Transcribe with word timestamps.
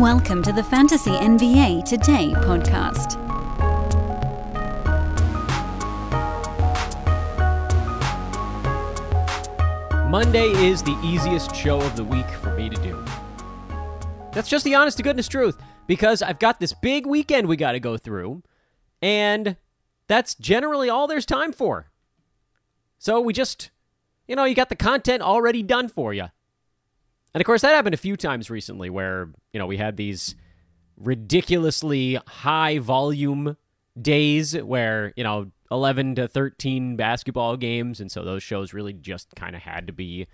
Welcome 0.00 0.42
to 0.42 0.52
the 0.52 0.64
Fantasy 0.64 1.12
NBA 1.12 1.84
Today 1.84 2.32
podcast. 2.38 3.16
Monday 10.10 10.48
is 10.48 10.82
the 10.82 10.98
easiest 11.04 11.54
show 11.54 11.80
of 11.80 11.94
the 11.94 12.02
week 12.02 12.28
for 12.28 12.52
me 12.56 12.68
to 12.68 12.76
do. 12.82 13.04
That's 14.32 14.48
just 14.48 14.64
the 14.64 14.74
honest 14.74 14.96
to 14.96 15.04
goodness 15.04 15.28
truth 15.28 15.56
because 15.86 16.22
I've 16.22 16.40
got 16.40 16.58
this 16.58 16.72
big 16.72 17.06
weekend 17.06 17.46
we 17.46 17.56
got 17.56 17.72
to 17.72 17.80
go 17.80 17.96
through, 17.96 18.42
and 19.00 19.56
that's 20.08 20.34
generally 20.34 20.90
all 20.90 21.06
there's 21.06 21.24
time 21.24 21.52
for. 21.52 21.92
So 22.98 23.20
we 23.20 23.32
just, 23.32 23.70
you 24.26 24.34
know, 24.34 24.44
you 24.44 24.56
got 24.56 24.70
the 24.70 24.76
content 24.76 25.22
already 25.22 25.62
done 25.62 25.86
for 25.86 26.12
you. 26.12 26.26
And 27.34 27.40
of 27.40 27.46
course, 27.46 27.62
that 27.62 27.74
happened 27.74 27.94
a 27.94 27.98
few 27.98 28.16
times 28.16 28.48
recently 28.48 28.88
where, 28.88 29.28
you 29.52 29.58
know, 29.58 29.66
we 29.66 29.76
had 29.76 29.96
these 29.96 30.36
ridiculously 30.96 32.18
high 32.28 32.78
volume 32.78 33.56
days 34.00 34.56
where, 34.56 35.12
you 35.16 35.24
know, 35.24 35.50
11 35.70 36.14
to 36.14 36.28
13 36.28 36.96
basketball 36.96 37.56
games. 37.56 38.00
And 38.00 38.10
so 38.10 38.24
those 38.24 38.42
shows 38.42 38.72
really 38.72 38.92
just 38.92 39.34
kind 39.34 39.56
of 39.56 39.62
had 39.62 39.88
to 39.88 39.92
be 39.92 40.28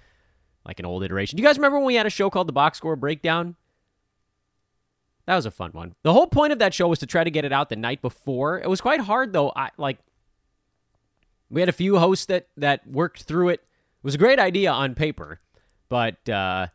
like 0.67 0.79
an 0.79 0.85
old 0.85 1.03
iteration. 1.03 1.37
Do 1.37 1.43
you 1.43 1.49
guys 1.49 1.57
remember 1.57 1.79
when 1.79 1.87
we 1.87 1.95
had 1.95 2.07
a 2.07 2.11
show 2.11 2.29
called 2.29 2.49
the 2.49 2.53
Box 2.53 2.77
Score 2.79 2.97
Breakdown? 2.97 3.57
That 5.27 5.37
was 5.37 5.47
a 5.47 5.51
fun 5.51 5.71
one. 5.73 5.95
The 6.03 6.13
whole 6.13 6.27
point 6.27 6.53
of 6.53 6.59
that 6.59 6.75
show 6.75 6.89
was 6.89 6.99
to 6.99 7.07
try 7.07 7.25
to 7.25 7.31
get 7.31 7.45
it 7.45 7.53
out 7.53 7.69
the 7.69 7.77
night 7.77 8.03
before. 8.03 8.61
It 8.61 8.69
was 8.69 8.81
quite 8.81 9.01
hard 9.01 9.33
though. 9.33 9.53
I 9.55 9.71
like 9.79 9.99
we 11.49 11.61
had 11.61 11.69
a 11.69 11.73
few 11.73 11.99
hosts 11.99 12.27
that 12.27 12.49
that 12.57 12.87
worked 12.87 13.23
through 13.23 13.51
it. 13.51 13.61
It 13.61 14.05
was 14.05 14.15
a 14.15 14.19
great 14.19 14.39
idea 14.39 14.73
on 14.73 14.95
paper, 14.95 15.41
but 15.89 16.29
uh 16.29 16.67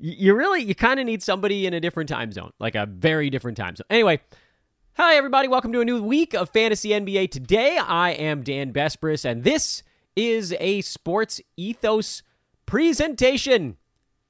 you 0.00 0.34
really 0.34 0.62
you 0.62 0.74
kind 0.74 0.98
of 0.98 1.06
need 1.06 1.22
somebody 1.22 1.66
in 1.66 1.74
a 1.74 1.80
different 1.80 2.08
time 2.08 2.32
zone, 2.32 2.52
like 2.58 2.74
a 2.74 2.86
very 2.86 3.28
different 3.28 3.56
time 3.56 3.76
zone. 3.76 3.84
Anyway, 3.90 4.20
hi 4.94 5.14
everybody, 5.14 5.46
welcome 5.46 5.72
to 5.72 5.80
a 5.80 5.84
new 5.84 6.02
week 6.02 6.32
of 6.32 6.48
Fantasy 6.50 6.90
NBA. 6.90 7.30
Today 7.30 7.76
I 7.76 8.12
am 8.12 8.42
Dan 8.42 8.72
Besbris, 8.72 9.24
and 9.24 9.44
this 9.44 9.82
is 10.16 10.54
a 10.58 10.80
sports 10.80 11.40
ethos 11.56 12.22
presentation, 12.64 13.76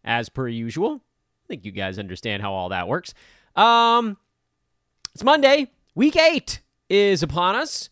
as 0.04 0.28
per 0.28 0.48
usual. 0.48 1.02
I 1.44 1.46
think 1.46 1.64
you 1.64 1.70
guys 1.70 1.98
understand 1.98 2.42
how 2.42 2.52
all 2.52 2.70
that 2.70 2.88
works. 2.88 3.14
Um, 3.54 4.16
it's 5.14 5.22
Monday, 5.22 5.70
week 5.94 6.16
eight 6.16 6.60
is 6.88 7.22
upon 7.22 7.54
us, 7.54 7.90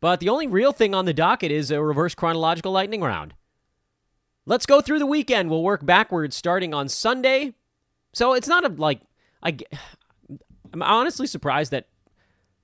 but 0.00 0.20
the 0.20 0.28
only 0.28 0.46
real 0.46 0.72
thing 0.72 0.94
on 0.94 1.06
the 1.06 1.14
docket 1.14 1.50
is 1.50 1.72
a 1.72 1.82
reverse 1.82 2.14
chronological 2.14 2.70
lightning 2.70 3.00
round. 3.00 3.34
Let's 4.46 4.64
go 4.64 4.80
through 4.80 5.00
the 5.00 5.06
weekend. 5.06 5.50
We'll 5.50 5.62
work 5.62 5.84
backwards 5.84 6.36
starting 6.36 6.72
on 6.72 6.88
Sunday. 6.88 7.54
So 8.14 8.32
it's 8.32 8.48
not 8.48 8.64
a 8.64 8.68
like 8.68 9.00
I 9.42 9.56
I'm 10.72 10.82
honestly 10.82 11.26
surprised 11.26 11.72
that 11.72 11.88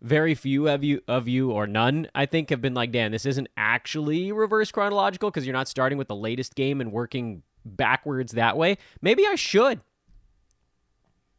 very 0.01 0.35
few 0.35 0.69
of 0.69 0.83
you 0.85 1.01
of 1.09 1.29
you 1.29 1.51
or 1.51 1.67
none 1.67 2.07
I 2.15 2.27
think 2.27 2.51
have 2.51 2.61
been 2.61 2.75
like, 2.75 2.93
"Dan, 2.93 3.13
this 3.13 3.27
isn't 3.27 3.49
actually 3.57 4.33
reverse 4.33 4.71
chronological 4.71 5.31
because 5.31 5.45
you're 5.45 5.53
not 5.53 5.69
starting 5.69 5.99
with 5.99 6.09
the 6.09 6.17
latest 6.17 6.55
game 6.55 6.81
and 6.81 6.93
working 6.93 7.43
backwards 7.65 8.33
that 8.33 8.57
way." 8.57 8.79
Maybe 9.01 9.27
I 9.27 9.35
should. 9.35 9.81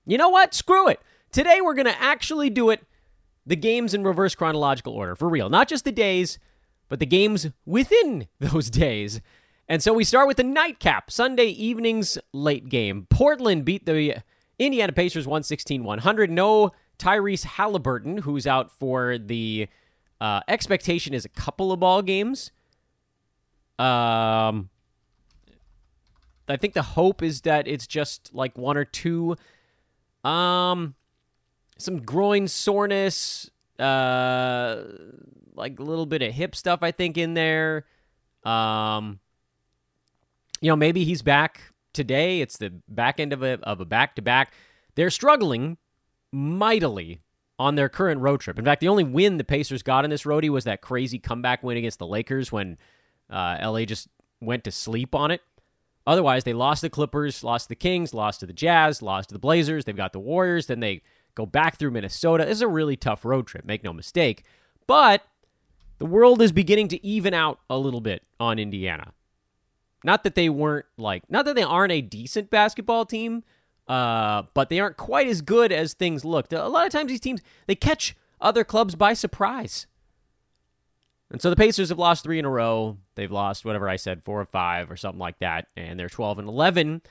You 0.06 0.18
know 0.18 0.30
what? 0.30 0.54
Screw 0.54 0.90
it. 0.90 1.00
Today 1.32 1.62
we're 1.62 1.74
going 1.74 1.86
to 1.86 2.02
actually 2.02 2.50
do 2.50 2.70
it 2.70 2.84
the 3.46 3.56
games 3.56 3.94
in 3.94 4.04
reverse 4.04 4.36
chronological 4.36 4.94
order 4.94 5.16
for 5.16 5.30
real. 5.30 5.50
Not 5.50 5.68
just 5.68 5.86
the 5.86 5.92
days, 5.92 6.38
but 6.90 7.00
the 7.00 7.06
games 7.06 7.48
within 7.66 8.28
those 8.40 8.70
days. 8.70 9.22
And 9.70 9.82
so 9.82 9.94
we 9.94 10.04
start 10.04 10.28
with 10.28 10.38
the 10.38 10.44
nightcap, 10.44 11.10
Sunday 11.10 11.46
evening's 11.46 12.18
late 12.34 12.70
game. 12.70 13.08
Portland 13.10 13.64
beat 13.64 13.86
the 13.86 14.22
Indiana 14.60 14.92
Pacers 14.92 15.26
116 15.26 15.84
100. 15.84 16.30
No 16.30 16.72
Tyrese 17.00 17.44
Halliburton, 17.44 18.18
who's 18.20 18.46
out 18.46 18.72
for 18.72 19.18
the 19.18 19.68
uh, 20.20 20.42
expectation 20.48 21.14
is 21.14 21.26
a 21.26 21.30
couple 21.30 21.72
of 21.72 21.80
ball 21.80 22.02
games. 22.02 22.52
Um, 23.80 24.70
I 26.48 26.58
think 26.58 26.74
the 26.74 26.82
hope 26.82 27.24
is 27.24 27.42
that 27.42 27.68
it's 27.68 27.88
just 27.88 28.34
like 28.34 28.58
one 28.58 28.78
or 28.78 28.86
two. 28.86 29.36
Um, 30.24 30.96
some 31.78 32.02
groin 32.02 32.48
soreness, 32.48 33.50
uh, 33.80 34.84
like 35.56 35.80
a 35.80 35.84
little 35.84 36.06
bit 36.06 36.22
of 36.22 36.34
hip 36.34 36.56
stuff, 36.56 36.80
I 36.82 36.92
think, 36.92 37.18
in 37.18 37.34
there. 37.34 37.86
Um, 38.44 39.20
you 40.64 40.70
know, 40.70 40.78
maybe 40.78 41.04
he's 41.04 41.22
back 41.22 41.60
today. 41.92 42.40
It's 42.40 42.58
the 42.58 42.72
back 42.88 43.20
end 43.20 43.34
of 43.34 43.44
a 43.44 43.60
of 43.64 43.82
a 43.82 43.86
back 43.86 44.16
to 44.16 44.22
back. 44.22 44.54
They're 44.96 45.10
struggling 45.10 45.78
mightily 46.32 47.20
on 47.60 47.76
their 47.76 47.90
current 47.90 48.22
road 48.22 48.40
trip. 48.40 48.58
In 48.58 48.64
fact, 48.64 48.80
the 48.80 48.88
only 48.88 49.04
win 49.04 49.36
the 49.36 49.44
Pacers 49.44 49.84
got 49.84 50.06
in 50.06 50.10
this 50.10 50.24
roadie 50.24 50.50
was 50.50 50.64
that 50.64 50.82
crazy 50.82 51.20
comeback 51.20 51.64
win 51.64 51.76
against 51.76 52.00
the 52.00 52.08
Lakers 52.08 52.50
when 52.50 52.78
uh, 53.30 53.58
LA 53.62 53.84
just 53.84 54.08
went 54.40 54.64
to 54.64 54.72
sleep 54.72 55.14
on 55.14 55.32
it. 55.32 55.42
Otherwise, 56.08 56.46
they 56.46 56.54
lost 56.54 56.82
the 56.82 56.90
Clippers, 56.90 57.44
lost 57.44 57.68
the 57.68 57.76
Kings, 57.76 58.14
lost 58.14 58.40
to 58.40 58.46
the 58.46 58.54
Jazz, 58.54 59.02
lost 59.02 59.30
to 59.30 59.34
the 59.34 59.40
Blazers. 59.40 59.84
They've 59.84 59.96
got 59.96 60.14
the 60.14 60.20
Warriors. 60.20 60.68
Then 60.68 60.80
they 60.80 61.02
go 61.36 61.46
back 61.46 61.78
through 61.78 61.92
Minnesota. 61.92 62.48
Is 62.48 62.62
a 62.62 62.68
really 62.70 62.96
tough 62.96 63.26
road 63.26 63.48
trip, 63.48 63.66
make 63.66 63.84
no 63.84 63.92
mistake. 63.92 64.46
But 64.88 65.24
the 65.98 66.06
world 66.06 66.42
is 66.42 66.54
beginning 66.54 66.88
to 66.90 67.06
even 67.06 67.34
out 67.34 67.60
a 67.70 67.78
little 67.78 68.02
bit 68.02 68.24
on 68.40 68.60
Indiana. 68.60 69.12
Not 70.04 70.24
that 70.24 70.36
they 70.36 70.50
weren't 70.50 70.86
like, 70.98 71.24
not 71.30 71.46
that 71.46 71.56
they 71.56 71.64
aren't 71.64 71.92
a 71.92 72.02
decent 72.02 72.50
basketball 72.50 73.06
team, 73.06 73.44
uh, 73.88 74.44
but 74.54 74.70
they 74.70 74.80
aren't 74.80 74.98
quite 74.98 75.28
as 75.28 75.42
good 75.42 75.72
as 75.72 75.94
things 75.94 76.26
looked. 76.26 76.54
A 76.54 76.68
lot 76.68 76.86
of 76.86 76.92
times 76.92 77.10
these 77.10 77.20
teams 77.20 77.42
they 77.68 77.76
catch 77.76 78.16
other 78.42 78.64
clubs 78.64 78.96
by 78.96 79.14
surprise. 79.14 79.88
And 81.32 81.42
so 81.42 81.50
the 81.50 81.56
Pacers 81.56 81.90
have 81.90 81.98
lost 81.98 82.24
three 82.24 82.38
in 82.38 82.46
a 82.46 82.50
row. 82.50 82.98
They've 83.16 83.32
lost 83.32 83.66
whatever 83.66 83.90
I 83.90 83.96
said, 83.96 84.24
four 84.24 84.40
or 84.40 84.46
five 84.46 84.92
or 84.92 84.98
something 84.98 85.20
like 85.20 85.40
that, 85.40 85.68
and 85.76 86.00
they're 86.00 86.10
twelve 86.10 86.38
and 86.38 86.48
eleven. 86.48 87.02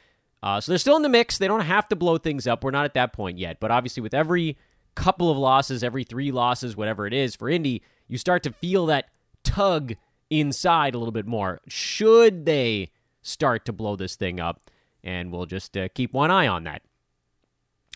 Uh, 0.42 0.60
so 0.60 0.72
they're 0.72 0.78
still 0.78 0.96
in 0.96 1.02
the 1.02 1.08
mix. 1.08 1.38
They 1.38 1.48
don't 1.48 1.60
have 1.60 1.88
to 1.88 1.96
blow 1.96 2.18
things 2.18 2.46
up. 2.46 2.62
We're 2.62 2.72
not 2.72 2.84
at 2.84 2.94
that 2.94 3.12
point 3.12 3.38
yet. 3.38 3.58
But 3.58 3.70
obviously, 3.70 4.00
with 4.00 4.14
every 4.14 4.56
couple 4.94 5.30
of 5.30 5.38
losses, 5.38 5.82
every 5.82 6.04
three 6.04 6.30
losses, 6.30 6.76
whatever 6.76 7.06
it 7.06 7.12
is 7.12 7.34
for 7.34 7.48
Indy, 7.48 7.82
you 8.08 8.18
start 8.18 8.42
to 8.42 8.52
feel 8.52 8.86
that 8.86 9.06
tug 9.44 9.94
inside 10.40 10.94
a 10.94 10.98
little 10.98 11.12
bit 11.12 11.26
more. 11.26 11.60
Should 11.68 12.46
they 12.46 12.90
start 13.22 13.64
to 13.66 13.72
blow 13.72 13.96
this 13.96 14.16
thing 14.16 14.40
up? 14.40 14.70
And 15.04 15.32
we'll 15.32 15.46
just 15.46 15.76
uh, 15.76 15.88
keep 15.88 16.12
one 16.12 16.30
eye 16.30 16.46
on 16.46 16.64
that. 16.64 16.82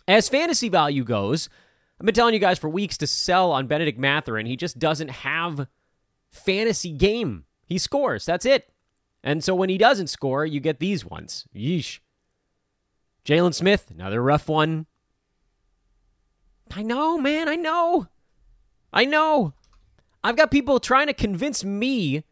As 0.08 0.28
fantasy 0.28 0.68
value 0.68 1.04
goes, 1.04 1.48
I've 2.00 2.06
been 2.06 2.14
telling 2.14 2.34
you 2.34 2.40
guys 2.40 2.58
for 2.58 2.68
weeks 2.68 2.98
to 2.98 3.06
sell 3.06 3.52
on 3.52 3.66
Bennedict 3.66 3.98
Mathurin. 3.98 4.46
He 4.46 4.56
just 4.56 4.78
doesn't 4.78 5.10
have 5.10 5.68
fantasy 6.30 6.92
game. 6.92 7.44
He 7.64 7.78
scores. 7.78 8.26
That's 8.26 8.44
it. 8.44 8.70
And 9.24 9.42
so 9.42 9.54
when 9.54 9.68
he 9.68 9.78
doesn't 9.78 10.08
score, 10.08 10.44
you 10.44 10.60
get 10.60 10.78
these 10.78 11.04
ones. 11.04 11.46
Yeesh. 11.54 12.00
Jalen 13.24 13.54
Smith, 13.54 13.90
another 13.90 14.22
rough 14.22 14.48
one. 14.48 14.86
I 16.74 16.82
know, 16.82 17.18
man. 17.18 17.48
I 17.48 17.56
know. 17.56 18.06
I 18.92 19.04
know. 19.04 19.54
I've 20.26 20.34
got 20.34 20.50
people 20.50 20.80
trying 20.80 21.06
to 21.06 21.14
convince 21.14 21.64
me 21.64 22.24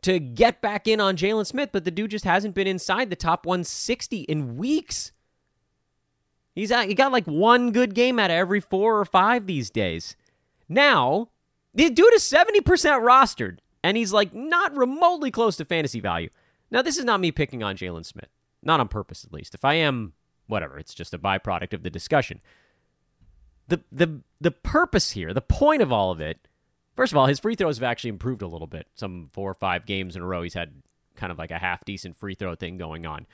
to 0.00 0.18
get 0.18 0.62
back 0.62 0.88
in 0.88 0.98
on 0.98 1.14
Jalen 1.14 1.44
Smith, 1.44 1.68
but 1.72 1.84
the 1.84 1.90
dude 1.90 2.12
just 2.12 2.24
hasn't 2.24 2.54
been 2.54 2.66
inside 2.66 3.10
the 3.10 3.16
top 3.16 3.44
160 3.44 4.20
in 4.20 4.56
weeks. 4.56 5.12
He's 6.54 6.70
at, 6.70 6.88
he 6.88 6.94
got 6.94 7.12
like 7.12 7.26
one 7.26 7.70
good 7.70 7.94
game 7.94 8.18
out 8.18 8.30
of 8.30 8.36
every 8.36 8.60
four 8.60 8.98
or 8.98 9.04
five 9.04 9.46
these 9.46 9.68
days. 9.68 10.16
Now, 10.70 11.28
the 11.74 11.90
dude 11.90 12.14
is 12.14 12.22
70% 12.22 12.62
rostered, 12.62 13.58
and 13.82 13.98
he's 13.98 14.14
like 14.14 14.32
not 14.32 14.74
remotely 14.74 15.30
close 15.30 15.56
to 15.58 15.66
fantasy 15.66 16.00
value. 16.00 16.30
Now, 16.70 16.80
this 16.80 16.96
is 16.96 17.04
not 17.04 17.20
me 17.20 17.30
picking 17.30 17.62
on 17.62 17.76
Jalen 17.76 18.06
Smith. 18.06 18.30
Not 18.62 18.80
on 18.80 18.88
purpose, 18.88 19.22
at 19.22 19.34
least. 19.34 19.54
If 19.54 19.66
I 19.66 19.74
am, 19.74 20.14
whatever, 20.46 20.78
it's 20.78 20.94
just 20.94 21.12
a 21.12 21.18
byproduct 21.18 21.74
of 21.74 21.82
the 21.82 21.90
discussion. 21.90 22.40
The, 23.68 23.82
the, 23.92 24.22
the 24.40 24.50
purpose 24.50 25.10
here, 25.10 25.34
the 25.34 25.42
point 25.42 25.82
of 25.82 25.92
all 25.92 26.10
of 26.10 26.22
it, 26.22 26.48
First 26.96 27.12
of 27.12 27.16
all, 27.16 27.26
his 27.26 27.40
free 27.40 27.54
throws 27.54 27.78
have 27.78 27.84
actually 27.84 28.10
improved 28.10 28.42
a 28.42 28.46
little 28.46 28.66
bit. 28.66 28.86
Some 28.94 29.28
four 29.32 29.50
or 29.50 29.54
five 29.54 29.86
games 29.86 30.16
in 30.16 30.22
a 30.22 30.26
row, 30.26 30.42
he's 30.42 30.54
had 30.54 30.72
kind 31.16 31.32
of 31.32 31.38
like 31.38 31.50
a 31.50 31.58
half 31.58 31.84
decent 31.84 32.16
free 32.16 32.34
throw 32.34 32.54
thing 32.54 32.76
going 32.76 33.06
on. 33.06 33.26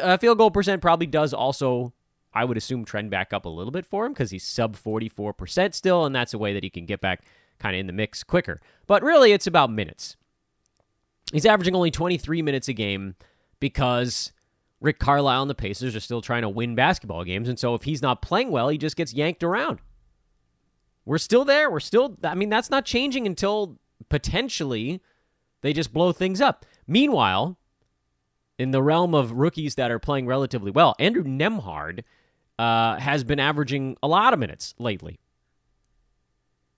Uh, 0.00 0.16
field 0.16 0.38
goal 0.38 0.50
percent 0.50 0.80
probably 0.80 1.06
does 1.06 1.32
also, 1.34 1.92
I 2.32 2.44
would 2.44 2.56
assume, 2.56 2.84
trend 2.84 3.10
back 3.10 3.32
up 3.32 3.44
a 3.44 3.48
little 3.48 3.70
bit 3.70 3.86
for 3.86 4.06
him 4.06 4.12
because 4.12 4.30
he's 4.30 4.44
sub 4.44 4.76
44% 4.76 5.74
still, 5.74 6.04
and 6.04 6.14
that's 6.14 6.34
a 6.34 6.38
way 6.38 6.52
that 6.52 6.62
he 6.62 6.70
can 6.70 6.86
get 6.86 7.00
back 7.00 7.24
kind 7.58 7.74
of 7.74 7.80
in 7.80 7.86
the 7.86 7.92
mix 7.92 8.22
quicker. 8.22 8.60
But 8.86 9.02
really, 9.02 9.32
it's 9.32 9.46
about 9.46 9.70
minutes. 9.70 10.16
He's 11.32 11.46
averaging 11.46 11.74
only 11.74 11.90
23 11.90 12.42
minutes 12.42 12.68
a 12.68 12.74
game 12.74 13.14
because 13.58 14.32
Rick 14.80 14.98
Carlisle 14.98 15.42
and 15.42 15.50
the 15.50 15.54
Pacers 15.54 15.96
are 15.96 16.00
still 16.00 16.20
trying 16.20 16.42
to 16.42 16.48
win 16.48 16.74
basketball 16.74 17.24
games. 17.24 17.48
And 17.48 17.58
so 17.58 17.74
if 17.74 17.84
he's 17.84 18.02
not 18.02 18.20
playing 18.20 18.50
well, 18.50 18.68
he 18.68 18.76
just 18.76 18.96
gets 18.96 19.14
yanked 19.14 19.42
around. 19.42 19.78
We're 21.04 21.18
still 21.18 21.44
there. 21.44 21.70
We're 21.70 21.80
still, 21.80 22.16
I 22.22 22.34
mean, 22.34 22.48
that's 22.48 22.70
not 22.70 22.84
changing 22.84 23.26
until 23.26 23.78
potentially 24.08 25.00
they 25.62 25.72
just 25.72 25.92
blow 25.92 26.12
things 26.12 26.40
up. 26.40 26.64
Meanwhile, 26.86 27.58
in 28.58 28.70
the 28.70 28.82
realm 28.82 29.14
of 29.14 29.32
rookies 29.32 29.74
that 29.76 29.90
are 29.90 29.98
playing 29.98 30.26
relatively 30.26 30.70
well, 30.70 30.94
Andrew 30.98 31.24
Nembhard 31.24 32.04
uh, 32.58 32.96
has 32.98 33.24
been 33.24 33.40
averaging 33.40 33.96
a 34.02 34.08
lot 34.08 34.32
of 34.32 34.38
minutes 34.38 34.74
lately. 34.78 35.18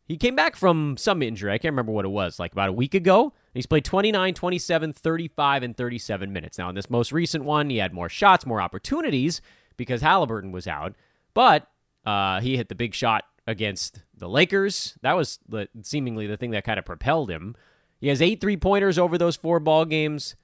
He 0.07 0.19
came 0.19 0.37
back 0.37 0.55
from 0.55 0.99
some 0.99 1.23
injury. 1.23 1.51
I 1.51 1.59
can't 1.59 1.73
remember 1.73 1.93
what 1.93 2.05
it 2.05 2.09
was, 2.09 2.39
like 2.39 2.53
about 2.53 2.69
a 2.69 2.75
week 2.75 2.95
ago. 2.95 3.33
He's 3.55 3.65
played 3.65 3.87
29, 3.87 4.35
27, 4.35 4.93
35, 4.93 5.63
and 5.63 5.77
37 5.77 6.33
minutes. 6.33 6.59
Now, 6.59 6.69
in 6.69 6.75
this 6.75 6.91
most 6.91 7.11
recent 7.11 7.45
one, 7.45 7.71
he 7.71 7.79
had 7.79 7.95
more 7.95 8.11
shots, 8.11 8.45
more 8.45 8.61
opportunities 8.61 9.41
because 9.79 10.03
Halliburton 10.03 10.53
was 10.53 10.67
out. 10.67 10.95
But 11.33 11.69
uh, 12.05 12.41
he 12.43 12.57
hit 12.59 12.69
the 12.69 12.75
big 12.75 12.95
shot 12.95 13.25
against 13.47 14.03
the 14.17 14.29
Lakers. 14.29 14.97
That 15.03 15.17
was 15.17 15.39
the, 15.49 15.69
seemingly 15.83 16.27
the 16.27 16.37
thing 16.37 16.51
that 16.53 16.65
kind 16.65 16.79
of 16.79 16.85
propelled 16.85 17.31
him. 17.31 17.55
He 18.01 18.09
has 18.09 18.21
eight 18.21 18.41
three 18.41 18.57
pointers 18.57 18.99
over 18.99 19.17
those 19.17 19.37
four 19.37 19.61
ball 19.61 19.85
games, 19.85 20.37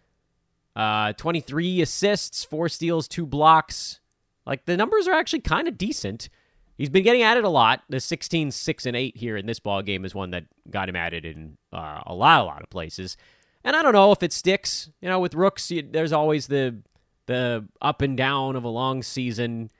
uh, 0.77 1.13
23 1.15 1.83
assists, 1.83 2.45
four 2.45 2.69
steals, 2.69 3.09
two 3.09 3.27
blocks. 3.27 4.01
Like 4.47 4.65
the 4.65 4.77
numbers 4.77 5.07
are 5.07 5.15
actually 5.15 5.41
kind 5.41 5.69
of 5.69 5.77
decent. 5.77 6.29
He's 6.77 6.89
been 6.89 7.05
getting 7.05 7.21
it 7.21 7.45
a 7.45 7.49
lot. 7.49 7.83
The 7.91 8.01
16, 8.01 8.53
6, 8.53 8.87
and 8.87 8.97
8 8.97 9.17
here 9.17 9.37
in 9.37 9.45
this 9.45 9.61
ball 9.61 9.83
game 9.83 10.07
is 10.07 10.15
one 10.15 10.31
that 10.31 10.47
got 10.71 10.89
him 10.89 10.97
added 10.97 11.27
in 11.27 11.59
uh, 11.73 12.01
a 12.07 12.15
lot, 12.15 12.41
a 12.41 12.45
lot 12.45 12.63
of 12.63 12.71
places. 12.71 13.19
And 13.63 13.77
I 13.77 13.83
don't 13.83 13.93
know 13.93 14.13
if 14.13 14.23
it 14.23 14.33
sticks. 14.33 14.89
You 15.03 15.11
know, 15.11 15.21
with 15.21 15.35
rooks, 15.35 15.71
you, 15.71 15.83
there's 15.83 16.13
always 16.13 16.47
the 16.47 16.79
the 17.27 17.67
up 17.83 18.01
and 18.03 18.17
down 18.17 18.57
of 18.57 18.65
a 18.65 18.69
long 18.69 19.03
season. 19.03 19.71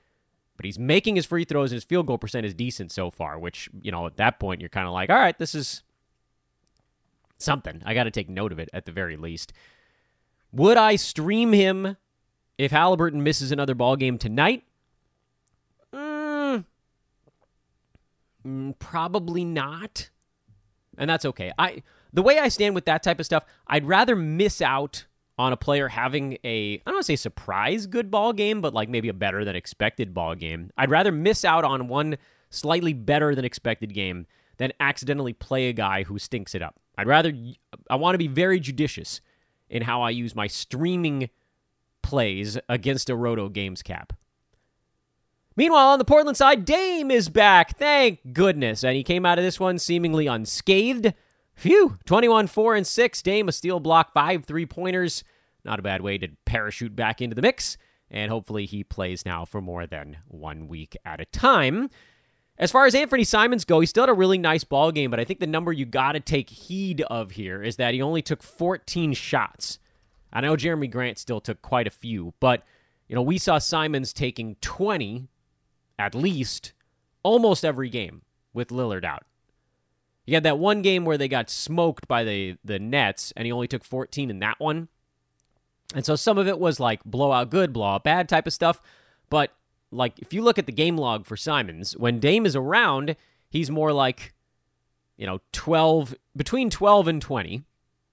But 0.61 0.67
he's 0.67 0.77
making 0.77 1.15
his 1.15 1.25
free 1.25 1.43
throws 1.43 1.71
and 1.71 1.77
his 1.77 1.83
field 1.83 2.05
goal 2.05 2.19
percent 2.19 2.45
is 2.45 2.53
decent 2.53 2.91
so 2.91 3.09
far, 3.09 3.39
which, 3.39 3.67
you 3.81 3.91
know, 3.91 4.05
at 4.05 4.17
that 4.17 4.39
point 4.39 4.61
you're 4.61 4.69
kind 4.69 4.85
of 4.85 4.93
like, 4.93 5.09
all 5.09 5.17
right, 5.17 5.35
this 5.39 5.55
is 5.55 5.81
something. 7.39 7.81
I 7.83 7.95
got 7.95 8.03
to 8.03 8.11
take 8.11 8.29
note 8.29 8.51
of 8.51 8.59
it 8.59 8.69
at 8.71 8.85
the 8.85 8.91
very 8.91 9.17
least. 9.17 9.53
Would 10.51 10.77
I 10.77 10.97
stream 10.97 11.51
him 11.51 11.97
if 12.59 12.69
Halliburton 12.69 13.23
misses 13.23 13.51
another 13.51 13.73
ball 13.73 13.95
game 13.95 14.19
tonight? 14.19 14.63
Mm, 15.91 16.65
probably 18.77 19.43
not. 19.43 20.11
And 20.95 21.09
that's 21.09 21.25
okay. 21.25 21.51
I 21.57 21.81
the 22.13 22.21
way 22.21 22.37
I 22.37 22.49
stand 22.49 22.75
with 22.75 22.85
that 22.85 23.01
type 23.01 23.19
of 23.19 23.25
stuff, 23.25 23.45
I'd 23.65 23.87
rather 23.87 24.15
miss 24.15 24.61
out 24.61 25.05
on 25.37 25.53
a 25.53 25.57
player 25.57 25.87
having 25.87 26.37
a 26.43 26.75
I 26.75 26.81
don't 26.85 26.95
want 26.95 27.05
to 27.05 27.11
say 27.11 27.15
surprise 27.15 27.87
good 27.87 28.11
ball 28.11 28.33
game, 28.33 28.61
but 28.61 28.73
like 28.73 28.89
maybe 28.89 29.09
a 29.09 29.13
better 29.13 29.43
than 29.45 29.55
expected 29.55 30.13
ball 30.13 30.35
game. 30.35 30.71
I'd 30.77 30.89
rather 30.89 31.11
miss 31.11 31.45
out 31.45 31.63
on 31.63 31.87
one 31.87 32.17
slightly 32.49 32.93
better 32.93 33.33
than 33.33 33.45
expected 33.45 33.93
game 33.93 34.27
than 34.57 34.73
accidentally 34.79 35.33
play 35.33 35.69
a 35.69 35.73
guy 35.73 36.03
who 36.03 36.19
stinks 36.19 36.53
it 36.53 36.61
up. 36.61 36.79
I'd 36.97 37.07
rather 37.07 37.33
I 37.89 37.95
want 37.95 38.13
to 38.13 38.19
be 38.19 38.27
very 38.27 38.59
judicious 38.59 39.21
in 39.69 39.83
how 39.83 40.01
I 40.01 40.09
use 40.09 40.35
my 40.35 40.47
streaming 40.47 41.29
plays 42.01 42.57
against 42.67 43.09
a 43.09 43.15
Roto 43.15 43.49
Games 43.49 43.81
cap. 43.81 44.13
Meanwhile, 45.55 45.89
on 45.89 45.99
the 45.99 46.05
Portland 46.05 46.37
side, 46.37 46.65
Dame 46.65 47.11
is 47.11 47.29
back. 47.29 47.77
Thank 47.77 48.33
goodness. 48.33 48.83
And 48.83 48.95
he 48.95 49.03
came 49.03 49.25
out 49.25 49.37
of 49.37 49.43
this 49.43 49.59
one 49.59 49.79
seemingly 49.79 50.27
unscathed. 50.27 51.13
Phew. 51.61 51.99
21 52.05 52.47
4 52.47 52.75
and 52.75 52.87
6. 52.87 53.21
Dame, 53.21 53.47
a 53.47 53.51
steal 53.51 53.79
block, 53.79 54.13
five 54.13 54.45
three 54.45 54.65
pointers. 54.65 55.23
Not 55.63 55.77
a 55.77 55.83
bad 55.83 56.01
way 56.01 56.17
to 56.17 56.29
parachute 56.43 56.95
back 56.95 57.21
into 57.21 57.35
the 57.35 57.43
mix. 57.43 57.77
And 58.09 58.31
hopefully 58.31 58.65
he 58.65 58.83
plays 58.83 59.27
now 59.27 59.45
for 59.45 59.61
more 59.61 59.85
than 59.85 60.17
one 60.27 60.67
week 60.67 60.97
at 61.05 61.21
a 61.21 61.25
time. 61.25 61.91
As 62.57 62.71
far 62.71 62.87
as 62.87 62.95
Anthony 62.95 63.23
Simons 63.23 63.63
go, 63.63 63.79
he 63.79 63.85
still 63.85 64.01
had 64.01 64.09
a 64.09 64.13
really 64.13 64.39
nice 64.39 64.63
ball 64.63 64.91
game, 64.91 65.11
but 65.11 65.19
I 65.19 65.23
think 65.23 65.39
the 65.39 65.45
number 65.45 65.71
you 65.71 65.85
got 65.85 66.13
to 66.13 66.19
take 66.19 66.49
heed 66.49 67.01
of 67.01 67.29
here 67.31 67.61
is 67.61 67.75
that 67.75 67.93
he 67.93 68.01
only 68.01 68.23
took 68.23 68.41
14 68.41 69.13
shots. 69.13 69.77
I 70.33 70.41
know 70.41 70.55
Jerami 70.55 70.89
Grant 70.89 71.19
still 71.19 71.41
took 71.41 71.61
quite 71.61 71.85
a 71.85 71.91
few, 71.91 72.33
but 72.39 72.63
you 73.07 73.13
know, 73.13 73.21
we 73.21 73.37
saw 73.37 73.59
Simons 73.59 74.13
taking 74.13 74.55
20 74.61 75.27
at 75.99 76.15
least 76.15 76.73
almost 77.21 77.63
every 77.63 77.89
game 77.89 78.23
with 78.51 78.69
Lillard 78.69 79.05
out. 79.05 79.25
He 80.25 80.33
had 80.33 80.43
that 80.43 80.59
one 80.59 80.81
game 80.81 81.05
where 81.05 81.17
they 81.17 81.27
got 81.27 81.49
smoked 81.49 82.07
by 82.07 82.23
the 82.23 82.57
the 82.63 82.79
Nets, 82.79 83.33
and 83.35 83.45
he 83.45 83.51
only 83.51 83.67
took 83.67 83.83
14 83.83 84.29
in 84.29 84.39
that 84.39 84.59
one. 84.59 84.87
And 85.93 86.05
so 86.05 86.15
some 86.15 86.37
of 86.37 86.47
it 86.47 86.59
was 86.59 86.79
like 86.79 87.03
blowout 87.03 87.49
good, 87.49 87.73
blowout 87.73 88.03
bad 88.03 88.29
type 88.29 88.47
of 88.47 88.53
stuff. 88.53 88.81
But 89.29 89.51
like 89.91 90.19
if 90.19 90.33
you 90.33 90.41
look 90.41 90.57
at 90.57 90.65
the 90.65 90.71
game 90.71 90.97
log 90.97 91.25
for 91.25 91.35
Simons, 91.35 91.97
when 91.97 92.19
Dame 92.19 92.45
is 92.45 92.55
around, 92.55 93.15
he's 93.49 93.69
more 93.69 93.91
like, 93.91 94.33
you 95.17 95.25
know, 95.25 95.39
12 95.51 96.15
between 96.35 96.69
12 96.69 97.07
and 97.07 97.21
20. 97.21 97.63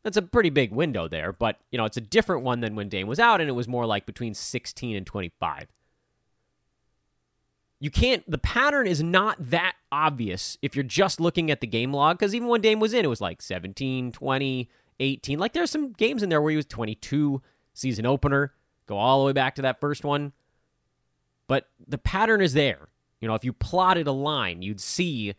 That's 0.02 0.16
a 0.16 0.22
pretty 0.22 0.50
big 0.50 0.72
window 0.72 1.08
there, 1.08 1.32
but 1.32 1.58
you 1.70 1.76
know, 1.76 1.84
it's 1.84 1.96
a 1.96 2.00
different 2.02 2.43
one 2.43 2.61
than 2.61 2.75
when 2.75 2.88
Dame 2.88 3.08
was 3.08 3.19
out, 3.19 3.40
and 3.40 3.50
it 3.50 3.52
was 3.52 3.69
more 3.69 3.84
like 3.84 4.06
between 4.06 4.32
16 4.32 4.96
and 4.96 5.06
25 5.06 5.69
you 7.80 7.90
can't 7.90 8.28
the 8.28 8.38
pattern 8.38 8.86
is 8.86 9.02
not 9.02 9.36
that 9.38 9.75
obvious 9.92 10.58
if 10.62 10.75
you're 10.75 10.82
just 10.82 11.20
looking 11.20 11.50
at 11.50 11.60
the 11.60 11.66
game 11.66 11.92
log 11.92 12.19
because 12.19 12.34
even 12.34 12.48
when 12.48 12.60
Dame 12.60 12.80
was 12.80 12.92
in 12.92 13.04
it 13.04 13.08
was 13.08 13.20
like 13.20 13.40
17 13.40 14.12
20 14.12 14.69
18 15.00 15.38
like 15.38 15.52
there's 15.52 15.70
some 15.70 15.92
games 15.92 16.22
in 16.22 16.28
there 16.28 16.42
where 16.42 16.50
he 16.50 16.56
was 16.56 16.66
22 16.66 17.40
season 17.75 18.06
opener 18.06 18.52
go 18.86 18.96
all 18.96 19.20
the 19.20 19.26
way 19.26 19.32
back 19.32 19.54
to 19.56 19.62
that 19.62 19.80
first 19.80 20.04
one. 20.04 20.32
But 21.46 21.69
the 21.86 21.98
pattern 21.98 22.40
is 22.40 22.52
there. 22.52 22.88
You 23.20 23.28
know 23.28 23.34
if 23.34 23.44
you 23.44 23.52
plotted 23.52 24.06
a 24.06 24.12
line 24.12 24.62
you'd 24.62 24.80
see 24.80 25.34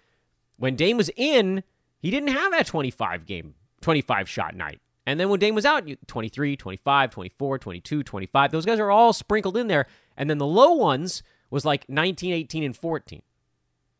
when 0.58 0.76
Dame 0.76 0.98
was 0.98 1.10
in 1.16 1.64
he 2.00 2.12
didn't 2.12 2.30
have 2.30 2.52
that 2.52 2.68
25 2.68 3.26
game 3.26 3.56
25 3.82 4.30
shot 4.30 4.56
night. 4.56 4.80
And 5.06 5.20
then 5.20 5.30
when 5.30 5.40
Dame 5.40 5.56
was 5.56 5.66
out 5.66 5.88
23 6.08 6.56
25 6.56 7.12
24 7.12 7.60
22 7.60 8.04
25 8.04 8.52
those 8.52 8.66
guys 8.66 8.80
are 8.80 8.92
all 8.92 9.12
sprinkled 9.12 9.58
in 9.58 9.68
there. 9.68 9.88
And 10.16 10.30
then 10.30 10.38
the 10.38 10.46
low 10.46 10.74
ones 10.74 11.22
was 11.50 11.66
like 11.66 11.90
19, 11.90 12.34
18, 12.34 12.64
and 12.64 12.76
14. 12.76 13.22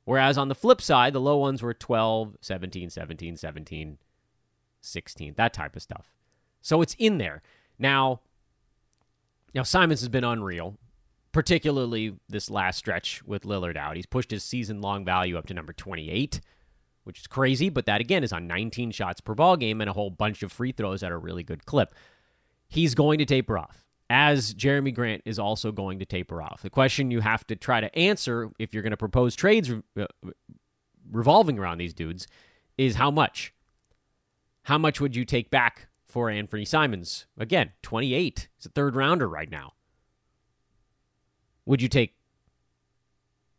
Whereas 0.06 0.38
on 0.38 0.48
the 0.48 0.56
flip 0.56 0.82
side, 0.82 1.14
the 1.14 1.22
low 1.22 1.38
ones 1.38 1.62
were 1.62 1.74
12, 1.74 2.38
17, 2.42 2.90
17, 2.90 3.38
17, 3.38 3.98
16, 4.82 5.34
that 5.38 5.54
type 5.54 5.76
of 5.76 5.82
stuff. 5.82 6.12
So 6.62 6.82
it's 6.82 6.96
in 6.98 7.18
there. 7.18 7.42
Now, 7.78 8.22
now 9.54 9.64
Simons 9.64 10.00
has 10.02 10.10
been 10.10 10.24
unreal, 10.24 10.78
particularly 11.32 12.16
this 12.28 12.50
last 12.50 12.78
stretch 12.78 13.24
with 13.24 13.44
Lillard 13.44 13.78
out. 13.78 13.96
He's 13.96 14.06
pushed 14.06 14.32
his 14.32 14.44
season 14.44 14.82
long 14.82 15.06
value 15.06 15.38
up 15.38 15.48
to 15.48 15.54
number 15.54 15.74
28, 15.74 16.42
which 17.04 17.20
is 17.20 17.28
crazy, 17.28 17.70
but 17.70 17.86
that 17.86 18.02
again 18.02 18.24
is 18.24 18.34
on 18.34 18.48
19 18.48 18.92
shots 18.92 19.22
per 19.22 19.36
ball 19.36 19.58
game 19.58 19.80
and 19.80 19.90
a 19.90 19.94
whole 19.94 20.10
bunch 20.10 20.44
of 20.44 20.52
free 20.52 20.72
throws 20.72 21.04
at 21.04 21.12
a 21.12 21.18
really 21.18 21.44
good 21.44 21.66
clip. 21.66 21.94
He's 22.68 22.96
going 22.96 23.20
to 23.20 23.26
taper 23.26 23.58
off 23.58 23.86
as 24.10 24.54
Jerami 24.54 24.94
Grant 24.94 25.22
is 25.26 25.38
also 25.38 25.72
going 25.72 26.00
to 26.00 26.06
taper 26.06 26.42
off. 26.42 26.62
The 26.62 26.70
question 26.70 27.12
you 27.12 27.22
have 27.22 27.46
to 27.48 27.56
try 27.56 27.80
to 27.80 27.96
answer 27.98 28.50
if 28.58 28.74
you're 28.74 28.84
going 28.84 28.92
to 28.92 28.98
propose 28.98 29.36
trades 29.36 29.72
uh, 29.72 30.06
revolving 31.12 31.60
around 31.60 31.78
these 31.78 31.94
dudes 31.94 32.28
is 32.78 32.96
how 32.96 33.12
much? 33.12 33.54
How 34.64 34.78
much 34.78 35.00
would 35.00 35.16
you 35.16 35.26
take 35.26 35.50
back 35.50 35.88
for 36.06 36.30
Anthony 36.30 36.66
Simons? 36.66 37.28
Again, 37.38 37.72
28. 37.84 38.50
He's 38.56 38.66
a 38.66 38.70
third 38.70 38.96
rounder 38.96 39.28
right 39.28 39.50
now. 39.50 39.74
Would 41.66 41.82
you 41.82 41.88
take 41.88 42.16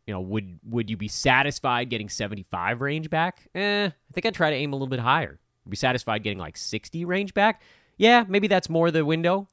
you 0.07 0.13
know, 0.13 0.21
would 0.21 0.59
would 0.67 0.89
you 0.89 0.97
be 0.97 1.07
satisfied 1.07 1.89
getting 1.89 2.09
75 2.09 2.81
range 2.81 3.09
back? 3.09 3.47
Eh, 3.55 3.85
I 3.85 4.13
think 4.13 4.25
I'd 4.25 4.33
try 4.33 4.49
to 4.49 4.55
aim 4.55 4.73
a 4.73 4.75
little 4.75 4.87
bit 4.87 4.99
higher. 4.99 5.39
Be 5.69 5.77
satisfied 5.77 6.23
getting 6.23 6.39
like 6.39 6.57
60 6.57 7.05
range 7.05 7.33
back? 7.33 7.61
Yeah, 7.97 8.25
maybe 8.27 8.47
that's 8.47 8.69
more 8.69 8.91
the 8.91 9.05
window. 9.05 9.47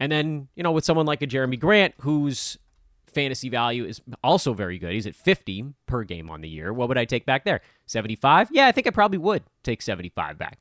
And 0.00 0.10
then, 0.12 0.48
you 0.54 0.62
know, 0.62 0.72
with 0.72 0.84
someone 0.84 1.06
like 1.06 1.22
a 1.22 1.26
Jerami 1.26 1.58
Grant, 1.58 1.94
whose 2.00 2.58
fantasy 3.06 3.48
value 3.48 3.84
is 3.84 4.00
also 4.22 4.54
very 4.54 4.78
good, 4.78 4.92
he's 4.92 5.06
at 5.06 5.14
50 5.14 5.74
per 5.86 6.04
game 6.04 6.30
on 6.30 6.40
the 6.40 6.48
year. 6.48 6.72
What 6.72 6.88
would 6.88 6.98
I 6.98 7.04
take 7.04 7.26
back 7.26 7.44
there? 7.44 7.60
75? 7.86 8.48
Yeah, 8.52 8.66
I 8.66 8.72
think 8.72 8.86
I 8.86 8.90
probably 8.90 9.18
would 9.18 9.42
take 9.62 9.82
75 9.82 10.38
back. 10.38 10.58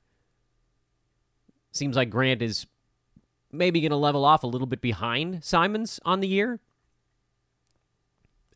Seems 1.71 1.95
like 1.95 2.09
Grant 2.09 2.41
is 2.41 2.65
maybe 3.51 3.81
going 3.81 3.91
to 3.91 3.97
level 3.97 4.25
off 4.25 4.43
a 4.43 4.47
little 4.47 4.67
bit 4.67 4.81
behind 4.81 5.43
Simons 5.43 5.99
on 6.03 6.19
the 6.19 6.27
year. 6.27 6.59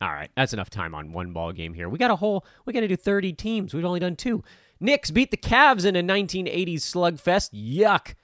All 0.00 0.10
right, 0.10 0.30
that's 0.36 0.52
enough 0.52 0.68
time 0.68 0.96
on 0.96 1.12
one 1.12 1.32
ball 1.32 1.52
game 1.52 1.74
here. 1.74 1.88
We 1.88 1.96
got 1.96 2.10
a 2.10 2.16
whole, 2.16 2.44
we 2.64 2.72
got 2.72 2.80
to 2.80 2.88
do 2.88 2.96
30 2.96 3.34
teams. 3.34 3.72
We've 3.72 3.84
only 3.84 4.00
done 4.00 4.16
two. 4.16 4.42
Knicks 4.80 5.12
beat 5.12 5.30
the 5.30 5.36
Cavs 5.36 5.84
in 5.84 5.94
a 5.94 6.02
1980s 6.02 6.78
slugfest. 6.78 7.50
Yuck. 7.52 8.14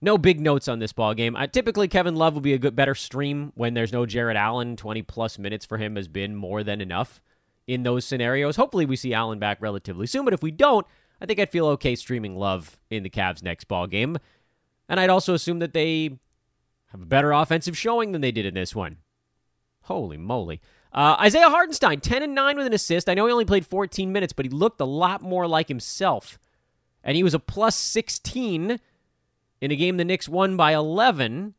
No 0.00 0.16
big 0.16 0.40
notes 0.40 0.68
on 0.68 0.78
this 0.78 0.92
ball 0.92 1.14
game. 1.14 1.34
I, 1.36 1.46
typically, 1.46 1.88
Kevin 1.88 2.14
Love 2.14 2.34
will 2.34 2.40
be 2.40 2.52
a 2.52 2.58
good, 2.58 2.76
better 2.76 2.94
stream 2.94 3.52
when 3.56 3.74
there's 3.74 3.92
no 3.92 4.06
Jarrett 4.06 4.36
Allen. 4.36 4.76
Twenty 4.76 5.02
plus 5.02 5.38
minutes 5.38 5.66
for 5.66 5.76
him 5.78 5.96
has 5.96 6.06
been 6.06 6.36
more 6.36 6.62
than 6.62 6.80
enough 6.80 7.20
in 7.66 7.82
those 7.82 8.04
scenarios. 8.04 8.56
Hopefully, 8.56 8.86
we 8.86 8.94
see 8.96 9.12
Allen 9.12 9.40
back 9.40 9.58
relatively 9.60 10.06
soon. 10.06 10.24
But 10.24 10.34
if 10.34 10.42
we 10.42 10.52
don't, 10.52 10.86
I 11.20 11.26
think 11.26 11.40
I'd 11.40 11.50
feel 11.50 11.66
okay 11.66 11.96
streaming 11.96 12.36
Love 12.36 12.78
in 12.90 13.02
the 13.02 13.10
Cavs' 13.10 13.42
next 13.42 13.64
ball 13.64 13.88
game, 13.88 14.18
and 14.88 15.00
I'd 15.00 15.10
also 15.10 15.34
assume 15.34 15.58
that 15.58 15.72
they 15.72 16.18
have 16.92 17.02
a 17.02 17.06
better 17.06 17.32
offensive 17.32 17.76
showing 17.76 18.12
than 18.12 18.20
they 18.20 18.32
did 18.32 18.46
in 18.46 18.54
this 18.54 18.76
one. 18.76 18.98
Holy 19.82 20.16
moly! 20.16 20.60
Uh, 20.92 21.16
Isaiah 21.20 21.50
Hartenstein, 21.50 22.00
ten 22.00 22.22
and 22.22 22.36
nine 22.36 22.56
with 22.56 22.66
an 22.66 22.72
assist. 22.72 23.08
I 23.08 23.14
know 23.14 23.26
he 23.26 23.32
only 23.32 23.44
played 23.44 23.66
14 23.66 24.12
minutes, 24.12 24.32
but 24.32 24.46
he 24.46 24.50
looked 24.50 24.80
a 24.80 24.84
lot 24.84 25.22
more 25.22 25.48
like 25.48 25.66
himself, 25.66 26.38
and 27.02 27.16
he 27.16 27.24
was 27.24 27.34
a 27.34 27.40
plus 27.40 27.74
16 27.74 28.78
in 29.60 29.70
a 29.70 29.76
game 29.76 29.96
the 29.96 30.04
Knicks 30.04 30.28
won 30.28 30.56
by 30.56 30.74
11. 30.74 31.54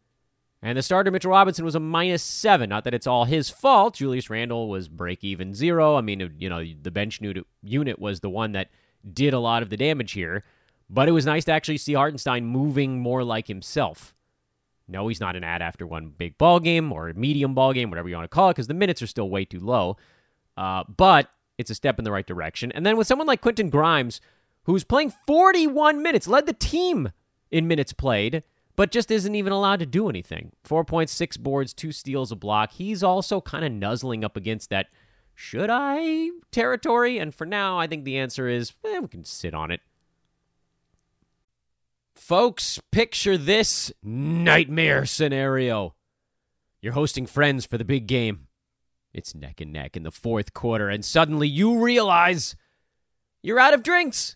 And 0.62 0.77
the 0.77 0.82
starter, 0.82 1.10
Mitchell 1.10 1.32
Robinson, 1.32 1.63
was 1.63 1.75
a 1.75 1.79
minus 1.79 2.22
seven. 2.22 2.70
Not 2.70 2.84
that 2.84 2.94
it's 2.94 3.08
all 3.08 3.25
his 3.25 3.50
fault. 3.50 3.96
Julius 3.96 4.29
Randle 4.29 4.68
was 4.68 4.89
break 4.89 5.24
even 5.24 5.53
zero. 5.53 5.96
I 5.96 6.01
mean, 6.01 6.36
you 6.38 6.50
know, 6.50 6.63
the 6.82 6.91
bench 6.91 7.22
unit 7.63 8.00
was 8.00 8.20
the 8.20 8.29
one 8.29 8.51
that 8.51 8.70
did 9.13 9.34
a 9.34 9.39
lot 9.39 9.63
of 9.63 9.70
the 9.70 9.77
damage 9.77 10.12
here. 10.12 10.44
But 10.89 11.08
it 11.08 11.12
was 11.12 11.25
nice 11.25 11.46
to 11.46 11.53
actually 11.53 11.77
see 11.77 11.94
Hartenstein 11.94 12.46
moving 12.46 13.00
more 13.00 13.24
like 13.24 13.48
himself. 13.48 14.13
No, 14.88 15.08
he's 15.08 15.20
not 15.20 15.36
an 15.36 15.44
ad 15.44 15.62
after 15.62 15.86
one 15.86 16.10
big 16.18 16.38
ball 16.38 16.60
game 16.60 16.91
or 16.91 17.10
a 17.10 17.13
medium 17.13 17.53
ball 17.53 17.74
game, 17.74 17.91
whatever 17.91 18.10
you 18.10 18.15
want 18.15 18.29
to 18.29 18.36
call 18.36 18.50
it, 18.50 18.56
because 18.56 18.68
the 18.68 18.74
minutes 18.74 19.01
are 19.01 19.08
still 19.08 19.29
way 19.29 19.46
too 19.46 19.60
low. 19.60 19.98
Uh, 20.58 20.84
but 20.98 21.29
it's 21.60 21.70
a 21.70 21.75
step 21.75 22.00
in 22.00 22.06
the 22.06 22.12
right 22.12 22.25
direction. 22.25 22.72
And 22.72 22.86
then 22.86 22.98
with 22.98 23.06
someone 23.06 23.27
like 23.27 23.41
Quentin 23.41 23.70
Grimes, 23.70 24.20
who's 24.63 24.84
playing 24.84 25.13
41 25.27 26.01
minutes, 26.01 26.27
led 26.27 26.48
the 26.48 26.53
team 26.53 27.12
in 27.51 27.68
minutes 27.68 27.94
played, 27.94 28.44
but 28.75 28.91
just 28.91 29.12
isn't 29.12 29.36
even 29.36 29.51
allowed 29.51 29.79
to 29.79 29.86
do 29.86 30.10
anything. 30.10 30.51
4.6 30.63 31.39
boards, 31.39 31.74
two 31.74 31.91
steals, 31.91 32.32
a 32.32 32.36
block. 32.36 32.72
He's 32.74 33.03
also 33.03 33.41
kind 33.41 33.65
of 33.65 33.72
nuzzling 33.72 34.24
up 34.24 34.38
against 34.38 34.70
that 34.70 34.88
should 35.36 35.70
I 35.70 36.32
territory. 36.51 37.18
And 37.18 37.34
for 37.34 37.46
now, 37.46 37.79
I 37.79 37.88
think 37.88 38.03
the 38.03 38.18
answer 38.18 38.48
is 38.48 38.74
eh, 38.86 39.00
we 39.00 39.08
can 39.08 39.24
sit 39.24 39.53
on 39.53 39.72
it. 39.72 39.82
Folks, 42.13 42.79
picture 42.91 43.38
this 43.38 43.91
nightmare 44.03 45.06
scenario. 45.06 45.96
You're 46.82 46.94
hosting 46.94 47.25
friends 47.25 47.65
for 47.65 47.77
the 47.77 47.86
big 47.86 48.08
game. 48.08 48.48
It's 49.13 49.34
neck 49.34 49.62
and 49.62 49.72
neck 49.74 49.98
in 49.98 50.03
the 50.03 50.12
fourth 50.12 50.53
quarter, 50.53 50.89
and 50.89 51.03
suddenly 51.03 51.48
you 51.48 51.82
realize 51.82 52.56
you're 53.41 53.60
out 53.60 53.74
of 53.74 53.84
drinks. 53.84 54.36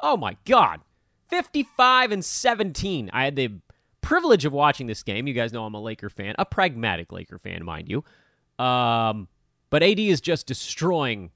Oh 0.00 0.16
my 0.16 0.36
God. 0.44 0.80
55 1.28 2.12
and 2.12 2.24
17. 2.24 3.10
I 3.12 3.24
had 3.24 3.36
the 3.36 3.52
privilege 4.00 4.44
of 4.44 4.52
watching 4.52 4.86
this 4.86 5.02
game. 5.02 5.26
You 5.26 5.34
guys 5.34 5.52
know 5.52 5.64
I'm 5.64 5.74
a 5.74 5.80
Laker 5.80 6.08
fan, 6.08 6.34
a 6.38 6.44
pragmatic 6.44 7.10
Laker 7.12 7.38
fan, 7.38 7.64
mind 7.64 7.88
you. 7.88 8.04
Um, 8.64 9.28
but 9.70 9.82
AD 9.82 9.98
is 9.98 10.20
just 10.20 10.46
destroying 10.46 11.30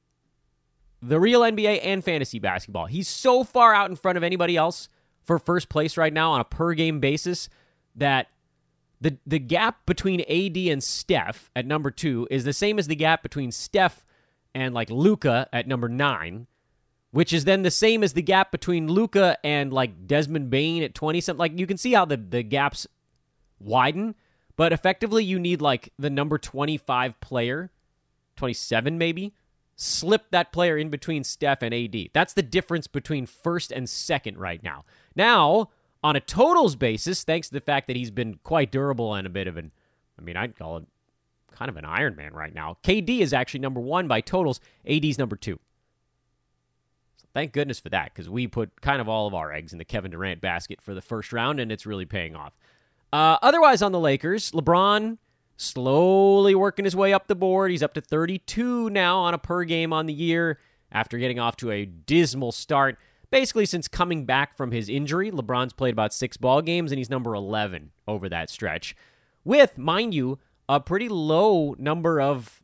the 1.02 1.18
real 1.18 1.40
NBA 1.40 1.80
and 1.82 2.04
fantasy 2.04 2.38
basketball. 2.38 2.86
He's 2.86 3.08
so 3.08 3.42
far 3.42 3.74
out 3.74 3.90
in 3.90 3.96
front 3.96 4.18
of 4.18 4.22
anybody 4.22 4.56
else 4.56 4.88
for 5.24 5.38
first 5.38 5.68
place 5.68 5.96
right 5.96 6.12
now 6.12 6.32
on 6.32 6.40
a 6.40 6.44
per 6.44 6.74
game 6.74 7.00
basis 7.00 7.48
that 7.96 8.28
the 9.00 9.16
the 9.26 9.38
gap 9.38 9.86
between 9.86 10.20
AD 10.22 10.56
and 10.56 10.82
Steph 10.82 11.50
at 11.56 11.66
number 11.66 11.90
2 11.90 12.28
is 12.30 12.44
the 12.44 12.52
same 12.52 12.78
as 12.78 12.86
the 12.86 12.96
gap 12.96 13.22
between 13.22 13.50
Steph 13.50 14.04
and 14.54 14.74
like 14.74 14.90
Luka 14.90 15.48
at 15.52 15.66
number 15.66 15.88
9 15.88 16.46
which 17.12 17.32
is 17.32 17.44
then 17.44 17.62
the 17.62 17.70
same 17.70 18.02
as 18.02 18.12
the 18.12 18.22
gap 18.22 18.50
between 18.52 18.88
Luka 18.88 19.36
and 19.44 19.72
like 19.72 20.06
Desmond 20.06 20.50
Bane 20.50 20.82
at 20.82 20.94
20 20.94 21.20
something. 21.20 21.38
Like 21.38 21.58
you 21.58 21.66
can 21.66 21.76
see 21.76 21.92
how 21.92 22.04
the, 22.04 22.16
the 22.16 22.42
gaps 22.42 22.86
widen, 23.58 24.14
but 24.56 24.72
effectively 24.72 25.24
you 25.24 25.38
need 25.38 25.60
like 25.60 25.92
the 25.98 26.10
number 26.10 26.38
25 26.38 27.20
player, 27.20 27.70
27 28.36 28.96
maybe, 28.96 29.34
slip 29.74 30.30
that 30.30 30.52
player 30.52 30.76
in 30.76 30.90
between 30.90 31.24
Steph 31.24 31.62
and 31.62 31.74
AD. 31.74 32.10
That's 32.12 32.34
the 32.34 32.42
difference 32.42 32.86
between 32.86 33.26
first 33.26 33.72
and 33.72 33.88
second 33.88 34.38
right 34.38 34.62
now. 34.62 34.84
Now, 35.16 35.70
on 36.02 36.16
a 36.16 36.20
totals 36.20 36.76
basis, 36.76 37.24
thanks 37.24 37.48
to 37.48 37.54
the 37.54 37.60
fact 37.60 37.86
that 37.88 37.96
he's 37.96 38.10
been 38.10 38.38
quite 38.42 38.70
durable 38.70 39.14
and 39.14 39.26
a 39.26 39.30
bit 39.30 39.46
of 39.46 39.56
an, 39.56 39.72
I 40.18 40.22
mean, 40.22 40.36
I'd 40.36 40.56
call 40.56 40.78
it 40.78 40.84
kind 41.50 41.68
of 41.68 41.76
an 41.76 41.84
Iron 41.84 42.14
Man 42.14 42.32
right 42.32 42.54
now. 42.54 42.76
KD 42.82 43.20
is 43.20 43.32
actually 43.32 43.60
number 43.60 43.80
one 43.80 44.06
by 44.06 44.20
totals, 44.20 44.60
AD's 44.88 45.18
number 45.18 45.36
two. 45.36 45.58
Thank 47.32 47.52
goodness 47.52 47.78
for 47.78 47.90
that 47.90 48.12
because 48.12 48.28
we 48.28 48.46
put 48.48 48.80
kind 48.80 49.00
of 49.00 49.08
all 49.08 49.26
of 49.26 49.34
our 49.34 49.52
eggs 49.52 49.72
in 49.72 49.78
the 49.78 49.84
Kevin 49.84 50.10
Durant 50.10 50.40
basket 50.40 50.80
for 50.82 50.94
the 50.94 51.02
first 51.02 51.32
round, 51.32 51.60
and 51.60 51.70
it's 51.70 51.86
really 51.86 52.06
paying 52.06 52.34
off. 52.34 52.52
Uh, 53.12 53.38
otherwise, 53.42 53.82
on 53.82 53.92
the 53.92 54.00
Lakers, 54.00 54.50
LeBron 54.52 55.18
slowly 55.56 56.54
working 56.54 56.84
his 56.84 56.96
way 56.96 57.12
up 57.12 57.26
the 57.26 57.34
board. 57.34 57.70
He's 57.70 57.82
up 57.82 57.94
to 57.94 58.00
32 58.00 58.90
now 58.90 59.18
on 59.18 59.34
a 59.34 59.38
per 59.38 59.64
game 59.64 59.92
on 59.92 60.06
the 60.06 60.12
year 60.12 60.58
after 60.90 61.18
getting 61.18 61.38
off 61.38 61.56
to 61.56 61.70
a 61.70 61.84
dismal 61.84 62.52
start. 62.52 62.98
Basically, 63.30 63.66
since 63.66 63.86
coming 63.86 64.24
back 64.24 64.56
from 64.56 64.72
his 64.72 64.88
injury, 64.88 65.30
LeBron's 65.30 65.72
played 65.72 65.92
about 65.92 66.12
six 66.12 66.36
ball 66.36 66.62
games, 66.62 66.90
and 66.90 66.98
he's 66.98 67.10
number 67.10 67.34
11 67.34 67.92
over 68.08 68.28
that 68.28 68.50
stretch. 68.50 68.96
With, 69.44 69.78
mind 69.78 70.14
you, 70.14 70.38
a 70.68 70.80
pretty 70.80 71.08
low 71.08 71.76
number 71.78 72.20
of 72.20 72.62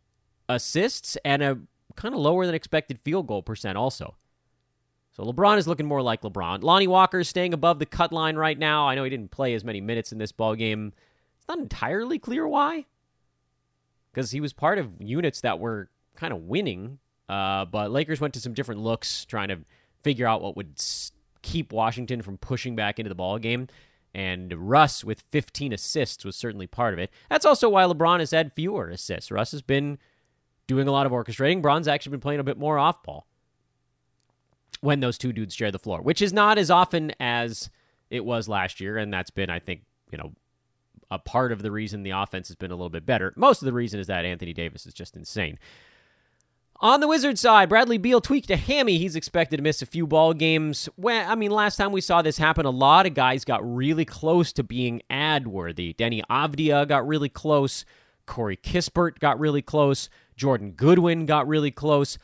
assists 0.49 1.17
and 1.25 1.43
a 1.43 1.59
kind 1.95 2.15
of 2.15 2.21
lower 2.21 2.47
than 2.47 2.55
expected 2.55 2.99
field 3.01 3.27
goal 3.29 3.43
percent, 3.43 3.79
also. 3.79 4.17
So 5.17 5.25
LeBron 5.25 5.57
is 5.57 5.67
looking 5.67 5.87
more 5.87 6.03
like 6.03 6.21
LeBron. 6.21 6.63
Lonnie 6.63 6.87
Walker 6.87 7.21
is 7.21 7.29
staying 7.29 7.55
above 7.55 7.79
the 7.79 7.87
cut 7.87 8.13
line 8.13 8.37
right 8.37 8.59
now. 8.59 8.87
I 8.87 8.95
know 8.95 9.03
he 9.03 9.09
didn't 9.09 9.31
play 9.31 9.55
as 9.55 9.65
many 9.65 9.81
minutes 9.81 10.13
in 10.13 10.19
this 10.19 10.31
ball 10.31 10.55
game. 10.55 10.93
It's 11.39 11.49
not 11.49 11.59
entirely 11.59 12.19
clear 12.19 12.47
why, 12.47 12.85
because 14.13 14.33
he 14.33 14.43
was 14.43 14.53
part 14.53 14.77
of 14.77 14.91
units 14.99 15.41
that 15.41 15.59
were 15.59 15.89
kind 16.17 16.35
of 16.35 16.43
winning. 16.43 16.99
Uh, 17.31 17.65
but 17.65 17.91
Lakers 17.91 18.21
went 18.21 18.35
to 18.35 18.41
some 18.41 18.53
different 18.53 18.83
looks, 18.83 19.25
trying 19.25 19.49
to 19.49 19.61
figure 20.03 20.27
out 20.27 20.43
what 20.43 20.55
would 20.55 20.75
keep 21.41 21.73
Washington 21.73 22.21
from 22.21 22.37
pushing 22.37 22.77
back 22.77 22.99
into 22.99 23.09
the 23.09 23.15
ball 23.15 23.39
game. 23.39 23.69
And 24.15 24.53
Russ 24.69 25.03
with 25.03 25.25
15 25.31 25.73
assists 25.73 26.27
was 26.27 26.37
certainly 26.37 26.67
part 26.67 26.93
of 26.93 27.01
it. 27.01 27.11
That's 27.31 27.47
also 27.47 27.71
why 27.71 27.85
LeBron 27.85 28.21
has 28.21 28.33
had 28.33 28.53
fewer 28.53 28.91
assists. 28.91 29.31
Russ 29.31 29.53
has 29.53 29.63
been 29.63 29.97
doing 30.67 30.89
a 30.89 30.93
lot 30.93 31.07
of 31.07 31.13
orchestrating. 31.13 31.63
Bron's 31.63 31.89
actually 31.89 32.11
been 32.11 32.21
playing 32.21 32.41
a 32.41 32.45
bit 32.45 32.59
more 32.59 32.79
off 32.79 33.03
ball 33.03 33.27
when 34.87 35.01
those 35.01 35.19
two 35.19 35.33
dudes 35.33 35.55
share 35.55 35.73
the 35.73 35.79
floor, 35.79 36.01
which 36.01 36.23
is 36.23 36.33
not 36.33 36.59
as 36.59 36.71
often 36.71 37.13
as 37.19 37.69
it 38.09 38.25
was 38.25 38.49
last 38.49 38.81
year. 38.81 38.97
And 38.97 39.13
that's 39.13 39.31
been, 39.31 39.51
I 39.51 39.59
think, 39.59 39.83
you 40.13 40.17
know, 40.17 40.33
a 41.11 41.19
part 41.19 41.51
of 41.51 41.61
the 41.61 41.73
reason 41.73 42.05
the 42.05 42.11
offense 42.11 42.47
has 42.49 42.57
been 42.57 42.71
a 42.71 42.77
little 42.77 42.89
bit 42.89 43.05
better. 43.05 43.35
Most 43.37 43.63
of 43.63 43.67
the 43.67 43.73
reason 43.73 43.99
is 43.99 44.07
that 44.07 44.25
Anthony 44.25 44.53
Davis 44.53 44.87
is 44.87 44.95
just 44.95 45.17
insane. 45.17 45.59
On 46.81 47.01
the 47.01 47.09
Wizards 47.09 47.41
side, 47.41 47.69
Bradley 47.69 47.99
Beal 47.99 48.21
tweaked 48.21 48.51
a 48.51 48.57
hammy. 48.57 48.99
He's 48.99 49.17
expected 49.17 49.57
to 49.57 49.63
miss 49.63 49.83
a 49.83 49.87
few 49.87 50.07
ball 50.07 50.35
games. 50.35 50.89
I 51.05 51.35
mean, 51.35 51.51
last 51.51 51.77
time 51.77 51.91
we 51.91 52.01
saw 52.01 52.23
this 52.23 52.39
happen, 52.39 52.67
a 52.67 52.71
lot 52.71 53.07
of 53.07 53.15
guys 53.15 53.45
got 53.45 53.61
really 53.65 54.05
close 54.05 54.53
to 54.53 54.63
being 54.63 55.03
ad 55.11 55.49
worthy. 55.49 55.95
Deni 55.95 56.23
Avdija 56.31 56.87
got 56.87 57.07
really 57.09 57.31
close. 57.31 57.85
Corey 58.27 58.57
Kispert 58.57 59.19
got 59.19 59.41
really 59.41 59.63
close. 59.63 60.11
Jordan 60.37 60.73
Goodwin 60.73 61.25
got 61.27 61.49
really 61.49 61.71
close. 61.71 62.19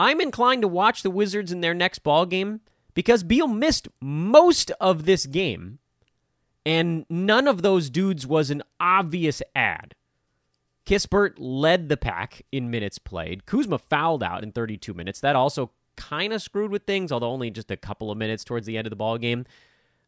I'm 0.00 0.20
inclined 0.20 0.62
to 0.62 0.68
watch 0.68 1.02
the 1.04 1.10
Wizards 1.10 1.52
in 1.52 1.60
their 1.60 1.74
next 1.74 2.00
ball 2.00 2.26
game 2.26 2.62
because 2.94 3.22
Beal 3.22 3.46
missed 3.46 3.86
most 4.00 4.72
of 4.80 5.04
this 5.04 5.26
game 5.26 5.78
And 6.66 7.06
none 7.08 7.46
of 7.48 7.62
those 7.62 7.90
dudes 7.90 8.26
was 8.26 8.50
an 8.50 8.62
obvious 8.80 9.42
ad. 9.54 9.94
Kispert 10.86 11.34
led 11.38 11.88
the 11.88 11.96
pack 11.96 12.42
in 12.52 12.70
minutes 12.70 12.98
played. 12.98 13.46
Kuzma 13.46 13.78
fouled 13.78 14.22
out 14.22 14.42
in 14.42 14.52
32 14.52 14.94
minutes. 14.94 15.20
That 15.20 15.36
also 15.36 15.70
kind 15.96 16.32
of 16.32 16.42
screwed 16.42 16.70
with 16.70 16.84
things, 16.84 17.12
although 17.12 17.30
only 17.30 17.50
just 17.50 17.70
a 17.70 17.76
couple 17.76 18.10
of 18.10 18.18
minutes 18.18 18.44
towards 18.44 18.66
the 18.66 18.78
end 18.78 18.86
of 18.86 18.90
the 18.90 18.96
ball 18.96 19.18
game. 19.18 19.46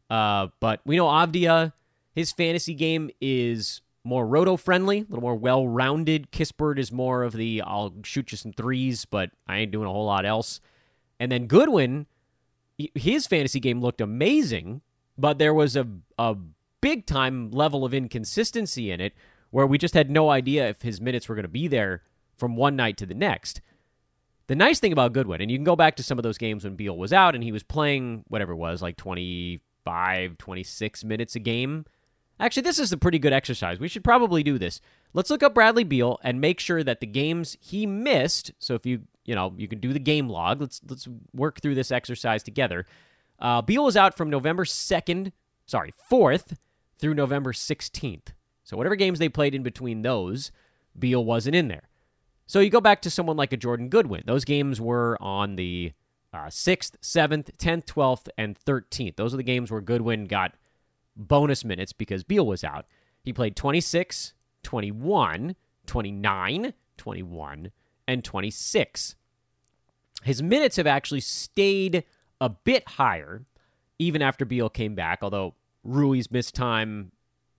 Uh, 0.09 0.47
but 0.59 0.81
we 0.85 0.95
know 0.95 1.07
Avdija, 1.07 1.73
his 2.13 2.31
fantasy 2.31 2.73
game 2.73 3.11
is 3.21 3.81
more 4.03 4.27
roto 4.27 4.57
friendly, 4.57 4.99
a 4.99 5.03
little 5.03 5.21
more 5.21 5.35
well 5.35 5.67
rounded. 5.67 6.31
Kispert 6.31 6.77
is 6.77 6.91
more 6.91 7.23
of 7.23 7.33
the 7.33 7.61
I'll 7.61 7.93
shoot 8.03 8.31
you 8.31 8.37
some 8.37 8.53
threes, 8.53 9.05
but 9.05 9.31
I 9.47 9.59
ain't 9.59 9.71
doing 9.71 9.87
a 9.87 9.91
whole 9.91 10.05
lot 10.05 10.25
else. 10.25 10.59
And 11.19 11.31
then 11.31 11.47
Goodwin, 11.47 12.07
his 12.95 13.27
fantasy 13.27 13.59
game 13.59 13.79
looked 13.81 14.01
amazing, 14.01 14.81
but 15.17 15.37
there 15.37 15.53
was 15.53 15.75
a, 15.75 15.87
a 16.17 16.35
big 16.81 17.05
time 17.05 17.49
level 17.51 17.85
of 17.85 17.93
inconsistency 17.93 18.91
in 18.91 18.99
it 18.99 19.13
where 19.51 19.67
we 19.67 19.77
just 19.77 19.93
had 19.93 20.09
no 20.09 20.29
idea 20.29 20.67
if 20.67 20.81
his 20.81 20.99
minutes 20.99 21.29
were 21.29 21.35
going 21.35 21.43
to 21.43 21.49
be 21.49 21.67
there 21.67 22.01
from 22.35 22.55
one 22.55 22.75
night 22.75 22.97
to 22.97 23.05
the 23.05 23.13
next. 23.13 23.61
The 24.47 24.55
nice 24.55 24.79
thing 24.79 24.91
about 24.91 25.13
Goodwin, 25.13 25.39
and 25.39 25.49
you 25.49 25.57
can 25.57 25.63
go 25.63 25.75
back 25.75 25.95
to 25.95 26.03
some 26.03 26.19
of 26.19 26.23
those 26.23 26.37
games 26.37 26.65
when 26.65 26.75
Beal 26.75 26.97
was 26.97 27.13
out 27.13 27.35
and 27.35 27.43
he 27.43 27.51
was 27.51 27.63
playing 27.63 28.25
whatever 28.27 28.51
it 28.51 28.57
was, 28.57 28.81
like 28.81 28.97
25, 28.97 30.37
26 30.37 31.03
minutes 31.05 31.35
a 31.35 31.39
game. 31.39 31.85
Actually, 32.39 32.63
this 32.63 32.79
is 32.79 32.91
a 32.91 32.97
pretty 32.97 33.19
good 33.19 33.33
exercise. 33.33 33.79
We 33.79 33.87
should 33.87 34.03
probably 34.03 34.43
do 34.43 34.57
this. 34.57 34.81
Let's 35.13 35.29
look 35.29 35.43
up 35.43 35.53
Bradley 35.53 35.83
Beal 35.83 36.19
and 36.23 36.41
make 36.41 36.59
sure 36.59 36.83
that 36.83 36.99
the 36.99 37.07
games 37.07 37.55
he 37.59 37.85
missed. 37.85 38.51
So 38.59 38.73
if 38.73 38.85
you 38.85 39.03
you 39.25 39.35
know 39.35 39.53
you 39.57 39.67
can 39.67 39.79
do 39.79 39.93
the 39.93 39.99
game 39.99 40.29
log. 40.29 40.61
Let's 40.61 40.81
let's 40.87 41.07
work 41.33 41.61
through 41.61 41.75
this 41.75 41.91
exercise 41.91 42.43
together. 42.43 42.85
Uh, 43.39 43.61
Beal 43.61 43.83
was 43.83 43.97
out 43.97 44.15
from 44.15 44.29
November 44.29 44.65
second, 44.65 45.31
sorry 45.65 45.93
fourth 46.09 46.57
through 46.97 47.13
November 47.13 47.53
sixteenth. 47.53 48.33
So 48.63 48.77
whatever 48.77 48.95
games 48.95 49.19
they 49.19 49.29
played 49.29 49.55
in 49.55 49.63
between 49.63 50.01
those, 50.01 50.51
Beal 50.97 51.23
wasn't 51.23 51.55
in 51.55 51.67
there. 51.67 51.89
So 52.45 52.59
you 52.59 52.69
go 52.69 52.81
back 52.81 53.01
to 53.03 53.09
someone 53.09 53.37
like 53.37 53.53
a 53.53 53.57
Jordan 53.57 53.89
Goodwin. 53.89 54.23
Those 54.25 54.45
games 54.45 54.79
were 54.79 55.17
on 55.21 55.55
the 55.55 55.93
uh, 56.33 56.47
6th, 56.47 56.97
7th, 57.01 57.55
10th, 57.57 57.85
12th, 57.85 58.27
and 58.37 58.57
13th. 58.57 59.15
Those 59.15 59.33
are 59.33 59.37
the 59.37 59.43
games 59.43 59.71
where 59.71 59.81
Goodwin 59.81 60.25
got 60.25 60.53
bonus 61.15 61.63
minutes 61.63 61.93
because 61.93 62.23
Beal 62.23 62.45
was 62.45 62.63
out. 62.63 62.85
He 63.23 63.33
played 63.33 63.55
26, 63.55 64.33
21, 64.63 65.55
29, 65.85 66.73
21, 66.97 67.71
and 68.07 68.23
26. 68.23 69.15
His 70.23 70.41
minutes 70.41 70.77
have 70.77 70.87
actually 70.87 71.21
stayed 71.21 72.03
a 72.39 72.49
bit 72.49 72.87
higher 72.87 73.45
even 73.99 74.21
after 74.21 74.45
Beal 74.45 74.69
came 74.69 74.95
back, 74.95 75.19
although 75.21 75.55
Rui's 75.83 76.31
missed 76.31 76.55
time 76.55 77.11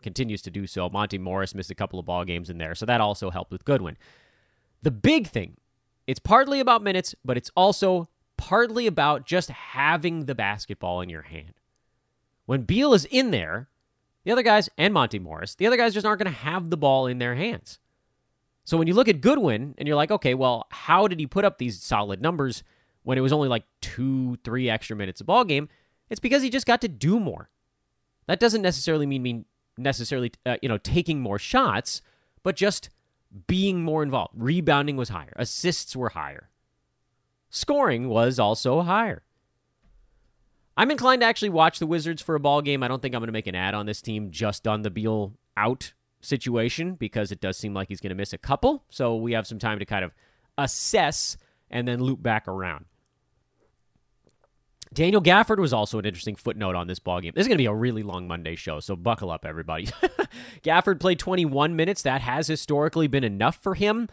continues 0.03 0.43
to 0.43 0.51
do 0.51 0.67
so. 0.67 0.89
Monte 0.89 1.19
Morris 1.19 1.55
missed 1.55 1.71
a 1.71 1.75
couple 1.75 1.99
of 1.99 2.07
ball 2.07 2.25
games 2.25 2.51
in 2.51 2.59
there, 2.59 2.75
so 2.75 2.85
that 2.87 3.01
also 3.01 3.31
helped 3.31 3.51
with 3.51 3.65
Goodwin. 3.65 3.97
The 4.83 4.91
big 4.91 5.27
thing, 5.29 5.57
it's 6.07 6.21
partly 6.21 6.61
about 6.61 6.83
minutes, 6.83 7.15
but 7.25 7.37
it's 7.37 7.51
also 7.57 8.09
partly 8.37 8.87
about 8.87 9.25
just 9.25 9.51
having 9.51 10.27
the 10.27 10.35
basketball 10.35 11.01
in 11.01 11.09
your 11.09 11.23
hand. 11.23 11.55
When 12.47 12.63
Beal 12.63 12.95
is 12.95 13.05
in 13.07 13.31
there, 13.31 13.69
the 14.25 14.33
other 14.33 14.43
guys, 14.43 14.69
and 14.79 14.95
Monte 14.95 15.19
Morris, 15.19 15.55
the 15.55 15.67
other 15.67 15.77
guys 15.77 15.95
just 15.95 16.07
aren't 16.07 16.23
going 16.23 16.33
to 16.33 16.39
have 16.39 16.71
the 16.71 16.77
ball 16.77 17.07
in 17.07 17.19
their 17.19 17.35
hands. 17.35 17.79
So 18.65 18.79
when 18.79 18.89
you 18.89 18.95
look 18.95 19.09
at 19.09 19.21
Goodwin 19.21 19.75
and 19.77 19.87
you're 19.87 19.97
like, 19.97 20.11
okay, 20.11 20.35
well, 20.35 20.67
how 20.71 21.07
did 21.07 21.21
he 21.21 21.27
put 21.27 21.45
up 21.45 21.59
these 21.59 21.83
solid 21.83 22.23
numbers 22.23 22.63
when 23.03 23.19
it 23.19 23.21
was 23.21 23.33
only 23.33 23.49
like 23.49 23.65
two, 23.83 24.37
three 24.45 24.71
extra 24.71 24.97
minutes 24.97 25.21
a 25.21 25.25
ball 25.25 25.45
game? 25.45 25.69
It's 26.09 26.21
because 26.21 26.43
he 26.43 26.51
just 26.51 26.67
got 26.67 26.81
to 26.81 26.89
do 26.89 27.21
more. 27.21 27.51
That 28.27 28.41
doesn't 28.41 28.63
necessarily 28.63 29.07
mean 29.07 29.23
mean 29.23 29.45
necessarily 29.77 30.33
uh, 30.47 30.57
you 30.63 30.69
know 30.69 30.79
taking 30.79 31.21
more 31.21 31.39
shots, 31.39 32.01
but 32.43 32.57
just 32.57 32.89
being 33.47 33.83
more 33.83 34.03
involved. 34.03 34.33
Rebounding 34.35 34.97
was 34.97 35.11
higher, 35.11 35.33
assists 35.37 35.95
were 35.95 36.11
higher, 36.11 36.49
scoring 37.51 38.09
was 38.09 38.39
also 38.39 38.81
higher. 38.83 39.23
I'm 40.77 40.91
inclined 40.91 41.23
to 41.23 41.27
actually 41.27 41.51
watch 41.51 41.79
the 41.79 41.87
Wizards 41.87 42.21
for 42.21 42.35
a 42.35 42.41
ball 42.41 42.63
game. 42.63 42.83
I 42.83 42.89
don't 42.89 43.01
think 43.01 43.15
I'm 43.15 43.21
going 43.21 43.29
to 43.29 43.33
make 43.33 43.47
an 43.47 43.55
ad 43.55 43.75
on 43.75 43.87
this 43.87 44.03
team 44.03 44.31
just 44.31 44.67
on 44.67 44.83
the 44.83 44.91
Beal 44.91 45.35
out 45.57 45.93
situation 46.21 46.95
because 46.95 47.31
it 47.31 47.41
does 47.41 47.57
seem 47.57 47.75
like 47.75 47.89
he's 47.89 48.01
going 48.01 48.11
to 48.11 48.17
miss 48.17 48.33
a 48.33 48.39
couple. 48.39 48.85
So 48.91 49.17
we 49.17 49.33
have 49.33 49.47
some 49.47 49.59
time 49.59 49.79
to 49.79 49.85
kind 49.85 50.05
of 50.05 50.13
assess 50.59 51.37
and 51.71 51.87
then 51.87 52.01
loop 52.01 52.23
back 52.23 52.49
around. 52.49 52.87
Daniel 54.93 55.21
Gafford 55.21 55.59
was 55.59 55.73
also 55.73 55.99
an 55.99 56.05
interesting 56.05 56.37
footnote 56.37 56.77
on 56.77 56.87
this 56.87 57.01
ball 57.01 57.21
game. 57.21 57.33
This 57.35 57.43
is 57.43 57.49
going 57.49 57.59
to 57.59 57.63
be 57.63 57.67
a 57.67 57.75
really 57.75 58.05
long 58.05 58.29
Monday 58.29 58.55
show, 58.55 58.79
so 58.79 58.95
buckle 58.95 59.31
up, 59.31 59.45
everybody. 59.45 59.87
Gafford 60.63 61.01
played 61.01 61.19
21 61.19 61.75
minutes. 61.75 62.03
That 62.03 62.21
has 62.21 62.47
historically 62.47 63.09
been 63.09 63.25
enough 63.25 63.57
for 63.57 63.75
him. 63.75 64.09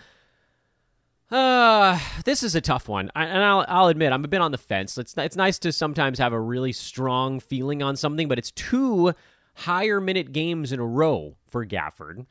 Uh, 1.31 1.97
this 2.25 2.43
is 2.43 2.55
a 2.55 2.61
tough 2.61 2.89
one, 2.89 3.09
I, 3.15 3.23
and 3.25 3.41
I'll, 3.41 3.63
I'll 3.69 3.87
admit 3.87 4.11
I'm 4.11 4.25
a 4.25 4.27
bit 4.27 4.41
on 4.41 4.51
the 4.51 4.57
fence. 4.57 4.97
It's 4.97 5.15
it's 5.17 5.37
nice 5.37 5.57
to 5.59 5.71
sometimes 5.71 6.19
have 6.19 6.33
a 6.33 6.39
really 6.39 6.73
strong 6.73 7.39
feeling 7.39 7.81
on 7.81 7.95
something, 7.95 8.27
but 8.27 8.37
it's 8.37 8.51
two 8.51 9.13
higher 9.55 10.01
minute 10.01 10.33
games 10.33 10.73
in 10.73 10.81
a 10.81 10.85
row 10.85 11.37
for 11.45 11.65
Gafford. 11.65 12.25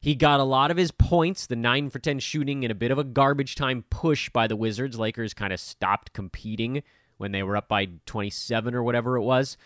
He 0.00 0.14
got 0.14 0.40
a 0.40 0.44
lot 0.44 0.70
of 0.70 0.76
his 0.76 0.92
points, 0.92 1.46
the 1.46 1.56
9 1.56 1.90
for 1.90 1.98
10 1.98 2.20
shooting, 2.20 2.64
and 2.64 2.70
a 2.70 2.74
bit 2.76 2.90
of 2.90 2.98
a 2.98 3.04
garbage 3.04 3.54
time 3.54 3.84
push 3.90 4.30
by 4.30 4.46
the 4.46 4.56
Wizards. 4.56 4.98
Lakers 4.98 5.34
kind 5.34 5.52
of 5.52 5.60
stopped 5.60 6.12
competing 6.12 6.82
when 7.16 7.32
they 7.32 7.42
were 7.42 7.56
up 7.56 7.68
by 7.68 7.88
27 8.06 8.74
or 8.74 8.82
whatever 8.82 9.16
it 9.16 9.22
was. 9.22 9.56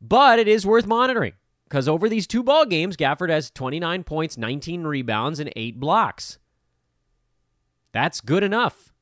But 0.00 0.38
it 0.38 0.48
is 0.48 0.66
worth 0.66 0.86
monitoring 0.86 1.34
because 1.64 1.88
over 1.88 2.08
these 2.08 2.26
two 2.26 2.42
ball 2.42 2.66
games, 2.66 2.96
Gafford 2.96 3.30
has 3.30 3.50
29 3.50 4.02
points, 4.02 4.36
19 4.36 4.82
rebounds, 4.82 5.38
and 5.38 5.52
8 5.54 5.78
blocks. 5.78 6.39
That's 7.92 8.20
good 8.20 8.42
enough. 8.42 8.92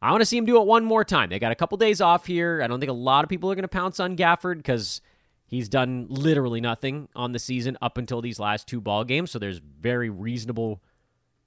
I 0.00 0.10
want 0.10 0.20
to 0.20 0.26
see 0.26 0.36
him 0.36 0.46
do 0.46 0.60
it 0.60 0.66
one 0.66 0.84
more 0.84 1.04
time. 1.04 1.30
They 1.30 1.38
got 1.38 1.52
a 1.52 1.56
couple 1.56 1.78
days 1.78 2.00
off 2.00 2.26
here. 2.26 2.60
I 2.62 2.66
don't 2.66 2.80
think 2.80 2.90
a 2.90 2.94
lot 2.94 3.24
of 3.24 3.28
people 3.28 3.50
are 3.50 3.54
going 3.54 3.62
to 3.62 3.68
pounce 3.68 4.00
on 4.00 4.16
Gafford 4.16 4.56
because 4.56 5.00
he's 5.46 5.68
done 5.68 6.06
literally 6.08 6.60
nothing 6.60 7.08
on 7.14 7.32
the 7.32 7.38
season 7.38 7.78
up 7.80 7.98
until 7.98 8.20
these 8.20 8.40
last 8.40 8.66
two 8.66 8.80
ball 8.80 9.04
games. 9.04 9.30
So 9.30 9.38
there's 9.38 9.58
very 9.58 10.10
reasonable 10.10 10.82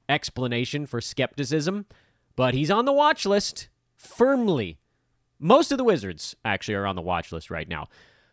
explanation 0.08 0.86
for 0.86 1.02
skepticism. 1.02 1.86
But 2.36 2.54
he's 2.54 2.72
on 2.72 2.86
the 2.86 2.94
watch 2.94 3.26
list 3.26 3.70
firmly 3.96 4.78
most 5.40 5.72
of 5.72 5.78
the 5.78 5.84
Wizards 5.84 6.36
actually 6.46 6.76
are 6.76 6.86
on 6.86 6.96
the 6.96 7.02
watch 7.02 7.32
list 7.32 7.52
right 7.52 7.68
now. 7.68 7.88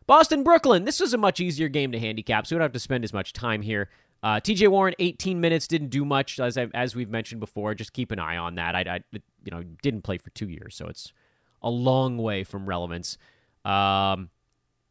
Boston, 0.06 0.42
Brooklyn. 0.42 0.84
This 0.84 1.00
was 1.00 1.14
a 1.14 1.18
much 1.18 1.40
easier 1.40 1.68
game 1.68 1.92
to 1.92 1.98
handicap, 1.98 2.46
so 2.46 2.54
we 2.54 2.58
don't 2.58 2.64
have 2.64 2.72
to 2.72 2.78
spend 2.78 3.04
as 3.04 3.12
much 3.12 3.32
time 3.32 3.62
here. 3.62 3.88
Uh, 4.22 4.38
T.J. 4.38 4.68
Warren, 4.68 4.94
18 4.98 5.40
minutes, 5.40 5.66
didn't 5.66 5.88
do 5.88 6.04
much 6.04 6.38
as 6.38 6.56
I, 6.56 6.68
as 6.74 6.94
we've 6.94 7.10
mentioned 7.10 7.40
before. 7.40 7.74
Just 7.74 7.92
keep 7.92 8.12
an 8.12 8.20
eye 8.20 8.36
on 8.36 8.54
that. 8.54 8.76
I, 8.76 8.80
I, 8.80 9.00
you 9.12 9.50
know 9.50 9.64
didn't 9.82 10.02
play 10.02 10.18
for 10.18 10.30
two 10.30 10.48
years, 10.48 10.76
so 10.76 10.86
it's 10.86 11.12
a 11.62 11.70
long 11.70 12.18
way 12.18 12.44
from 12.44 12.66
relevance. 12.66 13.18
Um, 13.64 14.30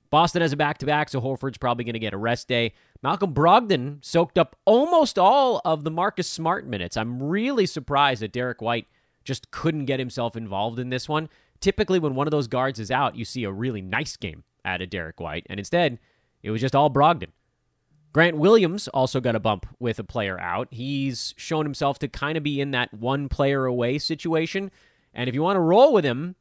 Boston 0.10 0.42
has 0.42 0.52
a 0.52 0.58
back 0.58 0.78
to 0.80 0.86
back, 0.86 1.08
so 1.08 1.22
Horford's 1.22 1.58
probably 1.58 1.86
going 1.86 1.94
to 1.94 2.00
get 2.00 2.14
a 2.14 2.18
rest 2.18 2.50
day. 2.50 2.74
Malcolm 3.02 3.34
Brogdon 3.34 4.04
soaked 4.04 4.38
up 4.38 4.58
almost 4.66 5.18
all 5.18 5.62
of 5.64 5.86
the 5.86 5.92
Marcus 5.92 6.30
Smart 6.30 6.68
minutes. 6.68 6.98
I'm 6.98 7.24
really 7.24 7.66
surprised 7.66 8.22
that 8.22 8.34
Derrick 8.34 8.62
White 8.62 8.88
just 9.24 9.52
couldn't 9.52 9.86
get 9.86 10.00
himself 10.00 10.36
involved 10.36 10.80
in 10.80 10.90
this 10.90 11.08
one. 11.08 11.30
Typically, 11.62 12.00
when 12.00 12.16
one 12.16 12.28
of 12.28 12.32
those 12.32 12.48
guards 12.48 12.80
is 12.80 12.92
out, 12.92 13.16
you 13.16 13.24
see 13.24 13.46
a 13.46 13.52
really 13.52 13.82
nice 13.82 14.18
game 14.18 14.44
out 14.66 14.82
of 14.82 14.90
Derrick 14.90 15.20
White, 15.22 15.48
and 15.50 15.60
instead, 15.60 15.98
it 16.44 16.52
was 16.52 16.60
just 16.60 16.76
all 16.76 16.90
Brogdon. 16.90 17.30
Grant 18.14 18.38
Williams 18.38 18.88
also 18.90 19.22
got 19.22 19.36
a 19.36 19.40
bump 19.40 19.66
with 19.80 19.98
a 20.00 20.04
player 20.04 20.40
out. 20.40 20.68
He's 20.72 21.34
shown 21.38 21.66
himself 21.66 21.98
to 22.00 22.08
kind 22.08 22.38
of 22.38 22.44
be 22.44 22.60
in 22.60 22.72
that 22.72 22.94
one 22.94 23.30
player 23.30 23.66
away 23.66 24.00
situation. 24.00 24.72
And 25.14 25.30
if 25.30 25.36
you 25.36 25.42
want 25.42 25.56
to 25.56 25.62
roll 25.62 25.94
with 25.94 26.04
him, 26.04 26.36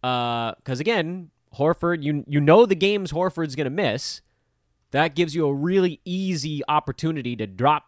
because 0.00 0.52
uh, 0.68 0.80
again, 0.80 1.30
Horford, 1.56 2.02
you 2.02 2.24
you 2.26 2.40
know 2.40 2.66
the 2.66 2.74
games 2.74 3.12
Horford's 3.12 3.54
going 3.54 3.66
to 3.66 3.70
miss. 3.70 4.20
That 4.90 5.14
gives 5.14 5.34
you 5.34 5.46
a 5.46 5.54
really 5.54 6.00
easy 6.04 6.62
opportunity 6.66 7.36
to 7.36 7.46
drop 7.46 7.84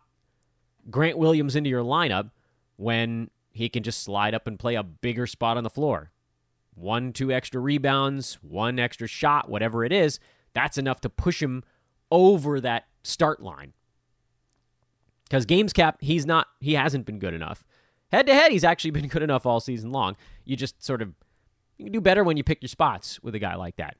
Grant 0.90 1.18
Williams 1.18 1.56
into 1.56 1.70
your 1.70 1.82
lineup 1.82 2.30
when 2.76 3.30
he 3.52 3.68
can 3.68 3.82
just 3.82 4.02
slide 4.02 4.34
up 4.34 4.46
and 4.46 4.58
play 4.58 4.74
a 4.74 4.82
bigger 4.82 5.26
spot 5.26 5.56
on 5.56 5.64
the 5.64 5.70
floor 5.70 6.12
one, 6.74 7.12
two 7.12 7.30
extra 7.30 7.60
rebounds, 7.60 8.34
one 8.42 8.78
extra 8.78 9.06
shot, 9.06 9.48
whatever 9.48 9.84
it 9.84 9.92
is, 9.92 10.18
that's 10.54 10.78
enough 10.78 11.00
to 11.02 11.08
push 11.08 11.40
him 11.40 11.62
over 12.10 12.60
that 12.60 12.86
start 13.04 13.40
line. 13.40 13.72
Because 15.24 15.46
games 15.46 15.72
cap, 15.72 15.98
he's 16.00 16.26
not, 16.26 16.48
he 16.60 16.74
hasn't 16.74 17.06
been 17.06 17.18
good 17.18 17.34
enough. 17.34 17.64
Head 18.10 18.26
to 18.26 18.34
head, 18.34 18.50
he's 18.50 18.64
actually 18.64 18.90
been 18.92 19.08
good 19.08 19.22
enough 19.22 19.46
all 19.46 19.60
season 19.60 19.92
long. 19.92 20.16
You 20.44 20.56
just 20.56 20.82
sort 20.84 21.00
of, 21.00 21.14
you 21.78 21.86
can 21.86 21.92
do 21.92 22.00
better 22.00 22.24
when 22.24 22.36
you 22.36 22.44
pick 22.44 22.62
your 22.62 22.68
spots 22.68 23.22
with 23.22 23.34
a 23.34 23.38
guy 23.38 23.54
like 23.54 23.76
that. 23.76 23.96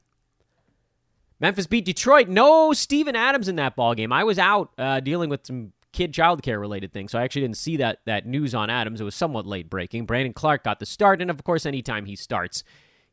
Memphis 1.39 1.67
beat 1.67 1.85
Detroit. 1.85 2.29
No 2.29 2.73
Steven 2.73 3.15
Adams 3.15 3.47
in 3.47 3.57
that 3.57 3.75
ball 3.75 3.93
game. 3.93 4.13
I 4.13 4.23
was 4.23 4.39
out 4.39 4.71
uh, 4.77 5.01
dealing 5.01 5.29
with 5.29 5.45
some 5.45 5.73
kid 5.91 6.13
childcare 6.13 6.59
related 6.59 6.91
things, 6.93 7.11
So 7.11 7.19
I 7.19 7.23
actually 7.23 7.41
didn't 7.41 7.57
see 7.57 7.77
that 7.77 7.99
that 8.05 8.25
news 8.25 8.53
on 8.53 8.69
Adams. 8.69 9.01
It 9.01 9.05
was 9.05 9.15
somewhat 9.15 9.45
late 9.45 9.69
breaking. 9.69 10.05
Brandon 10.05 10.33
Clarke 10.33 10.63
got 10.63 10.79
the 10.79 10.85
start, 10.85 11.21
and 11.21 11.29
of 11.29 11.43
course, 11.43 11.65
anytime 11.65 12.05
he 12.05 12.15
starts, 12.15 12.63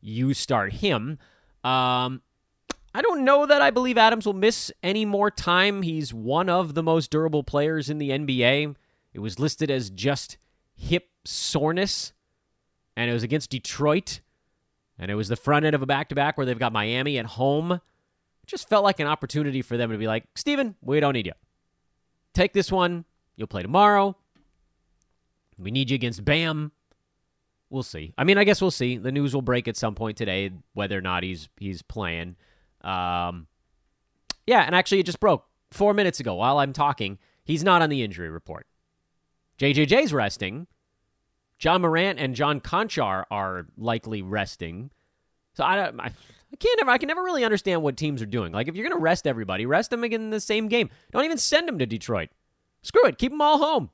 you 0.00 0.35
start 0.35 0.72
him. 0.74 1.18
Um, 1.64 2.22
I 2.94 3.00
don't 3.00 3.24
know 3.24 3.46
that 3.46 3.62
I 3.62 3.70
believe 3.70 3.96
Adams 3.96 4.26
will 4.26 4.35
miss 4.35 4.70
any 4.83 5.05
more 5.05 5.31
time. 5.31 5.83
He's 5.83 6.12
one 6.12 6.48
of 6.48 6.74
the 6.74 6.83
most 6.83 7.11
durable 7.11 7.42
players 7.42 7.88
in 7.88 7.98
the 7.98 8.11
NBA. 8.11 8.74
It 9.14 9.18
was 9.18 9.38
listed 9.38 9.70
as 9.70 9.88
just 9.90 10.37
hip 10.74 11.09
soreness, 11.24 12.12
and 12.96 13.11
it 13.11 13.14
was 13.14 13.22
against 13.22 13.50
Detroit, 13.50 14.20
and 14.98 15.11
it 15.11 15.14
was 15.14 15.28
the 15.28 15.37
front 15.37 15.64
end 15.64 15.74
of 15.74 15.83
a 15.83 15.87
back 15.87 16.09
to 16.11 16.14
back 16.14 16.37
where 16.37 16.44
they've 16.44 16.59
got 16.59 16.72
Miami 16.72 17.18
at 17.18 17.26
home. 17.26 17.72
It 17.72 17.81
just 18.46 18.68
felt 18.68 18.85
like 18.85 19.00
an 19.00 19.07
opportunity 19.07 19.62
for 19.62 19.76
them 19.76 19.90
to 19.90 19.98
be 19.98 20.07
like, 20.07 20.24
Steven, 20.35 20.74
we 20.83 21.00
don't 21.00 21.14
need 21.14 21.26
you. 21.26 21.33
Take 22.35 22.52
this 22.52 22.70
one. 22.70 23.05
You'll 23.37 23.46
play 23.46 23.62
tomorrow. 23.62 24.16
We 25.59 25.70
need 25.70 25.90
you 25.90 25.94
against 25.94 26.24
Bam. 26.24 26.72
We'll 27.70 27.83
see. 27.83 28.12
I 28.18 28.24
mean, 28.24 28.37
I 28.37 28.44
guess 28.44 28.61
we'll 28.61 28.70
see. 28.70 28.98
The 28.98 29.12
news 29.12 29.35
will 29.35 29.42
break 29.42 29.66
at 29.66 29.76
some 29.76 29.94
point 29.94 30.18
today 30.18 30.50
whether 30.74 30.98
or 30.98 31.00
not 31.00 31.22
he's 31.22 31.48
he's 31.57 31.81
playing. 31.81 32.37
Um, 32.83 33.47
yeah, 34.47 34.62
and 34.62 34.75
actually, 34.75 35.01
it 35.01 35.07
just 35.07 35.21
broke 35.21 35.47
four 35.71 35.95
minutes 35.95 36.21
ago 36.21 36.35
while 36.35 36.59
I'm 36.59 36.73
talking. 36.73 37.18
He's 37.45 37.64
not 37.64 37.83
on 37.83 37.90
the 37.90 38.03
injury 38.03 38.31
report. 38.31 38.66
JJJ's 39.59 40.12
resting. 40.12 40.66
John 41.59 41.83
Morant 41.83 42.18
and 42.18 42.35
John 42.35 42.61
Konchar 42.61 43.25
are 43.31 43.66
likely 43.77 44.23
resting. 44.23 44.90
So 45.55 45.64
I 45.64 45.77
don't. 45.77 46.01
I, 46.01 46.07
I 46.07 46.57
can't 46.59 46.81
ever. 46.81 46.90
I 46.90 46.99
can 46.99 47.07
never 47.07 47.23
really 47.23 47.45
understand 47.45 47.83
what 47.83 47.97
teams 47.97 48.21
are 48.21 48.27
doing. 48.27 48.53
Like 48.53 48.68
if 48.68 48.75
you're 48.75 48.88
to 48.88 48.97
rest 48.97 49.27
everybody, 49.27 49.64
rest 49.64 49.90
them 49.90 50.05
again 50.05 50.23
in 50.23 50.31
the 50.31 50.40
same 50.40 50.68
game. 50.68 50.90
Don't 51.12 51.25
even 51.25 51.38
send 51.38 51.68
them 51.68 51.79
to 51.79 51.87
Detroit. 51.87 52.31
Screw 52.83 53.07
it. 53.07 53.18
Keep 53.18 53.33
them 53.33 53.40
all 53.40 53.59
home. 53.59 53.90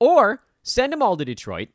Or 0.00 0.42
send 0.62 0.92
them 0.92 1.02
all 1.02 1.16
to 1.16 1.24
Detroit. 1.24 1.68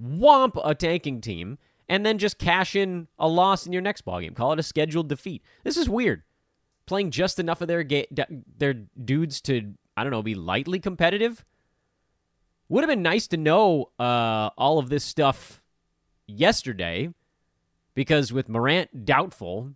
Womp 0.00 0.60
a 0.64 0.74
tanking 0.74 1.20
team 1.20 1.58
and 1.88 2.04
then 2.04 2.18
just 2.18 2.38
cash 2.38 2.76
in 2.76 3.08
a 3.18 3.28
loss 3.28 3.66
in 3.66 3.72
your 3.72 3.82
next 3.82 4.02
ball 4.02 4.20
game. 4.20 4.34
Call 4.34 4.52
it 4.52 4.58
a 4.58 4.62
scheduled 4.62 5.08
defeat. 5.08 5.42
This 5.64 5.76
is 5.76 5.88
weird. 5.88 6.22
Playing 6.86 7.10
just 7.10 7.38
enough 7.38 7.60
of 7.60 7.68
their 7.68 7.82
ga- 7.82 8.08
their 8.58 8.74
dudes 8.74 9.40
to 9.42 9.74
I 9.96 10.02
don't 10.02 10.12
know 10.12 10.22
be 10.22 10.34
lightly 10.34 10.80
competitive. 10.80 11.44
Would 12.68 12.84
have 12.84 12.90
been 12.90 13.02
nice 13.02 13.26
to 13.28 13.36
know 13.36 13.90
uh, 13.98 14.50
all 14.58 14.78
of 14.78 14.90
this 14.90 15.04
stuff 15.04 15.62
yesterday, 16.26 17.12
because 17.94 18.32
with 18.32 18.48
Morant 18.48 19.06
doubtful, 19.06 19.72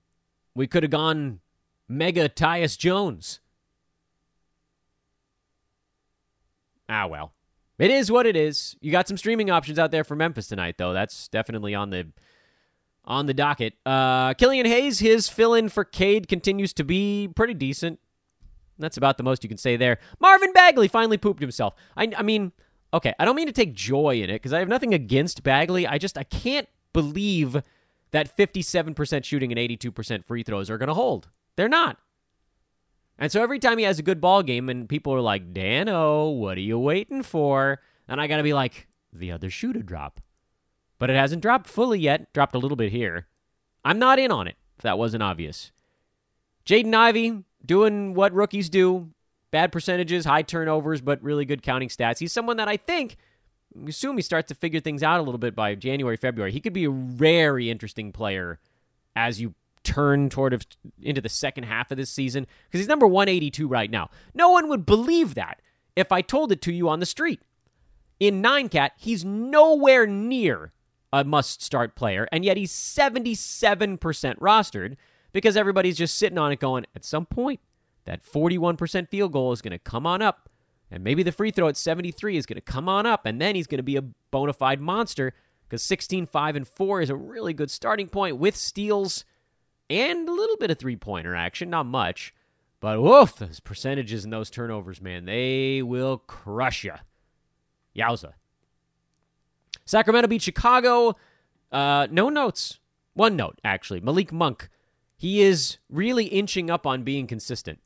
we 0.55 0.67
could 0.67 0.83
have 0.83 0.91
gone 0.91 1.41
mega 1.89 2.29
Tyus 2.29 2.77
Jones. 2.79 3.41
Ah 6.89 7.07
well. 7.07 7.33
It 7.83 7.91
is 7.91 8.13
what 8.13 8.27
it 8.27 8.37
is. 8.37 8.77
You 8.81 8.93
got 8.93 9.09
some 9.09 9.17
streaming 9.17 9.51
options 9.51 9.77
out 9.77 9.91
there 9.91 10.05
for 10.05 10.15
Memphis 10.15 10.47
tonight, 10.47 10.77
though. 10.79 10.93
That's 10.93 11.27
definitely 11.27 11.75
on 11.75 11.91
the 11.91 12.07
on 13.05 13.27
the 13.27 13.35
docket. 13.35 13.75
Uh, 13.85 14.35
Killian 14.35 14.67
Hayes, 14.67 15.01
his 15.01 15.29
fill 15.29 15.53
in 15.55 15.69
for 15.69 15.85
Cade 15.85 16.29
continues 16.29 16.73
to 16.75 16.85
be 16.85 17.29
pretty 17.35 17.55
decent. 17.55 17.99
That's 18.79 18.97
about 18.97 19.17
the 19.17 19.25
most 19.25 19.43
you 19.43 19.49
can 19.49 19.59
say 19.59 19.75
there. 19.75 19.99
Marvin 20.21 20.53
Bagley 20.53 20.87
finally 20.87 21.19
pooped 21.19 21.41
himself. 21.41 21.75
I, 21.97 22.13
I 22.17 22.23
mean, 22.23 22.53
okay, 22.95 23.15
I 23.19 23.25
don't 23.25 23.35
mean 23.35 23.49
to 23.49 23.53
take 23.53 23.75
joy 23.75 24.23
in 24.23 24.31
it 24.31 24.35
because 24.35 24.53
I 24.53 24.61
have 24.61 24.69
nothing 24.69 24.95
against 24.95 25.43
Bagley. 25.43 25.85
I 25.85 25.99
just 25.99 26.17
I 26.17 26.23
can't 26.23 26.69
believe 26.93 27.65
that 28.13 28.37
57% 28.37 29.25
shooting 29.25 29.51
and 29.51 29.59
82% 29.59 30.25
free 30.25 30.45
throws 30.45 30.71
are 30.71 30.79
going 30.79 30.87
to 30.87 30.95
hold. 30.95 31.31
They're 31.57 31.69
not. 31.69 31.99
And 33.23 33.31
so 33.31 33.41
every 33.41 33.61
time 33.61 33.79
he 33.79 33.85
has 33.85 34.01
a 34.01 34.03
good 34.03 34.21
ball 34.21 34.43
game 34.43 34.69
and 34.69 34.89
people 34.89 35.15
are 35.15 35.21
like, 35.21 35.55
Dano, 35.55 36.29
what 36.31 36.59
are 36.59 36.63
you 36.63 36.77
waiting 36.77 37.23
for? 37.23 37.81
And 38.09 38.21
I 38.21 38.27
got 38.27 38.39
to 38.39 38.43
be 38.43 38.53
like, 38.53 38.89
the 39.13 39.31
other 39.31 39.49
shoe 39.49 39.73
to 39.75 39.81
drop. 39.81 40.21
But 40.99 41.09
it 41.09 41.15
hasn't 41.15 41.41
dropped 41.41 41.69
fully 41.69 42.01
yet, 42.01 42.33
dropped 42.33 42.57
a 42.57 42.59
little 42.59 42.75
bit 42.75 42.91
here. 42.91 43.29
I'm 43.85 44.01
not 44.01 44.19
in 44.19 44.33
on 44.33 44.49
it, 44.49 44.57
if 44.77 44.83
that 44.83 44.99
wasn't 44.99 45.23
obvious. 45.23 45.71
Jaden 46.67 46.93
Ivey 46.93 47.45
doing 47.65 48.15
what 48.15 48.33
rookies 48.33 48.69
do 48.69 49.13
bad 49.53 49.71
percentages, 49.71 50.25
high 50.25 50.43
turnovers, 50.43 51.01
but 51.01 51.23
really 51.23 51.45
good 51.45 51.63
counting 51.63 51.91
stats. 51.91 52.19
He's 52.19 52.33
someone 52.33 52.57
that 52.57 52.67
I 52.67 52.77
think, 52.77 53.19
assume 53.87 54.17
he 54.17 54.23
starts 54.23 54.49
to 54.49 54.57
figure 54.57 54.81
things 54.81 55.05
out 55.05 55.21
a 55.21 55.23
little 55.23 55.39
bit 55.39 55.55
by 55.55 55.77
January, 55.77 56.17
February. 56.17 56.51
He 56.51 56.61
could 56.61 56.73
be 56.73 56.87
a 56.87 56.91
very 56.91 57.71
interesting 57.71 58.11
player 58.11 58.59
as 59.15 59.41
you 59.41 59.55
turn 59.85 60.29
toward 60.29 60.53
of, 60.53 60.67
into 61.01 61.21
the 61.21 61.29
second 61.29 61.65
half 61.65 61.91
of 61.91 61.97
this 61.97 62.11
season 62.11 62.47
because 62.67 62.81
he's 62.81 62.89
number 62.89 63.07
182 63.07 63.67
right 63.67 63.91
now. 63.91 64.11
No 64.35 64.51
one 64.51 64.69
would 64.69 64.87
believe 64.87 65.35
that 65.35 65.61
if 65.97 66.13
I 66.13 66.23
told 66.23 66.53
it 66.53 66.63
to 66.63 66.73
you 66.73 66.89
on 66.89 67.01
the 67.01 67.07
street. 67.07 67.41
In 68.21 68.41
nine 68.41 68.69
cat, 68.69 68.93
he's 68.97 69.25
nowhere 69.25 70.07
near 70.07 70.73
a 71.13 71.25
must 71.25 71.61
start 71.63 71.95
player, 71.95 72.27
and 72.33 72.45
yet 72.45 72.57
he's 72.57 72.73
77% 72.73 73.99
rostered 74.39 74.97
because 75.33 75.57
everybody's 75.57 75.97
just 75.97 76.17
sitting 76.17 76.39
on 76.39 76.53
it 76.53 76.61
going, 76.61 76.87
at 76.95 77.05
some 77.05 77.27
point, 77.27 77.61
that 78.05 78.25
41% 78.25 79.09
field 79.09 79.33
goal 79.33 79.53
is 79.53 79.63
going 79.63 79.73
to 79.73 79.79
come 79.79 80.07
on 80.07 80.23
up. 80.23 80.49
And 80.91 81.03
maybe 81.03 81.23
the 81.23 81.33
free 81.33 81.51
throw 81.51 81.69
at 81.69 81.77
73 81.77 82.37
is 82.37 82.47
going 82.47 82.57
to 82.57 82.61
come 82.61 82.89
on 82.89 83.07
up, 83.07 83.27
and 83.27 83.41
then 83.41 83.55
he's 83.55 83.67
going 83.67 83.79
to 83.79 83.83
be 83.83 83.97
a 83.97 84.03
bona 84.31 84.53
fide 84.53 84.81
monster 84.81 85.33
because 85.69 85.83
16, 85.83 86.27
5, 86.27 86.57
and 86.57 86.69
4 86.69 87.01
is 87.01 87.11
a 87.11 87.17
really 87.17 87.55
good 87.55 87.71
starting 87.71 88.09
point 88.09 88.37
with 88.37 88.55
steals 88.55 89.25
and 89.93 90.29
a 90.29 90.33
little 90.33 90.57
bit 90.57 90.71
of 90.71 90.79
three 90.79 90.97
pointer 90.97 91.37
action, 91.37 91.71
not 91.71 91.87
much. 91.87 92.35
But 92.81 93.01
woof, 93.01 93.37
those 93.37 93.61
percentages 93.61 94.25
and 94.25 94.33
those 94.33 94.51
turnovers, 94.51 95.01
man, 95.01 95.25
they 95.25 95.83
will 95.83 96.19
crush 96.19 96.83
you. 96.83 96.95
Yowza. 97.97 98.33
Sacramento 99.85 100.29
beat 100.29 100.43
Chicago. 100.43 101.17
Uh, 101.71 102.09
no 102.11 102.29
notes. 102.29 102.81
One 103.15 103.37
note, 103.37 103.61
actually. 103.65 104.01
Malik 104.01 104.33
Monk. 104.33 104.69
He 105.17 105.43
is 105.43 105.79
really 105.89 106.25
inching 106.25 106.71
up 106.71 106.87
on 106.87 107.05
being 107.05 107.29
consistent. 107.29 107.79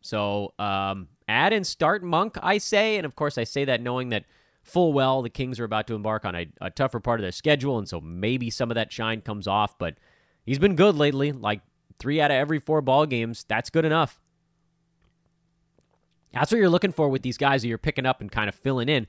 So 0.00 0.54
um, 0.58 1.08
add 1.28 1.52
and 1.52 1.66
start 1.66 2.02
Monk, 2.02 2.36
I 2.42 2.56
say. 2.56 2.96
And 2.96 3.04
of 3.04 3.14
course, 3.16 3.36
I 3.36 3.44
say 3.44 3.66
that 3.66 3.82
knowing 3.82 4.08
that 4.08 4.24
full 4.62 4.94
well 4.94 5.20
the 5.20 5.28
Kings 5.28 5.60
are 5.60 5.64
about 5.64 5.86
to 5.88 5.94
embark 5.94 6.24
on 6.24 6.34
a, 6.34 6.46
a 6.60 6.70
tougher 6.70 7.00
part 7.00 7.20
of 7.20 7.22
their 7.22 7.32
schedule. 7.32 7.76
And 7.78 7.86
so 7.86 8.00
maybe 8.00 8.48
some 8.48 8.70
of 8.70 8.76
that 8.76 8.90
shine 8.90 9.20
comes 9.20 9.46
off. 9.46 9.78
But 9.78 9.96
He's 10.50 10.58
been 10.58 10.74
good 10.74 10.96
lately, 10.96 11.30
like 11.30 11.60
three 12.00 12.20
out 12.20 12.32
of 12.32 12.34
every 12.34 12.58
four 12.58 12.80
ball 12.80 13.06
games. 13.06 13.44
That's 13.46 13.70
good 13.70 13.84
enough. 13.84 14.18
That's 16.32 16.50
what 16.50 16.58
you're 16.58 16.68
looking 16.68 16.90
for 16.90 17.08
with 17.08 17.22
these 17.22 17.38
guys 17.38 17.62
that 17.62 17.68
you're 17.68 17.78
picking 17.78 18.04
up 18.04 18.20
and 18.20 18.32
kind 18.32 18.48
of 18.48 18.56
filling 18.56 18.88
in. 18.88 19.06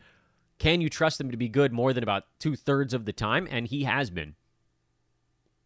Can 0.59 0.81
you 0.81 0.87
trust 0.87 1.17
them 1.17 1.31
to 1.31 1.37
be 1.37 1.49
good 1.49 1.73
more 1.73 1.93
than 1.93 2.03
about 2.03 2.25
two 2.37 2.55
thirds 2.55 2.93
of 2.93 3.05
the 3.05 3.11
time? 3.11 3.47
And 3.49 3.65
he 3.65 3.85
has 3.85 4.11
been. 4.11 4.35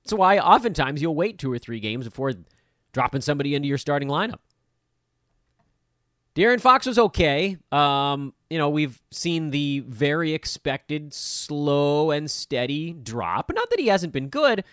That's 0.06 0.14
why 0.14 0.40
oftentimes 0.40 1.02
you'll 1.02 1.14
wait 1.14 1.38
two 1.38 1.52
or 1.52 1.60
three 1.60 1.82
games 1.82 2.06
before 2.06 2.32
dropping 2.94 3.20
somebody 3.20 3.54
into 3.54 3.68
your 3.68 3.78
starting 3.78 4.08
lineup. 4.08 4.40
De'Aaron 6.36 6.62
Fox 6.62 6.86
was 6.86 6.98
okay. 6.98 7.58
Um, 7.74 8.34
you 8.50 8.58
know, 8.58 8.70
we've 8.70 9.04
seen 9.12 9.50
the 9.50 9.84
very 9.90 10.32
expected 10.32 11.14
slow 11.14 12.12
and 12.12 12.32
steady 12.32 12.94
drop. 12.94 13.52
Not 13.54 13.70
that 13.72 13.80
he 13.82 13.88
hasn't 13.88 14.14
been 14.14 14.30
good, 14.30 14.64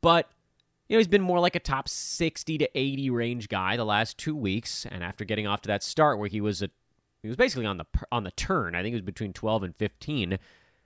but 0.00 0.30
you 0.92 0.96
know, 0.96 1.00
he's 1.00 1.08
been 1.08 1.22
more 1.22 1.40
like 1.40 1.56
a 1.56 1.58
top 1.58 1.88
60 1.88 2.58
to 2.58 2.78
80 2.78 3.08
range 3.08 3.48
guy 3.48 3.78
the 3.78 3.84
last 3.84 4.18
two 4.18 4.36
weeks. 4.36 4.84
And 4.84 5.02
after 5.02 5.24
getting 5.24 5.46
off 5.46 5.62
to 5.62 5.68
that 5.68 5.82
start 5.82 6.18
where 6.18 6.28
he 6.28 6.42
was 6.42 6.60
a, 6.60 6.68
he 7.22 7.28
was 7.28 7.36
basically 7.38 7.64
on 7.64 7.78
the 7.78 7.86
on 8.12 8.24
the 8.24 8.30
turn. 8.32 8.74
I 8.74 8.82
think 8.82 8.92
it 8.92 8.96
was 8.96 9.00
between 9.00 9.32
12 9.32 9.62
and 9.62 9.76
15. 9.76 10.38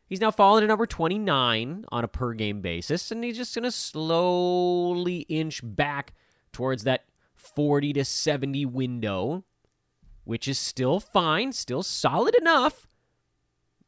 He's 0.09 0.21
now 0.21 0.31
fallen 0.31 0.61
to 0.61 0.69
number 0.69 0.87
29 0.87 1.87
on 1.91 2.05
a 2.05 2.07
per 2.07 2.35
game 2.35 2.61
basis, 2.61 3.11
and 3.11 3.25
he's 3.25 3.37
just 3.37 3.53
going 3.53 3.65
to 3.65 3.73
slowly 3.73 5.23
inch 5.23 5.61
back 5.65 6.15
towards 6.53 6.85
that 6.85 7.07
40 7.35 7.95
to 7.95 8.05
70 8.05 8.65
window, 8.65 9.43
which 10.23 10.47
is 10.47 10.57
still 10.57 11.01
fine, 11.01 11.51
still 11.51 11.83
solid 11.83 12.37
enough 12.37 12.87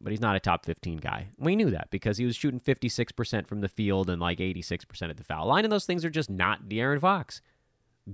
but 0.00 0.10
he's 0.10 0.20
not 0.20 0.36
a 0.36 0.40
top 0.40 0.64
15 0.64 0.98
guy. 0.98 1.28
We 1.38 1.56
knew 1.56 1.70
that 1.70 1.90
because 1.90 2.18
he 2.18 2.24
was 2.24 2.36
shooting 2.36 2.60
56% 2.60 3.46
from 3.46 3.60
the 3.60 3.68
field 3.68 4.08
and 4.10 4.20
like 4.20 4.38
86% 4.38 5.10
at 5.10 5.16
the 5.16 5.24
foul 5.24 5.46
line, 5.46 5.64
and 5.64 5.72
those 5.72 5.86
things 5.86 6.04
are 6.04 6.10
just 6.10 6.30
not 6.30 6.68
De'Aaron 6.68 7.00
Fox. 7.00 7.40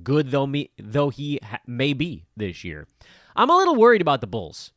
Good 0.02 0.30
though 0.30 0.46
me 0.46 0.70
though 0.78 1.10
he 1.10 1.38
ha- 1.42 1.60
may 1.66 1.92
be 1.92 2.24
this 2.36 2.64
year. 2.64 2.86
I'm 3.36 3.50
a 3.50 3.56
little 3.56 3.76
worried 3.76 4.00
about 4.00 4.20
the 4.20 4.26
Bulls. 4.26 4.72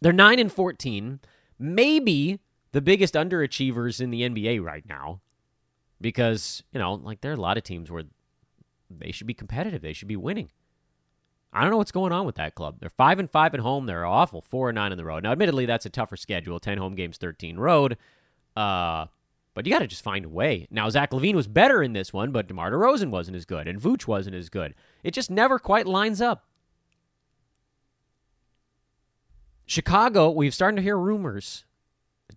They're 0.00 0.12
9 0.12 0.38
and 0.38 0.52
14, 0.52 1.20
maybe 1.58 2.38
the 2.72 2.82
biggest 2.82 3.14
underachievers 3.14 4.00
in 4.00 4.10
the 4.10 4.22
NBA 4.22 4.62
right 4.62 4.84
now 4.86 5.20
because, 6.00 6.62
you 6.72 6.78
know, 6.78 6.94
like 6.94 7.22
there 7.22 7.30
are 7.30 7.36
a 7.36 7.40
lot 7.40 7.56
of 7.56 7.64
teams 7.64 7.90
where 7.90 8.04
they 8.90 9.10
should 9.10 9.26
be 9.26 9.34
competitive, 9.34 9.82
they 9.82 9.94
should 9.94 10.08
be 10.08 10.16
winning. 10.16 10.50
I 11.52 11.62
don't 11.62 11.70
know 11.70 11.78
what's 11.78 11.92
going 11.92 12.12
on 12.12 12.26
with 12.26 12.34
that 12.34 12.54
club. 12.54 12.76
They're 12.80 12.90
five 12.90 13.18
and 13.18 13.30
five 13.30 13.54
at 13.54 13.60
home. 13.60 13.86
They're 13.86 14.04
awful. 14.04 14.42
Four 14.42 14.68
and 14.68 14.76
nine 14.76 14.92
on 14.92 14.98
the 14.98 15.04
road. 15.04 15.22
Now, 15.22 15.32
admittedly, 15.32 15.64
that's 15.66 15.86
a 15.86 15.90
tougher 15.90 16.16
schedule. 16.16 16.60
Ten 16.60 16.78
home 16.78 16.94
games, 16.94 17.16
thirteen 17.16 17.56
road. 17.56 17.96
Uh, 18.54 19.06
but 19.54 19.64
you 19.64 19.72
got 19.72 19.78
to 19.78 19.86
just 19.86 20.04
find 20.04 20.26
a 20.26 20.28
way. 20.28 20.68
Now, 20.70 20.90
Zach 20.90 21.12
LaVine 21.12 21.34
was 21.34 21.46
better 21.46 21.82
in 21.82 21.94
this 21.94 22.12
one, 22.12 22.30
but 22.30 22.46
DeMar 22.46 22.72
DeRozan 22.72 23.10
wasn't 23.10 23.38
as 23.38 23.46
good, 23.46 23.66
and 23.66 23.80
Vooch 23.80 24.06
wasn't 24.06 24.36
as 24.36 24.50
good. 24.50 24.74
It 25.02 25.12
just 25.12 25.30
never 25.30 25.58
quite 25.58 25.86
lines 25.86 26.20
up. 26.20 26.44
Chicago, 29.64 30.30
we've 30.30 30.54
started 30.54 30.76
to 30.76 30.82
hear 30.82 30.98
rumors. 30.98 31.64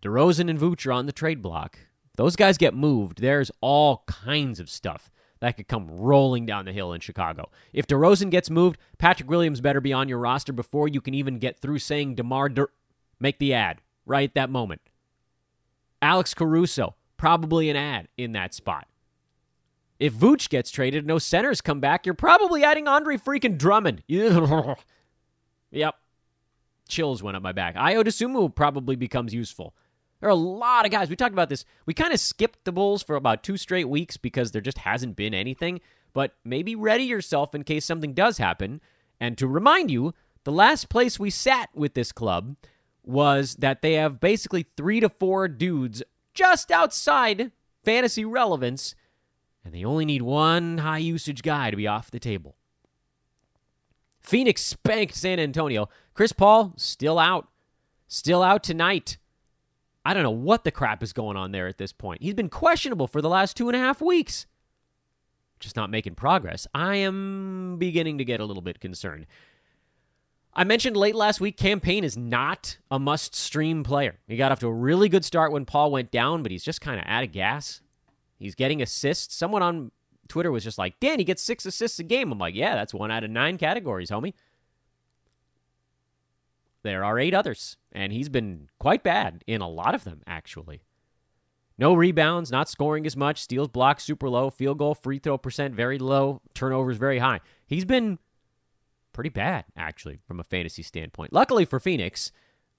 DeRozan 0.01 0.49
and 0.49 0.59
Vooch 0.59 0.85
are 0.85 0.93
on 0.93 1.07
the 1.07 1.11
trade 1.11 1.41
block. 1.41 1.79
Those 2.15 2.35
guys 2.35 2.57
get 2.57 2.73
moved, 2.73 3.21
there's 3.21 3.51
all 3.61 4.03
kinds 4.07 4.59
of 4.59 4.69
stuff 4.69 5.11
that 5.41 5.55
could 5.55 5.67
come 5.67 5.87
rolling 5.89 6.45
down 6.45 6.65
the 6.65 6.73
hill 6.73 6.93
in 6.93 6.99
Chicago. 6.99 7.49
If 7.71 7.87
DeRozan 7.87 8.29
gets 8.29 8.49
moved, 8.49 8.79
Patrick 8.97 9.29
Williams 9.29 9.61
better 9.61 9.81
be 9.81 9.93
on 9.93 10.09
your 10.09 10.19
roster 10.19 10.51
before 10.51 10.87
you 10.87 11.01
can 11.01 11.13
even 11.13 11.39
get 11.39 11.59
through 11.59 11.79
saying 11.79 12.15
DeMar 12.15 12.49
De- 12.49 12.67
make 13.19 13.39
the 13.39 13.53
ad 13.53 13.81
right 14.05 14.29
at 14.29 14.35
that 14.35 14.49
moment. 14.49 14.81
Alex 16.01 16.33
Caruso, 16.33 16.95
probably 17.17 17.69
an 17.69 17.75
ad 17.75 18.07
in 18.17 18.33
that 18.33 18.53
spot. 18.53 18.87
If 19.99 20.13
Vooch 20.13 20.49
gets 20.49 20.71
traded, 20.71 21.05
no 21.05 21.19
centers 21.19 21.61
come 21.61 21.81
back, 21.81 22.05
you're 22.05 22.15
probably 22.15 22.63
adding 22.63 22.87
Andre 22.87 23.17
freaking 23.17 23.57
Drummond. 23.57 24.03
yep. 24.07 25.95
Chills 26.87 27.21
went 27.21 27.37
up 27.37 27.43
my 27.43 27.51
back. 27.51 27.75
Ayo 27.75 28.03
Dosunmu 28.03 28.55
probably 28.55 28.95
becomes 28.95 29.33
useful. 29.33 29.75
There 30.19 30.27
are 30.27 30.31
a 30.31 30.35
lot 30.35 30.85
of 30.85 30.91
guys. 30.91 31.09
We 31.09 31.15
talked 31.15 31.33
about 31.33 31.49
this. 31.49 31.65
We 31.85 31.93
kind 31.93 32.13
of 32.13 32.19
skipped 32.19 32.65
the 32.65 32.71
Bulls 32.71 33.03
for 33.03 33.15
about 33.15 33.43
two 33.43 33.57
straight 33.57 33.87
weeks 33.87 34.17
because 34.17 34.51
there 34.51 34.61
just 34.61 34.79
hasn't 34.79 35.15
been 35.15 35.33
anything. 35.33 35.79
But 36.13 36.33
maybe 36.43 36.75
ready 36.75 37.03
yourself 37.03 37.55
in 37.55 37.63
case 37.63 37.85
something 37.85 38.13
does 38.13 38.37
happen. 38.37 38.81
And 39.19 39.37
to 39.37 39.47
remind 39.47 39.91
you, 39.91 40.13
the 40.43 40.51
last 40.51 40.89
place 40.89 41.19
we 41.19 41.29
sat 41.29 41.69
with 41.73 41.93
this 41.93 42.11
club 42.11 42.55
was 43.03 43.55
that 43.55 43.81
they 43.81 43.93
have 43.93 44.19
basically 44.19 44.65
three 44.75 44.99
to 44.99 45.09
four 45.09 45.47
dudes 45.47 46.03
just 46.33 46.71
outside 46.71 47.51
fantasy 47.83 48.25
relevance, 48.25 48.95
and 49.63 49.73
they 49.73 49.83
only 49.83 50.05
need 50.05 50.21
one 50.21 50.79
high 50.79 50.99
usage 50.99 51.41
guy 51.41 51.71
to 51.71 51.77
be 51.77 51.87
off 51.87 52.11
the 52.11 52.19
table. 52.19 52.55
Phoenix 54.21 54.61
spanked 54.61 55.15
San 55.15 55.39
Antonio. 55.39 55.89
Chris 56.13 56.31
Paul 56.31 56.73
still 56.77 57.17
out. 57.17 57.47
Still 58.07 58.43
out 58.43 58.63
tonight. 58.63 59.17
I 60.05 60.13
don't 60.13 60.23
know 60.23 60.31
what 60.31 60.63
the 60.63 60.71
crap 60.71 61.03
is 61.03 61.13
going 61.13 61.37
on 61.37 61.51
there 61.51 61.67
at 61.67 61.77
this 61.77 61.91
point. 61.91 62.21
He's 62.21 62.33
been 62.33 62.49
questionable 62.49 63.07
for 63.07 63.21
the 63.21 63.29
last 63.29 63.57
two 63.57 63.67
and 63.69 63.75
a 63.75 63.79
half 63.79 64.01
weeks. 64.01 64.45
Just 65.59 65.75
not 65.75 65.89
making 65.89 66.15
progress. 66.15 66.65
I 66.73 66.95
am 66.95 67.77
beginning 67.77 68.17
to 68.17 68.25
get 68.25 68.39
a 68.39 68.45
little 68.45 68.61
bit 68.61 68.79
concerned. 68.79 69.25
I 70.53 70.63
mentioned 70.63 70.97
late 70.97 71.15
last 71.15 71.39
week, 71.39 71.57
Cam 71.57 71.79
Payne 71.79 72.03
is 72.03 72.17
not 72.17 72.77
a 72.89 72.97
must 72.97 73.35
stream 73.35 73.83
player. 73.83 74.19
He 74.27 74.35
got 74.35 74.51
off 74.51 74.59
to 74.59 74.67
a 74.67 74.73
really 74.73 75.09
good 75.09 75.23
start 75.23 75.51
when 75.51 75.65
Paul 75.65 75.91
went 75.91 76.11
down, 76.11 76.43
but 76.43 76.51
he's 76.51 76.63
just 76.63 76.81
kind 76.81 76.99
of 76.99 77.05
out 77.07 77.23
of 77.23 77.31
gas. 77.31 77.81
He's 78.37 78.55
getting 78.55 78.81
assists. 78.81 79.35
Someone 79.35 79.61
on 79.61 79.91
Twitter 80.27 80.51
was 80.51 80.63
just 80.63 80.77
like, 80.77 80.99
Dan, 80.99 81.19
he 81.19 81.25
gets 81.25 81.43
six 81.43 81.65
assists 81.65 81.99
a 81.99 82.03
game. 82.03 82.31
I'm 82.31 82.39
like, 82.39 82.55
yeah, 82.55 82.75
that's 82.75 82.93
one 82.93 83.11
out 83.11 83.23
of 83.23 83.29
nine 83.29 83.57
categories, 83.57 84.09
homie. 84.09 84.33
There 86.83 87.03
are 87.03 87.19
eight 87.19 87.33
others, 87.33 87.75
and 87.91 88.13
he's 88.13 88.29
been 88.29 88.69
quite 88.79 89.03
bad 89.03 89.43
in 89.47 89.61
a 89.61 89.67
lot 89.67 89.95
of 89.95 90.03
them, 90.03 90.21
actually. 90.27 90.81
No 91.77 91.93
rebounds, 91.93 92.51
not 92.51 92.67
scoring 92.67 93.05
as 93.05 93.15
much, 93.15 93.41
steals, 93.41 93.69
blocks 93.69 94.03
super 94.03 94.29
low, 94.29 94.49
field 94.49 94.77
goal, 94.77 94.93
free 94.93 95.17
throw 95.17 95.37
percent 95.37 95.73
very 95.73 95.97
low, 95.97 96.41
turnovers 96.53 96.97
very 96.97 97.19
high. 97.19 97.39
He's 97.65 97.85
been 97.85 98.19
pretty 99.13 99.29
bad, 99.29 99.65
actually, 99.77 100.19
from 100.27 100.39
a 100.39 100.43
fantasy 100.43 100.83
standpoint. 100.83 101.31
Luckily 101.31 101.65
for 101.65 101.79
Phoenix, 101.79 102.31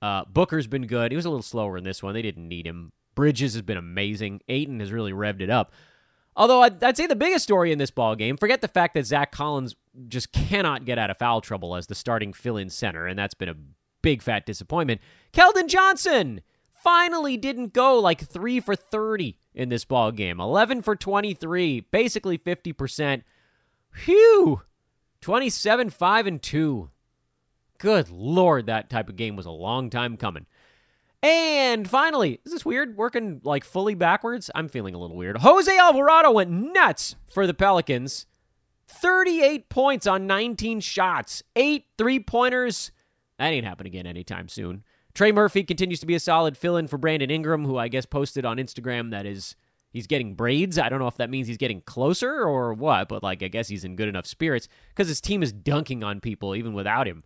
uh, 0.02 0.24
Booker's 0.26 0.66
been 0.66 0.86
good. 0.86 1.12
He 1.12 1.16
was 1.16 1.24
a 1.24 1.30
little 1.30 1.42
slower 1.42 1.78
in 1.78 1.84
this 1.84 2.02
one. 2.02 2.14
They 2.14 2.22
didn't 2.22 2.48
need 2.48 2.66
him. 2.66 2.92
Bridges 3.14 3.54
has 3.54 3.62
been 3.62 3.78
amazing. 3.78 4.40
Ayton 4.48 4.80
has 4.80 4.92
really 4.92 5.12
revved 5.12 5.40
it 5.40 5.50
up. 5.50 5.72
Although 6.36 6.62
I'd, 6.62 6.82
I'd, 6.82 6.96
say 6.96 7.06
the 7.06 7.16
biggest 7.16 7.42
story 7.42 7.72
in 7.72 7.78
this 7.78 7.90
ball 7.90 8.14
game, 8.16 8.36
forget 8.36 8.60
the 8.60 8.68
fact 8.68 8.94
that 8.94 9.04
Zach 9.04 9.32
Collins 9.32 9.74
just 10.08 10.32
cannot 10.32 10.84
get 10.84 10.98
out 10.98 11.10
of 11.10 11.16
foul 11.16 11.40
trouble 11.40 11.74
as 11.74 11.86
the 11.86 11.94
starting 11.94 12.32
fill-in 12.32 12.70
center, 12.70 13.06
and 13.06 13.18
that's 13.18 13.34
been 13.34 13.48
a 13.48 13.56
big 14.02 14.22
fat 14.22 14.46
disappointment. 14.46 15.00
Keldon 15.32 15.68
Johnson 15.68 16.40
finally 16.72 17.36
didn't 17.36 17.72
go 17.72 17.98
like 17.98 18.20
three 18.20 18.60
for 18.60 18.74
thirty 18.74 19.38
in 19.54 19.68
this 19.68 19.84
ball 19.84 20.12
game. 20.12 20.40
Eleven 20.40 20.82
for 20.82 20.96
twenty-three, 20.96 21.80
basically 21.80 22.36
fifty 22.36 22.72
percent. 22.72 23.24
Phew, 23.92 24.62
twenty-seven, 25.20 25.90
five, 25.90 26.26
and 26.26 26.42
two. 26.42 26.90
Good 27.78 28.10
lord, 28.10 28.66
that 28.66 28.90
type 28.90 29.08
of 29.08 29.16
game 29.16 29.36
was 29.36 29.46
a 29.46 29.50
long 29.50 29.90
time 29.90 30.16
coming. 30.16 30.46
And 31.22 31.88
finally, 31.88 32.40
is 32.44 32.52
this 32.52 32.64
weird? 32.64 32.96
Working 32.96 33.40
like 33.44 33.64
fully 33.64 33.94
backwards? 33.94 34.50
I'm 34.54 34.68
feeling 34.68 34.94
a 34.94 34.98
little 34.98 35.16
weird. 35.16 35.38
Jose 35.38 35.76
Alvarado 35.76 36.30
went 36.30 36.50
nuts 36.50 37.16
for 37.26 37.46
the 37.46 37.54
Pelicans. 37.54 38.26
38 38.88 39.68
points 39.68 40.06
on 40.06 40.26
19 40.26 40.80
shots, 40.80 41.42
eight 41.54 41.86
three 41.96 42.18
pointers. 42.18 42.90
That 43.40 43.54
ain't 43.54 43.64
happening 43.64 43.94
again 43.94 44.06
anytime 44.06 44.48
soon. 44.48 44.84
Trey 45.14 45.32
Murphy 45.32 45.64
continues 45.64 45.98
to 46.00 46.06
be 46.06 46.14
a 46.14 46.20
solid 46.20 46.58
fill 46.58 46.76
in 46.76 46.88
for 46.88 46.98
Brandon 46.98 47.30
Ingram, 47.30 47.64
who 47.64 47.78
I 47.78 47.88
guess 47.88 48.04
posted 48.04 48.44
on 48.44 48.58
Instagram 48.58 49.12
that 49.12 49.24
is 49.24 49.56
he's 49.90 50.06
getting 50.06 50.34
braids. 50.34 50.78
I 50.78 50.90
don't 50.90 50.98
know 50.98 51.06
if 51.06 51.16
that 51.16 51.30
means 51.30 51.48
he's 51.48 51.56
getting 51.56 51.80
closer 51.80 52.30
or 52.42 52.74
what, 52.74 53.08
but 53.08 53.22
like 53.22 53.42
I 53.42 53.48
guess 53.48 53.68
he's 53.68 53.82
in 53.82 53.96
good 53.96 54.10
enough 54.10 54.26
spirits 54.26 54.68
because 54.90 55.08
his 55.08 55.22
team 55.22 55.42
is 55.42 55.54
dunking 55.54 56.04
on 56.04 56.20
people 56.20 56.54
even 56.54 56.74
without 56.74 57.08
him. 57.08 57.24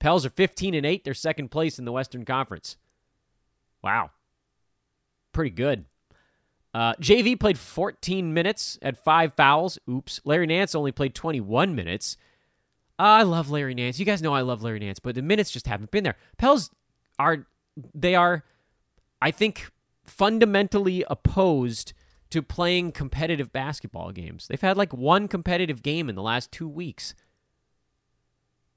Pels 0.00 0.26
are 0.26 0.30
15 0.30 0.74
and 0.74 0.84
8, 0.84 1.02
they're 1.02 1.14
second 1.14 1.50
place 1.50 1.78
in 1.78 1.86
the 1.86 1.92
Western 1.92 2.26
Conference. 2.26 2.76
Wow. 3.82 4.10
Pretty 5.32 5.48
good. 5.50 5.86
Uh, 6.74 6.92
JV 6.96 7.40
played 7.40 7.58
14 7.58 8.34
minutes 8.34 8.78
at 8.82 9.02
five 9.02 9.32
fouls. 9.32 9.78
Oops. 9.88 10.20
Larry 10.26 10.46
Nance 10.46 10.74
only 10.74 10.92
played 10.92 11.14
21 11.14 11.74
minutes. 11.74 12.18
I 12.98 13.22
love 13.22 13.50
Larry 13.50 13.74
Nance. 13.74 13.98
You 13.98 14.04
guys 14.04 14.22
know 14.22 14.34
I 14.34 14.42
love 14.42 14.62
Larry 14.62 14.78
Nance, 14.78 14.98
but 14.98 15.14
the 15.14 15.22
minutes 15.22 15.50
just 15.50 15.66
haven't 15.66 15.90
been 15.90 16.04
there. 16.04 16.16
Pels 16.38 16.70
are, 17.18 17.46
they 17.94 18.14
are, 18.14 18.44
I 19.20 19.30
think, 19.30 19.70
fundamentally 20.04 21.04
opposed 21.08 21.92
to 22.30 22.42
playing 22.42 22.92
competitive 22.92 23.52
basketball 23.52 24.12
games. 24.12 24.46
They've 24.48 24.60
had 24.60 24.76
like 24.76 24.92
one 24.92 25.28
competitive 25.28 25.82
game 25.82 26.08
in 26.08 26.14
the 26.14 26.22
last 26.22 26.52
two 26.52 26.68
weeks. 26.68 27.14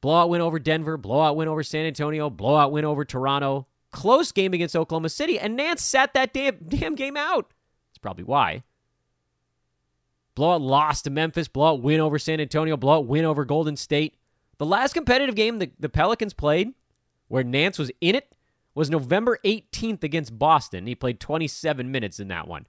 Blowout 0.02 0.30
win 0.30 0.42
over 0.42 0.60
Denver, 0.60 0.98
blowout 0.98 1.36
win 1.36 1.48
over 1.48 1.64
San 1.64 1.86
Antonio, 1.86 2.30
blowout 2.30 2.72
win 2.72 2.86
over 2.86 3.04
Toronto, 3.04 3.68
close 3.92 4.32
game 4.32 4.54
against 4.54 4.76
Oklahoma 4.76 5.10
City, 5.10 5.40
and 5.40 5.56
Nance 5.56 5.82
sat 5.82 6.14
that 6.14 6.34
damn, 6.34 6.58
damn 6.68 6.94
game 6.96 7.18
out. 7.18 7.52
That's 7.90 7.98
probably 7.98 8.24
why. 8.24 8.64
Blowout 10.38 10.62
loss 10.62 11.02
to 11.02 11.10
Memphis, 11.10 11.48
blowout 11.48 11.82
win 11.82 12.00
over 12.00 12.20
San 12.20 12.40
Antonio, 12.40 12.78
blowout 12.78 13.08
win 13.08 13.26
over 13.26 13.44
Golden 13.44 13.76
State. 13.76 14.18
The 14.60 14.68
last 14.68 14.94
competitive 14.94 15.34
game 15.34 15.58
the, 15.58 15.72
the 15.80 15.90
Pelicans 15.90 16.36
played, 16.36 16.76
where 17.28 17.44
Nance 17.44 17.80
was 17.80 17.90
in 18.02 18.14
it, 18.14 18.36
was 18.76 18.92
November 18.92 19.40
18th 19.44 20.04
against 20.04 20.38
Boston. 20.38 20.86
He 20.86 20.94
played 20.94 21.20
27 21.20 21.90
minutes 21.90 22.20
in 22.20 22.28
that 22.28 22.48
one. 22.48 22.68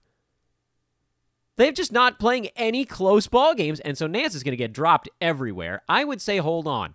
They've 1.56 1.74
just 1.74 1.92
not 1.92 2.18
playing 2.18 2.46
any 2.56 2.86
close 2.86 3.26
ball 3.26 3.54
games, 3.54 3.80
and 3.80 3.98
so 3.98 4.06
Nance 4.06 4.34
is 4.34 4.42
going 4.42 4.52
to 4.52 4.56
get 4.56 4.72
dropped 4.72 5.10
everywhere. 5.20 5.82
I 5.90 6.04
would 6.04 6.22
say 6.22 6.38
hold 6.38 6.66
on. 6.66 6.94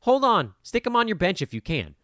Hold 0.00 0.24
on. 0.24 0.54
Stick 0.62 0.86
him 0.86 0.96
on 0.96 1.08
your 1.08 1.16
bench 1.16 1.42
if 1.42 1.52
you 1.52 1.60
can 1.60 1.94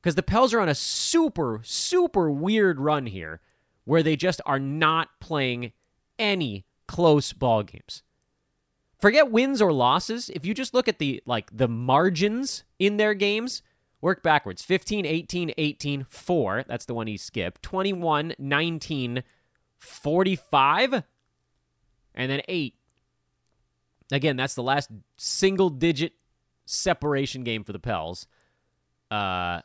because 0.00 0.14
the 0.14 0.22
Pels 0.22 0.54
are 0.54 0.60
on 0.60 0.68
a 0.68 0.76
super, 0.76 1.60
super 1.64 2.30
weird 2.30 2.78
run 2.78 3.06
here 3.06 3.40
where 3.84 4.04
they 4.04 4.14
just 4.14 4.40
are 4.46 4.60
not 4.60 5.08
playing 5.18 5.72
any 6.16 6.66
close 6.90 7.32
ball 7.32 7.62
games. 7.62 8.02
Forget 8.98 9.30
wins 9.30 9.62
or 9.62 9.72
losses. 9.72 10.28
If 10.28 10.44
you 10.44 10.54
just 10.54 10.74
look 10.74 10.88
at 10.88 10.98
the 10.98 11.22
like 11.24 11.56
the 11.56 11.68
margins 11.68 12.64
in 12.80 12.96
their 12.96 13.14
games, 13.14 13.62
work 14.00 14.24
backwards. 14.24 14.62
15, 14.62 15.06
18, 15.06 15.52
18, 15.56 16.04
4. 16.08 16.64
That's 16.66 16.84
the 16.86 16.94
one 16.94 17.06
he 17.06 17.16
skipped. 17.16 17.62
21, 17.62 18.34
19, 18.40 19.22
45, 19.78 21.04
and 22.16 22.30
then 22.30 22.42
8. 22.48 22.74
Again, 24.10 24.36
that's 24.36 24.56
the 24.56 24.62
last 24.64 24.90
single 25.16 25.70
digit 25.70 26.14
separation 26.66 27.44
game 27.44 27.62
for 27.62 27.72
the 27.72 27.78
Pels. 27.78 28.26
Uh, 29.12 29.60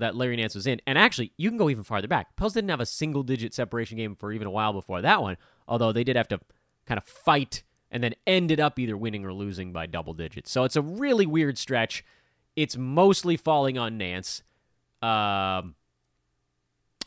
that 0.00 0.16
Larry 0.16 0.36
Nance 0.36 0.56
was 0.56 0.66
in. 0.66 0.80
And 0.88 0.98
actually, 0.98 1.32
you 1.36 1.48
can 1.48 1.56
go 1.56 1.70
even 1.70 1.84
farther 1.84 2.08
back. 2.08 2.34
Pels 2.34 2.52
didn't 2.52 2.70
have 2.70 2.80
a 2.80 2.86
single 2.86 3.22
digit 3.22 3.54
separation 3.54 3.96
game 3.96 4.16
for 4.16 4.32
even 4.32 4.48
a 4.48 4.50
while 4.50 4.72
before 4.72 5.00
that 5.02 5.22
one, 5.22 5.36
although 5.68 5.92
they 5.92 6.02
did 6.02 6.16
have 6.16 6.28
to 6.28 6.40
kind 6.86 6.98
of 6.98 7.04
fight 7.04 7.62
and 7.90 8.02
then 8.02 8.14
ended 8.26 8.60
up 8.60 8.78
either 8.78 8.96
winning 8.96 9.24
or 9.24 9.32
losing 9.32 9.72
by 9.72 9.86
double 9.86 10.14
digits. 10.14 10.50
So 10.50 10.64
it's 10.64 10.76
a 10.76 10.82
really 10.82 11.26
weird 11.26 11.58
stretch. 11.58 12.04
It's 12.56 12.76
mostly 12.76 13.36
falling 13.36 13.78
on 13.78 13.98
Nance. 13.98 14.42
Um, 15.00 15.74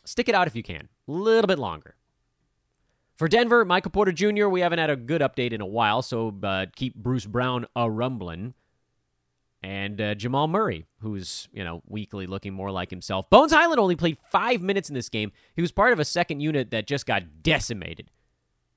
stick 0.04 0.28
it 0.28 0.34
out 0.34 0.46
if 0.46 0.56
you 0.56 0.62
can, 0.62 0.88
a 1.06 1.12
little 1.12 1.46
bit 1.46 1.58
longer. 1.58 1.94
For 3.16 3.28
Denver, 3.28 3.64
Michael 3.64 3.90
Porter 3.90 4.12
Jr., 4.12 4.46
we 4.46 4.60
haven't 4.60 4.78
had 4.78 4.90
a 4.90 4.96
good 4.96 5.20
update 5.20 5.52
in 5.52 5.60
a 5.60 5.66
while, 5.66 6.02
so 6.02 6.32
uh, 6.42 6.66
keep 6.74 6.94
Bruce 6.94 7.26
Brown 7.26 7.66
a 7.74 7.90
rumbling 7.90 8.54
and 9.62 10.00
uh, 10.00 10.14
Jamal 10.14 10.46
Murray, 10.46 10.86
who's 11.00 11.48
you 11.52 11.64
know 11.64 11.82
weakly 11.88 12.26
looking 12.26 12.54
more 12.54 12.70
like 12.70 12.90
himself. 12.90 13.28
Bones 13.28 13.52
Hyland 13.52 13.80
only 13.80 13.96
played 13.96 14.18
five 14.30 14.62
minutes 14.62 14.88
in 14.88 14.94
this 14.94 15.08
game. 15.08 15.32
He 15.54 15.62
was 15.62 15.72
part 15.72 15.92
of 15.92 15.98
a 15.98 16.04
second 16.04 16.40
unit 16.40 16.70
that 16.70 16.86
just 16.86 17.06
got 17.06 17.42
decimated. 17.42 18.10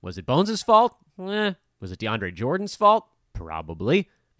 Was 0.01 0.17
it 0.17 0.25
Bones' 0.25 0.61
fault? 0.61 0.95
Eh. 1.19 1.53
Was 1.79 1.91
it 1.91 1.99
DeAndre 1.99 2.33
Jordan's 2.33 2.75
fault? 2.75 3.07
Probably. 3.33 4.09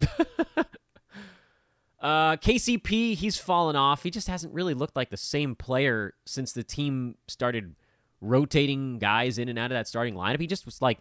uh, 2.00 2.36
KCP, 2.36 3.14
he's 3.14 3.38
fallen 3.38 3.76
off. 3.76 4.02
He 4.02 4.10
just 4.10 4.28
hasn't 4.28 4.54
really 4.54 4.74
looked 4.74 4.96
like 4.96 5.10
the 5.10 5.16
same 5.16 5.54
player 5.54 6.14
since 6.26 6.52
the 6.52 6.62
team 6.62 7.16
started 7.28 7.74
rotating 8.20 8.98
guys 8.98 9.38
in 9.38 9.48
and 9.48 9.58
out 9.58 9.70
of 9.72 9.76
that 9.76 9.88
starting 9.88 10.14
lineup. 10.14 10.40
He 10.40 10.46
just 10.46 10.64
was 10.64 10.80
like 10.80 10.98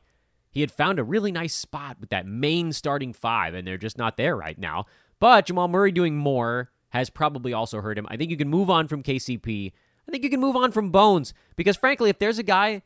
he 0.50 0.62
had 0.62 0.72
found 0.72 1.00
a 1.00 1.04
really 1.04 1.32
nice 1.32 1.54
spot 1.54 1.98
with 2.00 2.10
that 2.10 2.26
main 2.26 2.74
starting 2.74 3.14
five, 3.14 3.54
and 3.54 3.66
they're 3.66 3.78
just 3.78 3.98
not 3.98 4.18
there 4.18 4.36
right 4.36 4.60
now. 4.60 4.86
But 5.20 5.46
Jamal 5.46 5.68
Murray 5.68 5.92
doing 5.92 6.18
more 6.18 6.72
has 6.90 7.10
probably 7.10 7.54
also 7.54 7.80
hurt 7.80 7.98
him. 7.98 8.08
I 8.10 8.18
think 8.18 8.32
you 8.32 8.38
can 8.38 8.50
move 8.50 8.70
on 8.70 8.88
from 8.88 9.02
KCP. 9.02 9.72
I 10.08 10.12
think 10.12 10.24
you 10.24 10.30
can 10.30 10.42
move 10.42 10.58
on 10.58 10.72
from 10.72 10.92
Bones 10.92 11.34
because, 11.56 11.78
frankly, 11.78 12.10
if 12.10 12.20
there's 12.20 12.40
a 12.40 12.44
guy 12.44 12.82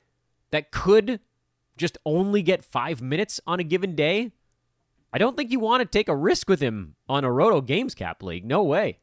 that 0.51 0.71
could 0.71 1.19
just 1.77 1.97
only 2.05 2.41
get 2.41 2.63
five 2.63 3.01
minutes 3.01 3.39
on 3.45 3.59
a 3.59 3.63
given 3.63 3.95
day, 3.95 4.31
I 5.11 5.17
don't 5.17 5.38
think 5.38 5.51
you 5.51 5.59
want 5.59 5.81
to 5.81 5.85
take 5.85 6.09
a 6.09 6.15
risk 6.15 6.49
with 6.49 6.59
him 6.59 6.95
on 7.07 7.23
a 7.23 7.31
Roto 7.31 7.61
Games 7.61 7.95
Cap 7.95 8.21
League. 8.21 8.45
No 8.45 8.63
way. 8.63 8.99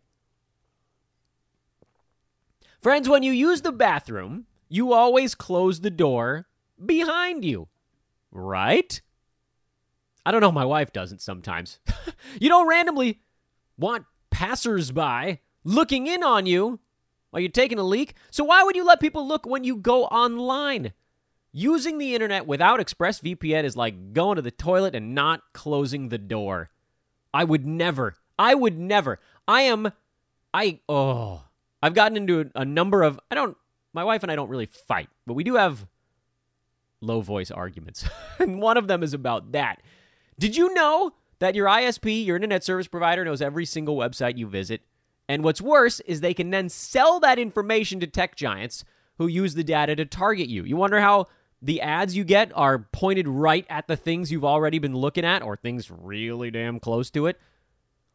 Friends, 2.81 3.09
when 3.09 3.23
you 3.23 3.33
use 3.33 3.63
the 3.63 3.73
bathroom, 3.73 4.47
you 4.69 4.93
always 4.93 5.35
close 5.35 5.81
the 5.81 5.91
door 5.91 6.47
behind 6.85 7.45
you, 7.45 7.69
right? 8.31 9.01
I 10.27 10.33
don't 10.33 10.41
know, 10.41 10.53
my 10.53 10.65
wife 10.65 10.93
doesn't 10.93 11.23
sometimes. 11.23 11.79
you 12.41 12.49
don't 12.49 12.69
randomly 12.69 13.21
want 13.79 14.05
passersby 14.31 15.41
looking 15.65 16.07
in 16.07 16.23
on 16.23 16.47
you 16.47 16.81
while 17.31 17.41
you're 17.41 17.51
taking 17.51 17.79
a 17.79 17.85
leak. 17.85 18.15
So 18.31 18.45
why 18.45 18.63
would 18.63 18.77
you 18.77 18.85
let 18.85 19.01
people 19.01 19.27
look 19.27 19.47
when 19.47 19.65
you 19.65 19.77
go 19.77 20.05
online? 20.07 20.93
Using 21.53 21.99
the 21.99 22.15
internet 22.15 22.47
without 22.47 22.81
ExpressVPN 22.81 23.65
is 23.65 23.77
like 23.77 24.15
going 24.15 24.37
to 24.37 24.43
the 24.43 24.51
toilet 24.51 24.95
and 24.95 25.15
not 25.15 25.43
closing 25.53 26.09
the 26.09 26.19
door. 26.19 26.71
I 27.35 27.45
would 27.45 27.67
never. 27.67 28.17
I 28.39 28.55
would 28.55 28.79
never. 28.79 29.21
I 29.47 29.63
am 29.63 29.93
I 30.55 30.81
oh, 30.89 31.45
I've 31.83 31.95
gotten 31.95 32.17
into 32.17 32.51
a 32.55 32.65
number 32.65 33.03
of 33.03 33.21
I 33.31 33.35
don't 33.35 33.57
my 33.93 34.05
wife 34.05 34.23
and 34.23 34.33
I 34.33 34.37
don't 34.37 34.49
really 34.49 34.67
fight, 34.67 35.09
but 35.27 35.35
we 35.35 35.45
do 35.45 35.57
have 35.57 35.87
low 37.01 37.21
voice 37.21 37.51
arguments. 37.51 38.09
and 38.39 38.61
one 38.61 38.77
of 38.77 38.89
them 38.89 39.03
is 39.03 39.13
about 39.13 39.53
that. 39.53 39.83
Did 40.39 40.57
you 40.57 40.73
know 40.73 41.13
that 41.39 41.55
your 41.55 41.67
ISP, 41.67 42.25
your 42.25 42.37
internet 42.37 42.65
service 42.65 42.89
provider, 42.89 43.25
knows 43.25 43.43
every 43.43 43.67
single 43.67 43.97
website 43.97 44.39
you 44.39 44.47
visit? 44.47 44.83
And 45.29 45.45
what's 45.45 45.61
worse 45.61 46.01
is 46.01 46.21
they 46.21 46.35
can 46.35 46.51
then 46.51 46.69
sell 46.69 47.21
that 47.21 47.39
information 47.39 48.01
to 48.01 48.07
tech 48.07 48.37
giants 48.37 48.85
who 49.19 49.27
use 49.27 49.55
the 49.55 49.65
data 49.65 49.95
to 49.97 50.05
target 50.05 50.49
you. 50.49 50.65
You 50.65 50.77
wonder 50.77 51.01
how 51.01 51.27
the 51.63 51.81
ads 51.81 52.17
you 52.17 52.25
get 52.25 52.51
are 52.57 52.81
pointed 52.93 53.29
right 53.29 53.65
at 53.71 53.87
the 53.87 53.97
things 53.97 54.33
you've 54.33 54.45
already 54.45 54.81
been 54.81 54.97
looking 54.97 55.25
at 55.25 55.43
or 55.43 55.57
things 55.57 55.91
really 55.91 56.51
damn 56.51 56.81
close 56.81 57.09
to 57.11 57.27
it? 57.27 57.41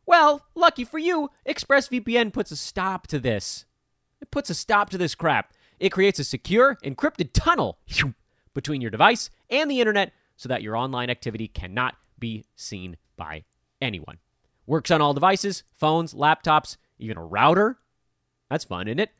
Well, 0.05 0.45
lucky 0.53 0.83
for 0.83 0.99
you, 0.99 1.29
ExpressVPN 1.47 2.33
puts 2.33 2.51
a 2.51 2.57
stop 2.57 3.07
to 3.07 3.19
this. 3.19 3.65
It 4.21 4.31
puts 4.31 4.49
a 4.49 4.53
stop 4.53 4.89
to 4.91 4.97
this 4.97 5.15
crap. 5.15 5.53
It 5.79 5.91
creates 5.91 6.19
a 6.19 6.23
secure, 6.23 6.77
encrypted 6.83 7.29
tunnel 7.33 7.79
between 8.53 8.81
your 8.81 8.91
device 8.91 9.29
and 9.49 9.69
the 9.69 9.79
internet 9.79 10.11
so 10.35 10.49
that 10.49 10.61
your 10.61 10.75
online 10.75 11.09
activity 11.09 11.47
cannot 11.47 11.95
be 12.19 12.45
seen 12.55 12.97
by 13.15 13.43
anyone. 13.81 14.17
Works 14.65 14.91
on 14.91 15.01
all 15.01 15.13
devices, 15.13 15.63
phones, 15.73 16.13
laptops, 16.13 16.77
even 16.99 17.17
a 17.17 17.23
router. 17.23 17.77
That's 18.49 18.65
fun, 18.65 18.87
isn't 18.87 18.99
it? 18.99 19.11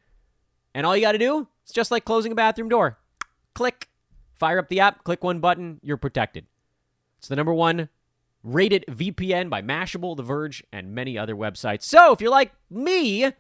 And 0.74 0.86
all 0.86 0.96
you 0.96 1.02
got 1.02 1.14
to 1.14 1.18
do 1.18 1.48
is 1.66 1.72
just 1.72 1.92
like 1.92 2.06
closing 2.06 2.32
a 2.32 2.36
bathroom 2.36 2.70
door. 2.70 2.98
Click, 3.54 3.90
fire 4.38 4.60
up 4.60 4.70
the 4.70 4.80
app, 4.80 5.04
click 5.04 5.24
one 5.24 5.40
button, 5.40 5.80
you're 5.82 5.98
protected. 5.98 6.46
It's 7.18 7.28
the 7.28 7.36
number 7.36 7.54
one 7.54 7.90
rated 8.44 8.86
VPN 8.88 9.50
by 9.50 9.62
Mashable, 9.62 10.16
The 10.16 10.24
Verge, 10.24 10.64
and 10.72 10.96
many 10.96 11.18
other 11.18 11.36
websites. 11.36 11.84
So 11.84 12.14
if 12.14 12.22
you're 12.22 12.32
like 12.32 12.54
me, 12.70 13.32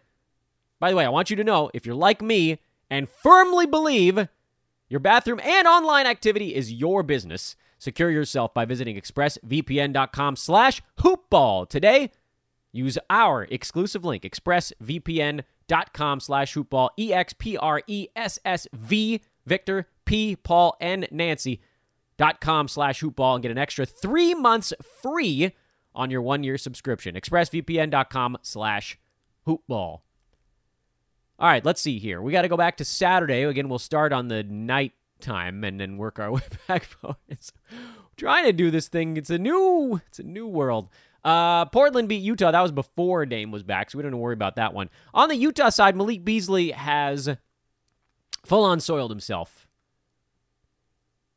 by 0.80 0.90
the 0.90 0.96
way, 0.96 1.06
I 1.06 1.10
want 1.10 1.30
you 1.30 1.36
to 1.36 1.44
know 1.44 1.70
if 1.74 1.86
you're 1.86 1.96
like 1.96 2.22
me 2.22 2.60
and 2.90 3.08
firmly 3.10 3.66
believe 3.66 4.28
your 4.90 5.00
bathroom 5.00 5.40
and 5.44 5.68
online 5.68 6.08
activity 6.08 6.56
is 6.56 6.72
your 6.72 7.04
business, 7.04 7.56
secure 7.78 8.10
yourself 8.10 8.54
by 8.54 8.66
visiting 8.66 9.00
expressvpn.com 9.00 10.36
slash 10.36 10.82
hoopball 11.00 11.68
today. 11.70 12.12
Use 12.72 12.98
our 13.10 13.44
exclusive 13.46 14.04
link, 14.06 14.24
expressvpn.com 14.24 16.20
slash 16.20 16.54
hoopball, 16.54 16.90
E-X-P-R-E-S-S-V, 16.98 17.62
Victor, 19.48 19.88
P, 20.06 20.36
Paul, 20.36 20.76
and 20.80 21.08
Nancy, 21.10 21.62
dot 22.18 22.42
com 22.42 22.68
slash 22.68 23.02
hoopball, 23.02 23.36
and 23.36 23.42
get 23.42 23.52
an 23.52 23.58
extra 23.58 23.86
three 23.86 24.36
months 24.36 24.74
free 25.02 25.54
on 25.96 26.12
your 26.12 26.22
one-year 26.22 26.58
subscription. 26.58 27.16
expressvpn.com 27.16 28.38
slash 28.44 29.00
hoopball. 29.48 30.02
All 31.40 31.48
right, 31.48 31.64
let's 31.66 31.82
see 31.82 32.00
here. 32.00 32.22
We 32.22 32.32
got 32.32 32.42
to 32.44 32.48
go 32.48 32.58
back 32.58 32.78
to 32.78 32.86
Saturday. 32.86 33.44
Again, 33.44 33.70
we'll 33.70 33.80
start 33.80 34.12
on 34.12 34.28
the 34.28 34.44
night 34.44 34.94
time 35.20 35.64
and 35.64 35.80
then 35.80 35.98
work 35.98 36.20
our 36.20 36.32
way 36.34 36.42
back 36.68 36.84
forwards. 36.84 37.54
Trying 38.16 38.46
to 38.46 38.54
do 38.54 38.72
this 38.72 38.88
thing. 38.88 39.18
It's 39.18 39.30
a 39.30 39.38
new 39.38 40.02
it's 40.08 40.20
a 40.20 40.24
new 40.24 40.48
world. 40.48 40.90
Uh, 41.24 41.66
Portland 41.66 42.10
beat 42.10 42.24
Utah. 42.24 42.52
That 42.52 42.62
was 42.62 42.72
before 42.72 43.26
Dame 43.26 43.52
was 43.52 43.62
back, 43.62 43.92
so 43.92 43.98
we 43.98 44.04
don't 44.04 44.18
worry 44.18 44.34
about 44.34 44.56
that 44.56 44.74
one. 44.74 44.90
On 45.14 45.30
the 45.30 45.36
Utah 45.36 45.70
side, 45.70 45.96
Malik 45.96 46.24
Beasley 46.24 46.72
has 46.72 47.30
full 48.48 48.64
on 48.64 48.80
soiled 48.80 49.12
himself. 49.12 49.68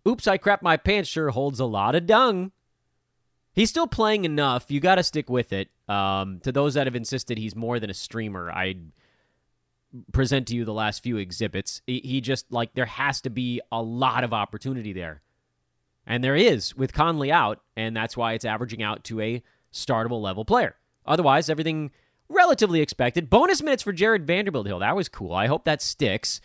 Oops, 0.09 0.27
I 0.27 0.39
crap 0.39 0.63
my 0.63 0.77
pants 0.77 1.09
sure 1.09 1.31
holds 1.31 1.61
a 1.61 1.67
lot 1.67 1.95
of 1.95 2.07
dung. 2.07 2.53
He's 3.53 3.69
still 3.69 3.87
playing 3.87 4.25
enough. 4.25 4.71
You 4.71 4.81
got 4.81 4.95
to 4.95 5.03
stick 5.03 5.29
with 5.29 5.53
it. 5.53 5.69
Um, 5.89 6.41
to 6.41 6.53
those 6.53 6.75
that 6.75 6.87
have 6.87 6.95
insisted 6.95 7.37
he's 7.37 7.57
more 7.57 7.81
than 7.81 7.91
a 7.91 7.95
streamer, 7.95 8.51
I 8.51 8.77
present 10.13 10.47
to 10.49 10.55
you 10.55 10.65
the 10.65 10.73
last 10.73 11.03
few 11.03 11.17
exhibits. 11.17 11.83
He, 11.87 12.01
he 12.01 12.21
just 12.21 12.51
like 12.53 12.75
there 12.75 12.87
has 12.87 13.21
to 13.23 13.31
be 13.31 13.61
a 13.73 13.83
lot 13.83 14.25
of 14.25 14.33
opportunity 14.33 14.93
there. 14.93 15.21
And 16.07 16.25
there 16.25 16.37
is 16.37 16.75
with 16.77 16.93
Conley 16.93 17.31
out, 17.31 17.61
and 17.77 17.97
that's 17.97 18.17
why 18.17 18.33
it's 18.33 18.45
averaging 18.45 18.83
out 18.83 19.05
to 19.05 19.21
a 19.21 19.43
startable 19.73 20.23
level 20.23 20.45
player. 20.45 20.77
Otherwise, 21.07 21.51
everything 21.51 21.91
relatively 22.29 22.81
expected. 22.81 23.29
Bonus 23.29 23.63
minutes 23.63 23.83
for 23.83 23.93
Jarred 23.93 24.27
Vanderbilt 24.27 24.67
Hill. 24.67 24.79
That 24.79 24.97
was 24.97 25.09
cool. 25.09 25.35
I 25.35 25.47
hope 25.47 25.65
that 25.65 25.83
sticks. 25.83 26.41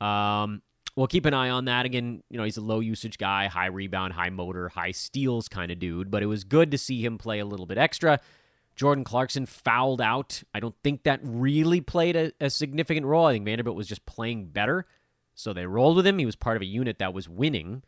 Um, 0.00 0.62
we'll 0.96 1.06
keep 1.06 1.26
an 1.26 1.34
eye 1.34 1.50
on 1.50 1.66
that. 1.66 1.86
Again, 1.86 2.22
you 2.30 2.38
know, 2.38 2.44
he's 2.44 2.56
a 2.56 2.62
low 2.62 2.80
usage 2.80 3.18
guy, 3.18 3.46
high 3.46 3.66
rebound, 3.66 4.12
high 4.12 4.30
motor, 4.30 4.68
high 4.68 4.92
steals 4.92 5.48
kind 5.48 5.70
of 5.70 5.78
dude, 5.78 6.10
but 6.10 6.22
it 6.22 6.26
was 6.26 6.44
good 6.44 6.70
to 6.70 6.78
see 6.78 7.04
him 7.04 7.18
play 7.18 7.38
a 7.38 7.46
little 7.46 7.66
bit 7.66 7.78
extra. 7.78 8.20
Jordan 8.76 9.04
Clarkson 9.04 9.46
fouled 9.46 10.00
out. 10.00 10.42
I 10.52 10.60
don't 10.60 10.74
think 10.82 11.04
that 11.04 11.20
really 11.22 11.80
played 11.80 12.16
a, 12.16 12.32
a, 12.40 12.50
significant 12.50 13.06
role. 13.06 13.26
I 13.26 13.32
think 13.32 13.44
Vanderbilt 13.44 13.76
was 13.76 13.86
just 13.86 14.04
playing 14.04 14.46
better. 14.46 14.86
So 15.34 15.52
they 15.52 15.66
rolled 15.66 15.96
with 15.96 16.06
him. 16.06 16.18
He 16.18 16.26
was 16.26 16.36
part 16.36 16.56
of 16.56 16.62
a 16.62 16.66
unit 16.66 16.98
that 16.98 17.14
was 17.14 17.28
winning. 17.28 17.82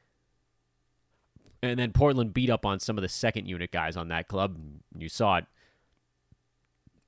And 1.63 1.79
then 1.79 1.93
Portland 1.93 2.33
beat 2.33 2.51
up 2.51 2.65
on 2.65 2.79
some 2.79 2.99
of 2.99 3.03
the 3.03 3.09
second 3.09 3.47
unit 3.47 3.73
guys 3.73 3.97
on 3.97 4.09
that 4.09 4.29
club. 4.29 4.59
You 4.97 5.09
saw 5.09 5.39
it 5.39 5.47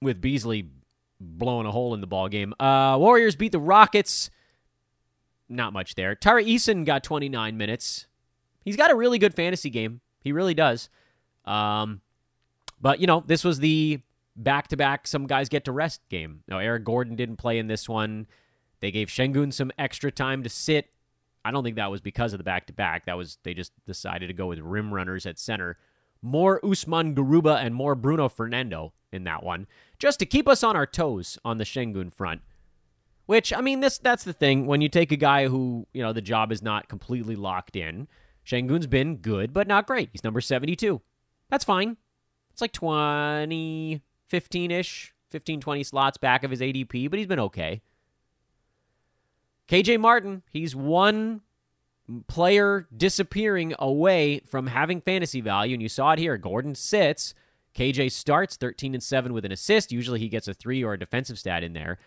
with 0.01 0.21
Beasley 0.21 0.69
blowing 1.21 1.67
a 1.67 1.71
hole 1.71 1.95
in 1.95 2.01
the 2.01 2.07
ball 2.07 2.29
game. 2.29 2.55
Uh, 2.59 2.97
Warriors 2.99 3.37
beat 3.37 3.53
the 3.53 3.61
Rockets. 3.61 4.31
Not 5.49 5.73
much 5.73 5.95
there. 5.95 6.15
Tari 6.15 6.45
Eason 6.45 6.85
got 6.85 7.03
29 7.03 7.57
minutes. 7.57 8.07
He's 8.65 8.77
got 8.77 8.91
a 8.91 8.95
really 8.95 9.19
good 9.19 9.35
fantasy 9.35 9.71
game. 9.71 10.01
He 10.21 10.33
really 10.33 10.55
does. 10.55 10.91
Um, 11.45 12.03
but, 12.81 13.01
you 13.01 13.07
know, 13.07 13.25
this 13.27 13.45
was 13.45 13.61
the 13.61 14.01
back 14.37 14.69
to 14.69 14.77
back, 14.77 15.07
some 15.07 15.27
guys 15.27 15.49
get 15.49 15.65
to 15.65 15.73
rest 15.73 16.01
game. 16.09 16.43
Now, 16.49 16.59
Eric 16.59 16.85
Gordon 16.85 17.17
didn't 17.17 17.37
play 17.37 17.59
in 17.59 17.67
this 17.67 17.89
one. 17.89 18.27
They 18.81 18.91
gave 18.91 19.09
Sengun 19.09 19.53
some 19.53 19.73
extra 19.79 20.13
time 20.13 20.43
to 20.45 20.49
sit. 20.49 20.91
I 21.45 21.51
don't 21.51 21.65
think 21.65 21.77
that 21.77 21.91
was 21.91 22.01
because 22.01 22.33
of 22.33 22.39
the 22.39 22.45
back 22.45 22.67
to 22.67 22.73
back. 22.73 23.07
That 23.07 23.17
was, 23.17 23.39
they 23.43 23.55
just 23.55 23.73
decided 23.87 24.29
to 24.29 24.35
go 24.35 24.47
with 24.47 24.59
rim 24.61 24.95
runners 24.95 25.27
at 25.27 25.39
center. 25.39 25.79
More 26.23 26.65
Usman 26.65 27.15
Garuba 27.15 27.57
and 27.57 27.75
more 27.75 27.95
Bruno 27.95 28.29
Fernando 28.29 28.93
in 29.13 29.25
that 29.25 29.43
one, 29.43 29.67
just 29.99 30.19
to 30.19 30.27
keep 30.27 30.49
us 30.49 30.63
on 30.63 30.77
our 30.77 30.87
toes 30.87 31.39
on 31.45 31.59
the 31.59 31.65
Sengun 31.65 32.13
front. 32.13 32.43
Which, 33.29 33.53
I 33.53 33.61
mean, 33.61 33.81
this 33.81 33.99
that's 33.99 34.25
the 34.25 34.33
thing. 34.33 34.65
When 34.65 34.81
you 34.81 34.89
take 34.89 35.13
a 35.13 35.17
guy 35.17 35.49
who, 35.49 35.87
you 35.93 36.03
know, 36.03 36.15
the 36.15 36.23
job 36.23 36.51
is 36.51 36.63
not 36.63 36.89
completely 36.89 37.37
locked 37.37 37.77
in, 37.77 38.09
Sengun's 38.47 38.87
been 38.87 39.17
good, 39.17 39.53
but 39.53 39.69
not 39.69 39.87
great. 39.87 40.09
He's 40.13 40.25
number 40.25 40.41
72. 40.41 41.03
That's 41.51 41.63
fine. 41.63 41.99
It's 42.51 42.63
like 42.63 42.73
20, 42.73 44.01
15 44.29 44.71
ish, 44.71 45.13
15, 45.31 45.61
20 45.61 45.85
slots 45.85 46.17
back 46.17 46.43
of 46.43 46.51
his 46.51 46.63
ADP, 46.63 47.11
but 47.11 47.19
he's 47.19 47.29
been 47.29 47.39
okay. 47.39 47.83
KJ 49.69 50.01
Martin, 50.01 50.43
he's 50.51 50.75
one 50.75 51.43
player 52.29 52.89
disappearing 52.97 53.75
away 53.79 54.39
from 54.39 54.69
having 54.69 55.03
fantasy 55.03 55.43
value, 55.43 55.75
and 55.75 55.83
you 55.83 55.91
saw 55.91 56.13
it 56.13 56.19
here. 56.19 56.39
Gordon 56.39 56.75
sits. 56.75 57.35
KJ 57.75 58.11
starts 58.11 58.57
13 58.57 58.95
and 58.95 59.03
7 59.03 59.35
with 59.35 59.45
an 59.45 59.53
assist. 59.53 59.93
Usually 59.93 60.19
he 60.19 60.31
gets 60.31 60.49
a 60.49 60.55
three 60.55 60.83
or 60.83 60.95
a 60.95 60.99
defensive 60.99 61.39
stat 61.39 61.63
in 61.63 61.75
there. 61.75 61.99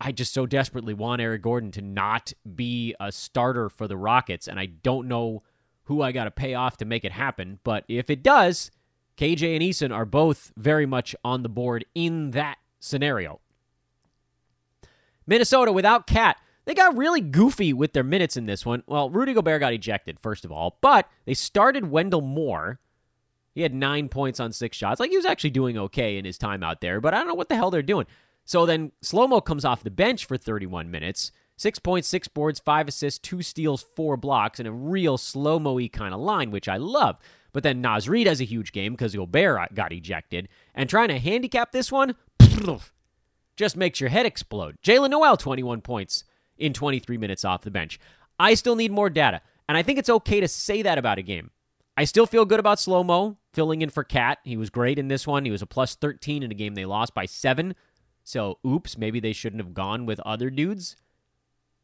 I 0.00 0.12
just 0.12 0.34
so 0.34 0.46
desperately 0.46 0.94
want 0.94 1.22
Eric 1.22 1.42
Gordon 1.42 1.70
to 1.72 1.82
not 1.82 2.32
be 2.54 2.94
a 3.00 3.10
starter 3.10 3.68
for 3.68 3.88
the 3.88 3.96
Rockets, 3.96 4.46
and 4.46 4.60
I 4.60 4.66
don't 4.66 5.08
know 5.08 5.42
who 5.84 6.02
I 6.02 6.12
got 6.12 6.24
to 6.24 6.30
pay 6.30 6.54
off 6.54 6.76
to 6.78 6.84
make 6.84 7.04
it 7.04 7.12
happen. 7.12 7.60
But 7.64 7.84
if 7.88 8.10
it 8.10 8.22
does, 8.22 8.70
KJ 9.16 9.54
and 9.54 9.62
Eason 9.62 9.94
are 9.94 10.04
both 10.04 10.52
very 10.56 10.84
much 10.84 11.16
on 11.24 11.42
the 11.42 11.48
board 11.48 11.86
in 11.94 12.32
that 12.32 12.58
scenario. 12.78 13.40
Minnesota 15.26 15.72
without 15.72 16.06
KAT. 16.06 16.36
They 16.66 16.74
got 16.74 16.96
really 16.96 17.20
goofy 17.20 17.72
with 17.72 17.92
their 17.92 18.02
minutes 18.02 18.36
in 18.36 18.46
this 18.46 18.66
one. 18.66 18.82
Well, 18.86 19.08
Rudy 19.08 19.32
Gobert 19.32 19.60
got 19.60 19.72
ejected, 19.72 20.18
first 20.18 20.44
of 20.44 20.50
all, 20.50 20.78
but 20.80 21.08
they 21.24 21.34
started 21.34 21.90
Wendell 21.90 22.22
Moore. 22.22 22.80
He 23.54 23.62
had 23.62 23.72
nine 23.72 24.08
points 24.08 24.40
on 24.40 24.52
six 24.52 24.76
shots. 24.76 24.98
Like 24.98 25.10
he 25.10 25.16
was 25.16 25.24
actually 25.24 25.50
doing 25.50 25.78
okay 25.78 26.18
in 26.18 26.24
his 26.24 26.38
time 26.38 26.64
out 26.64 26.80
there, 26.80 27.00
but 27.00 27.14
I 27.14 27.18
don't 27.18 27.28
know 27.28 27.34
what 27.34 27.48
the 27.48 27.54
hell 27.54 27.70
they're 27.70 27.82
doing. 27.82 28.06
So 28.46 28.64
then 28.64 28.92
Slow 29.02 29.26
Mo 29.26 29.40
comes 29.40 29.64
off 29.64 29.82
the 29.82 29.90
bench 29.90 30.24
for 30.24 30.36
31 30.36 30.90
minutes. 30.90 31.32
Six 31.58 31.78
points, 31.78 32.06
six 32.06 32.28
boards, 32.28 32.60
five 32.60 32.86
assists, 32.86 33.18
two 33.18 33.42
steals, 33.42 33.82
four 33.82 34.16
blocks, 34.16 34.58
and 34.58 34.68
a 34.68 34.72
real 34.72 35.18
slow 35.18 35.58
mo 35.58 35.78
kind 35.88 36.14
of 36.14 36.20
line, 36.20 36.50
which 36.50 36.68
I 36.68 36.76
love. 36.76 37.16
But 37.52 37.62
then 37.62 37.80
Naz 37.80 38.08
Reid 38.08 38.26
has 38.26 38.40
a 38.40 38.44
huge 38.44 38.72
game 38.72 38.92
because 38.92 39.16
Gobert 39.16 39.58
uh, 39.58 39.66
got 39.74 39.92
ejected. 39.92 40.48
And 40.74 40.88
trying 40.88 41.08
to 41.08 41.18
handicap 41.18 41.72
this 41.72 41.90
one 41.90 42.14
just 43.56 43.76
makes 43.76 44.00
your 44.00 44.10
head 44.10 44.26
explode. 44.26 44.76
Jaylen 44.82 45.10
Nowell, 45.10 45.38
21 45.38 45.80
points 45.80 46.24
in 46.58 46.74
23 46.74 47.16
minutes 47.16 47.44
off 47.44 47.62
the 47.62 47.70
bench. 47.70 47.98
I 48.38 48.52
still 48.54 48.76
need 48.76 48.92
more 48.92 49.08
data. 49.08 49.40
And 49.68 49.78
I 49.78 49.82
think 49.82 49.98
it's 49.98 50.10
okay 50.10 50.40
to 50.40 50.48
say 50.48 50.82
that 50.82 50.98
about 50.98 51.18
a 51.18 51.22
game. 51.22 51.50
I 51.96 52.04
still 52.04 52.26
feel 52.26 52.44
good 52.44 52.60
about 52.60 52.78
Slow 52.78 53.02
Mo 53.02 53.38
filling 53.54 53.80
in 53.80 53.88
for 53.88 54.04
KAT. 54.04 54.38
He 54.44 54.58
was 54.58 54.68
great 54.68 54.98
in 54.98 55.08
this 55.08 55.26
one. 55.26 55.46
He 55.46 55.50
was 55.50 55.62
a 55.62 55.66
plus 55.66 55.94
13 55.94 56.42
in 56.42 56.50
a 56.50 56.54
game 56.54 56.74
they 56.74 56.84
lost 56.84 57.14
by 57.14 57.24
seven. 57.24 57.74
So, 58.26 58.58
oops, 58.66 58.98
maybe 58.98 59.20
they 59.20 59.32
shouldn't 59.32 59.62
have 59.62 59.72
gone 59.72 60.04
with 60.04 60.18
other 60.26 60.50
dudes. 60.50 60.96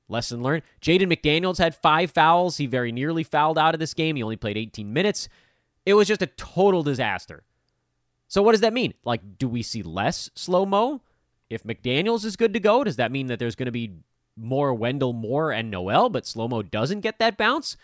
Lesson 0.08 0.42
learned. 0.42 0.64
Jaden 0.80 1.02
McDaniels 1.02 1.58
had 1.58 1.72
five 1.72 2.10
fouls. 2.10 2.56
He 2.56 2.66
very 2.66 2.90
nearly 2.90 3.22
fouled 3.22 3.58
out 3.58 3.74
of 3.74 3.78
this 3.78 3.94
game. 3.94 4.16
He 4.16 4.24
only 4.24 4.34
played 4.34 4.56
18 4.56 4.92
minutes. 4.92 5.28
It 5.86 5.94
was 5.94 6.08
just 6.08 6.20
a 6.20 6.26
total 6.26 6.82
disaster. 6.82 7.44
So, 8.26 8.42
what 8.42 8.52
does 8.52 8.60
that 8.60 8.72
mean? 8.72 8.92
Like, 9.04 9.38
do 9.38 9.48
we 9.48 9.62
see 9.62 9.84
less 9.84 10.30
slow 10.34 10.66
mo? 10.66 11.02
If 11.48 11.62
McDaniels 11.62 12.24
is 12.24 12.34
good 12.34 12.52
to 12.54 12.60
go, 12.60 12.82
does 12.82 12.96
that 12.96 13.12
mean 13.12 13.28
that 13.28 13.38
there's 13.38 13.54
going 13.54 13.66
to 13.66 13.72
be 13.72 13.92
more 14.36 14.74
Wendell 14.74 15.12
Moore 15.12 15.52
and 15.52 15.70
Nowell, 15.70 16.08
but 16.08 16.26
slow 16.26 16.48
mo 16.48 16.62
doesn't 16.62 17.02
get 17.02 17.20
that 17.20 17.36
bounce? 17.36 17.76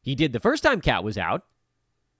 He 0.00 0.14
did 0.14 0.32
the 0.32 0.40
first 0.40 0.62
time 0.62 0.80
KAT 0.80 1.04
was 1.04 1.18
out. 1.18 1.44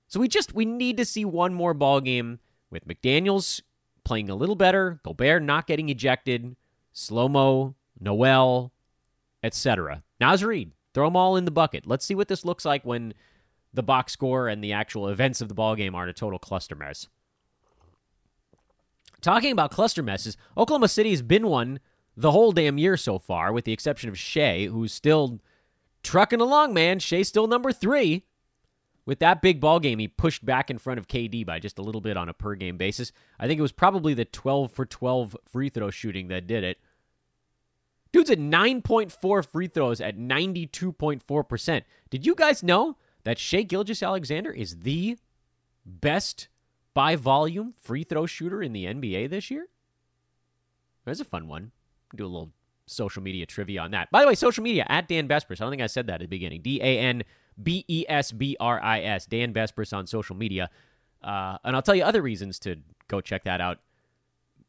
So 0.06 0.20
we 0.20 0.28
just 0.28 0.54
we 0.54 0.66
need 0.66 0.98
to 0.98 1.06
see 1.06 1.24
one 1.24 1.54
more 1.54 1.72
ball 1.72 2.02
game 2.02 2.40
with 2.70 2.86
McDaniels 2.86 3.62
playing 4.08 4.30
a 4.30 4.34
little 4.34 4.56
better, 4.56 5.00
Gobert 5.04 5.42
not 5.42 5.66
getting 5.66 5.90
ejected, 5.90 6.56
slow 6.92 7.28
mo, 7.28 7.74
Nowell, 8.00 8.72
etc. 9.42 10.02
Reid, 10.18 10.72
throw 10.94 11.06
them 11.08 11.16
all 11.16 11.36
in 11.36 11.44
the 11.44 11.50
bucket. 11.50 11.86
Let's 11.86 12.06
see 12.06 12.14
what 12.14 12.28
this 12.28 12.42
looks 12.42 12.64
like 12.64 12.86
when 12.86 13.12
the 13.74 13.82
box 13.82 14.14
score 14.14 14.48
and 14.48 14.64
the 14.64 14.72
actual 14.72 15.08
events 15.08 15.42
of 15.42 15.48
the 15.48 15.54
ball 15.54 15.76
game 15.76 15.94
aren't 15.94 16.08
a 16.08 16.14
total 16.14 16.38
cluster 16.38 16.74
mess. 16.74 17.06
Talking 19.20 19.52
about 19.52 19.72
cluster 19.72 20.02
messes, 20.02 20.38
Oklahoma 20.56 20.88
City 20.88 21.10
has 21.10 21.20
been 21.20 21.46
one 21.46 21.78
the 22.16 22.30
whole 22.30 22.52
damn 22.52 22.78
year 22.78 22.96
so 22.96 23.18
far, 23.18 23.52
with 23.52 23.66
the 23.66 23.72
exception 23.74 24.08
of 24.08 24.18
Shai, 24.18 24.64
who's 24.64 24.94
still 24.94 25.38
trucking 26.02 26.40
along, 26.40 26.72
man. 26.72 26.98
Shai's 26.98 27.28
still 27.28 27.46
number 27.46 27.72
three. 27.72 28.24
With 29.08 29.20
that 29.20 29.40
big 29.40 29.58
ball 29.58 29.80
game, 29.80 30.00
he 30.00 30.06
pushed 30.06 30.44
back 30.44 30.68
in 30.68 30.76
front 30.76 30.98
of 30.98 31.08
KD 31.08 31.46
by 31.46 31.60
just 31.60 31.78
a 31.78 31.82
little 31.82 32.02
bit 32.02 32.18
on 32.18 32.28
a 32.28 32.34
per 32.34 32.54
game 32.54 32.76
basis. 32.76 33.10
I 33.40 33.46
think 33.46 33.58
it 33.58 33.62
was 33.62 33.72
probably 33.72 34.12
the 34.12 34.26
12 34.26 34.70
for 34.70 34.84
12 34.84 35.34
free 35.46 35.70
throw 35.70 35.88
shooting 35.88 36.28
that 36.28 36.46
did 36.46 36.62
it. 36.62 36.76
Dude's 38.12 38.28
at 38.28 38.38
9.4 38.38 39.46
free 39.46 39.66
throws 39.66 40.02
at 40.02 40.18
92.4%. 40.18 41.82
Did 42.10 42.26
you 42.26 42.34
guys 42.34 42.62
know 42.62 42.98
that 43.24 43.38
Shai 43.38 43.62
Gilgeous-Alexander 43.62 44.50
is 44.50 44.80
the 44.80 45.16
best 45.86 46.48
by 46.92 47.16
volume 47.16 47.72
free 47.72 48.04
throw 48.04 48.26
shooter 48.26 48.62
in 48.62 48.74
the 48.74 48.84
NBA 48.84 49.30
this 49.30 49.50
year? 49.50 49.68
There's 51.06 51.20
a 51.20 51.24
fun 51.24 51.48
one. 51.48 51.72
Do 52.14 52.26
a 52.26 52.28
little 52.28 52.52
social 52.88 53.22
media 53.22 53.46
trivia 53.46 53.80
on 53.80 53.90
that. 53.92 54.10
By 54.10 54.22
the 54.22 54.28
way, 54.28 54.34
social 54.34 54.62
media 54.62 54.86
at 54.88 55.08
Dan 55.08 55.28
Besbris. 55.28 55.60
I 55.60 55.64
don't 55.64 55.70
think 55.70 55.82
I 55.82 55.86
said 55.86 56.06
that 56.08 56.14
at 56.14 56.20
the 56.20 56.26
beginning. 56.26 56.62
D 56.62 56.80
A 56.82 56.98
N 56.98 57.22
B 57.62 57.84
E 57.88 58.04
S 58.08 58.32
B 58.32 58.56
R 58.58 58.80
I 58.82 59.00
S. 59.00 59.26
Dan 59.26 59.52
Besbris 59.52 59.96
on 59.96 60.06
social 60.06 60.36
media. 60.36 60.70
Uh, 61.22 61.58
and 61.64 61.74
I'll 61.74 61.82
tell 61.82 61.94
you 61.94 62.04
other 62.04 62.22
reasons 62.22 62.58
to 62.60 62.76
go 63.08 63.20
check 63.20 63.44
that 63.44 63.60
out 63.60 63.78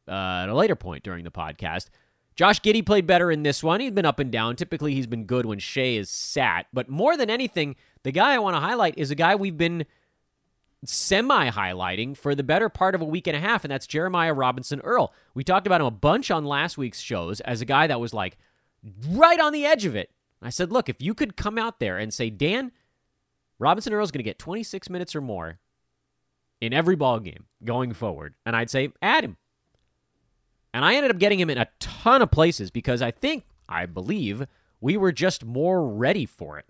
uh, 0.08 0.44
at 0.44 0.50
a 0.50 0.56
later 0.56 0.76
point 0.76 1.04
during 1.04 1.24
the 1.24 1.32
podcast. 1.32 1.90
Josh 2.36 2.62
Giddey 2.62 2.86
played 2.86 3.06
better 3.06 3.32
in 3.32 3.44
this 3.44 3.62
one. 3.62 3.82
He's 3.82 3.92
been 3.92 4.06
up 4.06 4.20
and 4.20 4.32
down. 4.32 4.56
Typically, 4.56 4.94
he's 4.94 5.08
been 5.08 5.26
good 5.26 5.46
when 5.46 5.60
Shai 5.60 5.98
is 5.98 6.10
sat. 6.10 6.68
But 6.72 6.88
more 6.88 7.18
than 7.18 7.30
anything, 7.30 7.76
the 8.04 8.14
guy 8.14 8.34
I 8.34 8.40
want 8.40 8.56
to 8.56 8.62
highlight 8.62 8.98
is 8.98 9.12
a 9.12 9.16
guy 9.16 9.36
we've 9.36 9.58
been 9.58 9.86
semi 10.86 11.50
highlighting 11.50 12.16
for 12.16 12.36
the 12.36 12.44
better 12.44 12.70
part 12.70 12.96
of 12.96 13.02
a 13.02 13.06
week 13.06 13.28
and 13.28 13.36
a 13.36 13.40
half, 13.40 13.64
and 13.64 13.72
that's 13.72 13.88
Jeremiah 13.88 14.34
Robinson 14.34 14.80
Earl. 14.82 15.14
We 15.34 15.44
talked 15.44 15.68
about 15.68 15.82
him 15.82 15.88
a 15.88 15.92
bunch 15.92 16.32
on 16.32 16.46
last 16.46 16.78
week's 16.78 17.00
shows 17.00 17.42
as 17.42 17.62
a 17.62 17.66
guy 17.66 17.88
that 17.88 18.00
was 18.00 18.14
like 18.14 18.38
right 19.10 19.40
on 19.40 19.54
the 19.54 19.66
edge 19.66 19.86
of 19.86 19.96
it. 19.96 20.12
I 20.42 20.50
said, 20.50 20.72
look, 20.72 20.88
if 20.88 21.02
you 21.02 21.14
could 21.14 21.36
come 21.36 21.58
out 21.58 21.80
there 21.80 21.98
and 21.98 22.14
say, 22.14 22.30
Dan, 22.30 22.72
Robinson 23.60 23.94
Earl's 23.94 24.12
going 24.12 24.20
to 24.20 24.30
get 24.30 24.40
26 24.40 24.90
minutes 24.90 25.16
or 25.16 25.22
more 25.22 25.60
in 26.62 26.74
every 26.74 26.96
ball 26.96 27.20
game 27.20 27.46
going 27.64 27.94
forward, 27.94 28.36
and 28.46 28.56
I'd 28.56 28.70
say, 28.70 28.92
add 29.02 29.26
him. 29.26 29.38
And 30.74 30.86
I 30.86 30.96
ended 30.96 31.12
up 31.12 31.18
getting 31.18 31.40
him 31.40 31.50
in 31.50 31.58
a 31.58 31.68
ton 31.80 32.22
of 32.22 32.32
places 32.32 32.72
because 32.72 33.02
I 33.02 33.12
think, 33.12 33.44
I 33.68 33.86
believe, 33.86 34.46
we 34.80 34.98
were 34.98 35.12
just 35.12 35.44
more 35.44 35.86
ready 35.86 36.26
for 36.26 36.58
it. 36.58 36.66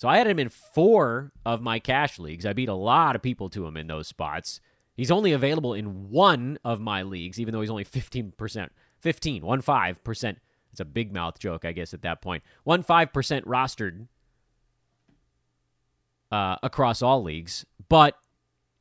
So 0.00 0.08
I 0.08 0.16
had 0.16 0.26
him 0.26 0.38
in 0.38 0.48
four 0.48 1.30
of 1.44 1.60
my 1.60 1.78
cash 1.78 2.18
leagues. 2.18 2.46
I 2.46 2.54
beat 2.54 2.70
a 2.70 2.74
lot 2.74 3.14
of 3.14 3.20
people 3.20 3.50
to 3.50 3.66
him 3.66 3.76
in 3.76 3.86
those 3.86 4.08
spots. 4.08 4.58
He's 4.96 5.10
only 5.10 5.32
available 5.32 5.74
in 5.74 6.08
one 6.08 6.58
of 6.64 6.80
my 6.80 7.02
leagues, 7.02 7.38
even 7.38 7.52
though 7.52 7.60
he's 7.60 7.68
only 7.68 7.84
15%, 7.84 8.70
15, 8.98 9.42
1 9.44 9.62
5%. 9.62 10.36
It's 10.70 10.80
a 10.80 10.86
big 10.86 11.12
mouth 11.12 11.38
joke, 11.38 11.66
I 11.66 11.72
guess, 11.72 11.92
at 11.92 12.00
that 12.00 12.22
point. 12.22 12.42
1 12.64 12.82
5% 12.82 13.44
rostered 13.44 14.06
uh, 16.32 16.56
across 16.62 17.02
all 17.02 17.22
leagues, 17.22 17.66
but 17.90 18.16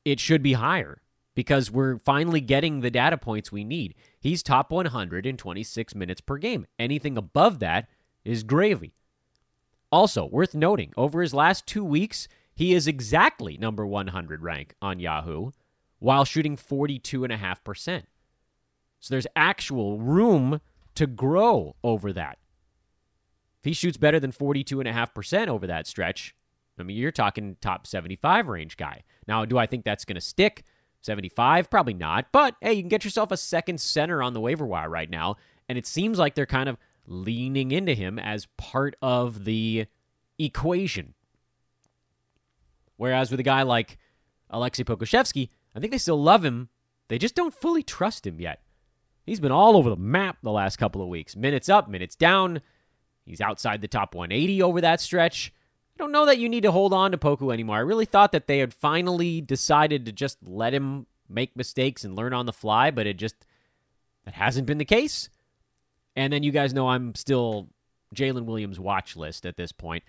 it 0.05 0.21
should 0.21 0.41
be 0.41 0.53
higher 0.53 1.01
because 1.35 1.69
we're 1.69 1.97
finally 1.97 2.39
getting 2.39 2.79
the 2.79 2.89
data 2.89 3.17
points 3.17 3.51
we 3.51 3.65
need. 3.65 3.93
He's 4.21 4.41
top 4.41 4.71
100 4.71 5.25
in 5.25 5.35
26 5.35 5.95
minutes 5.95 6.21
per 6.21 6.37
game. 6.37 6.65
Anything 6.79 7.17
above 7.17 7.59
that 7.59 7.89
is 8.23 8.43
gravy. 8.43 8.93
Also, 9.91 10.25
worth 10.25 10.53
noting, 10.53 10.93
over 10.95 11.21
his 11.21 11.33
last 11.33 11.65
two 11.65 11.83
weeks, 11.83 12.27
he 12.53 12.73
is 12.73 12.87
exactly 12.87 13.57
number 13.57 13.85
100 13.85 14.43
rank 14.43 14.75
on 14.81 14.99
Yahoo 14.99 15.51
while 15.99 16.25
shooting 16.25 16.55
42.5%. 16.55 18.03
So 18.99 19.13
there's 19.13 19.27
actual 19.35 19.99
room 19.99 20.61
to 20.95 21.07
grow 21.07 21.75
over 21.83 22.11
that. 22.13 22.37
If 23.59 23.65
he 23.65 23.73
shoots 23.73 23.97
better 23.97 24.19
than 24.19 24.31
42.5% 24.31 25.47
over 25.47 25.67
that 25.67 25.87
stretch, 25.87 26.35
I 26.77 26.83
mean, 26.83 26.97
you're 26.97 27.11
talking 27.11 27.57
top 27.61 27.85
75 27.85 28.47
range 28.47 28.77
guy. 28.77 29.03
Now, 29.27 29.45
do 29.45 29.57
I 29.57 29.65
think 29.65 29.83
that's 29.83 30.05
going 30.05 30.15
to 30.15 30.21
stick? 30.21 30.63
75? 31.01 31.69
Probably 31.69 31.93
not. 31.93 32.31
But 32.31 32.55
hey, 32.61 32.73
you 32.73 32.81
can 32.81 32.89
get 32.89 33.03
yourself 33.03 33.31
a 33.31 33.37
second 33.37 33.79
center 33.79 34.21
on 34.21 34.33
the 34.33 34.41
waiver 34.41 34.65
wire 34.65 34.89
right 34.89 35.09
now. 35.09 35.35
And 35.67 35.77
it 35.77 35.85
seems 35.85 36.17
like 36.17 36.35
they're 36.35 36.45
kind 36.45 36.69
of 36.69 36.77
leaning 37.09 37.71
into 37.71 37.93
him 37.93 38.19
as 38.19 38.47
part 38.57 38.95
of 39.01 39.43
the 39.45 39.87
equation. 40.37 41.15
Whereas 42.95 43.31
with 43.31 43.39
a 43.39 43.43
guy 43.43 43.63
like 43.63 43.97
Alexei 44.49 44.83
Pokusevski, 44.83 45.49
I 45.75 45.79
think 45.79 45.91
they 45.91 45.97
still 45.97 46.21
love 46.21 46.45
him. 46.45 46.69
They 47.07 47.17
just 47.17 47.35
don't 47.35 47.53
fully 47.53 47.83
trust 47.83 48.27
him 48.27 48.39
yet. 48.39 48.61
He's 49.25 49.39
been 49.39 49.51
all 49.51 49.75
over 49.75 49.89
the 49.89 49.95
map 49.95 50.37
the 50.41 50.51
last 50.51 50.77
couple 50.77 51.01
of 51.01 51.07
weeks. 51.07 51.35
Minutes 51.35 51.69
up, 51.69 51.89
minutes 51.89 52.15
down. 52.15 52.61
He's 53.25 53.41
outside 53.41 53.81
the 53.81 53.87
top 53.87 54.15
180 54.15 54.61
over 54.61 54.81
that 54.81 55.01
stretch. 55.01 55.53
I 55.95 55.97
don't 55.97 56.11
know 56.11 56.25
that 56.25 56.39
you 56.39 56.49
need 56.49 56.63
to 56.63 56.71
hold 56.71 56.93
on 56.93 57.11
to 57.11 57.17
Poku 57.17 57.53
anymore. 57.53 57.77
I 57.77 57.81
really 57.81 58.05
thought 58.05 58.31
that 58.31 58.47
they 58.47 58.59
had 58.59 58.73
finally 58.73 59.41
decided 59.41 60.05
to 60.05 60.11
just 60.11 60.37
let 60.47 60.73
him 60.73 61.05
make 61.27 61.55
mistakes 61.55 62.03
and 62.03 62.15
learn 62.15 62.33
on 62.33 62.45
the 62.45 62.53
fly, 62.53 62.89
but 62.89 63.05
it 63.05 63.17
just 63.17 63.35
that 64.25 64.33
hasn't 64.33 64.67
been 64.67 64.77
the 64.77 64.85
case. 64.85 65.29
And 66.19 66.33
then 66.33 66.43
you 66.43 66.51
guys 66.51 66.73
know 66.73 66.89
I'm 66.89 67.15
still 67.15 67.69
Jalen 68.13 68.43
Williams 68.43 68.77
watch 68.77 69.15
list 69.15 69.45
at 69.45 69.55
this 69.55 69.71
point. 69.71 70.03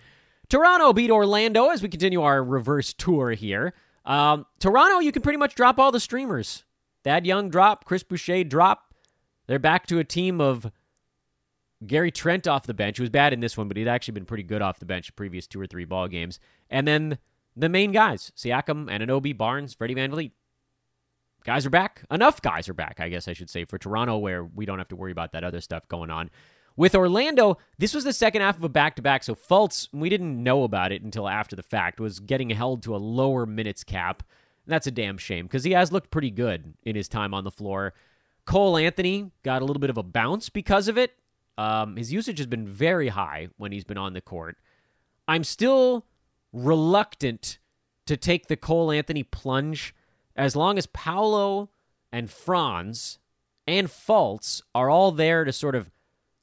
Toronto 0.49 0.91
beat 0.91 1.09
Orlando 1.09 1.69
as 1.69 1.81
we 1.81 1.87
continue 1.87 2.21
our 2.21 2.43
reverse 2.43 2.91
tour 2.91 3.31
here. 3.31 3.73
Um, 4.03 4.45
Toronto, 4.59 4.99
you 4.99 5.13
can 5.13 5.21
pretty 5.21 5.37
much 5.37 5.55
drop 5.55 5.79
all 5.79 5.89
the 5.89 6.01
streamers. 6.01 6.65
Thad 7.05 7.25
Young 7.25 7.49
drop, 7.49 7.85
Chris 7.85 8.03
Boucher 8.03 8.43
drop. 8.43 8.93
They're 9.47 9.57
back 9.57 9.87
to 9.87 9.99
a 9.99 10.03
team 10.03 10.41
of 10.41 10.69
Gary 11.87 12.11
Trent 12.11 12.45
off 12.45 12.67
the 12.67 12.73
bench, 12.73 12.97
who 12.97 13.03
was 13.03 13.09
bad 13.09 13.31
in 13.31 13.39
this 13.39 13.57
one, 13.57 13.69
but 13.69 13.77
he'd 13.77 13.87
actually 13.87 14.11
been 14.11 14.25
pretty 14.25 14.43
good 14.43 14.61
off 14.61 14.79
the 14.79 14.85
bench 14.85 15.07
the 15.07 15.13
previous 15.13 15.47
two 15.47 15.61
or 15.61 15.65
three 15.65 15.85
ball 15.85 16.09
games. 16.09 16.41
And 16.69 16.85
then 16.85 17.19
the 17.55 17.69
main 17.69 17.93
guys, 17.93 18.33
Siakam, 18.35 18.89
Anunoby, 18.89 19.37
Barnes, 19.37 19.73
Freddie 19.73 19.95
VanVleet. 19.95 20.31
Guys 21.43 21.65
are 21.65 21.71
back. 21.71 22.03
Enough 22.11 22.41
guys 22.41 22.69
are 22.69 22.73
back, 22.73 22.99
I 22.99 23.09
guess 23.09 23.27
I 23.27 23.33
should 23.33 23.49
say, 23.49 23.65
for 23.65 23.77
Toronto, 23.77 24.17
where 24.17 24.43
we 24.43 24.65
don't 24.65 24.77
have 24.77 24.89
to 24.89 24.95
worry 24.95 25.11
about 25.11 25.31
that 25.31 25.43
other 25.43 25.61
stuff 25.61 25.87
going 25.87 26.11
on. 26.11 26.29
With 26.75 26.95
Orlando, 26.95 27.57
this 27.77 27.93
was 27.93 28.03
the 28.03 28.13
second 28.13 28.41
half 28.41 28.57
of 28.57 28.63
a 28.63 28.69
back 28.69 28.95
to 28.95 29.01
back, 29.01 29.23
so 29.23 29.35
Fultz, 29.35 29.87
we 29.91 30.09
didn't 30.09 30.41
know 30.41 30.63
about 30.63 30.91
it 30.91 31.01
until 31.01 31.27
after 31.27 31.55
the 31.55 31.63
fact, 31.63 31.99
was 31.99 32.19
getting 32.19 32.51
held 32.51 32.83
to 32.83 32.95
a 32.95 32.97
lower 32.97 33.45
minutes 33.45 33.83
cap. 33.83 34.23
That's 34.67 34.87
a 34.87 34.91
damn 34.91 35.17
shame 35.17 35.45
because 35.45 35.63
he 35.63 35.71
has 35.71 35.91
looked 35.91 36.11
pretty 36.11 36.31
good 36.31 36.75
in 36.83 36.95
his 36.95 37.09
time 37.09 37.33
on 37.33 37.43
the 37.43 37.51
floor. 37.51 37.93
Cole 38.45 38.77
Anthony 38.77 39.31
got 39.43 39.61
a 39.61 39.65
little 39.65 39.81
bit 39.81 39.89
of 39.89 39.97
a 39.97 40.03
bounce 40.03 40.49
because 40.49 40.87
of 40.87 40.97
it. 40.97 41.11
Um, 41.57 41.97
his 41.97 42.13
usage 42.13 42.37
has 42.37 42.47
been 42.47 42.67
very 42.67 43.09
high 43.09 43.49
when 43.57 43.71
he's 43.71 43.83
been 43.83 43.97
on 43.97 44.13
the 44.13 44.21
court. 44.21 44.57
I'm 45.27 45.43
still 45.43 46.05
reluctant 46.53 47.59
to 48.05 48.15
take 48.17 48.47
the 48.47 48.57
Cole 48.57 48.91
Anthony 48.91 49.23
plunge 49.23 49.93
as 50.35 50.55
long 50.55 50.77
as 50.77 50.85
Paolo 50.87 51.69
and 52.11 52.29
Franz 52.29 53.19
and 53.67 53.87
Fultz 53.87 54.61
are 54.73 54.89
all 54.89 55.11
there 55.11 55.43
to 55.43 55.51
sort 55.51 55.75
of 55.75 55.91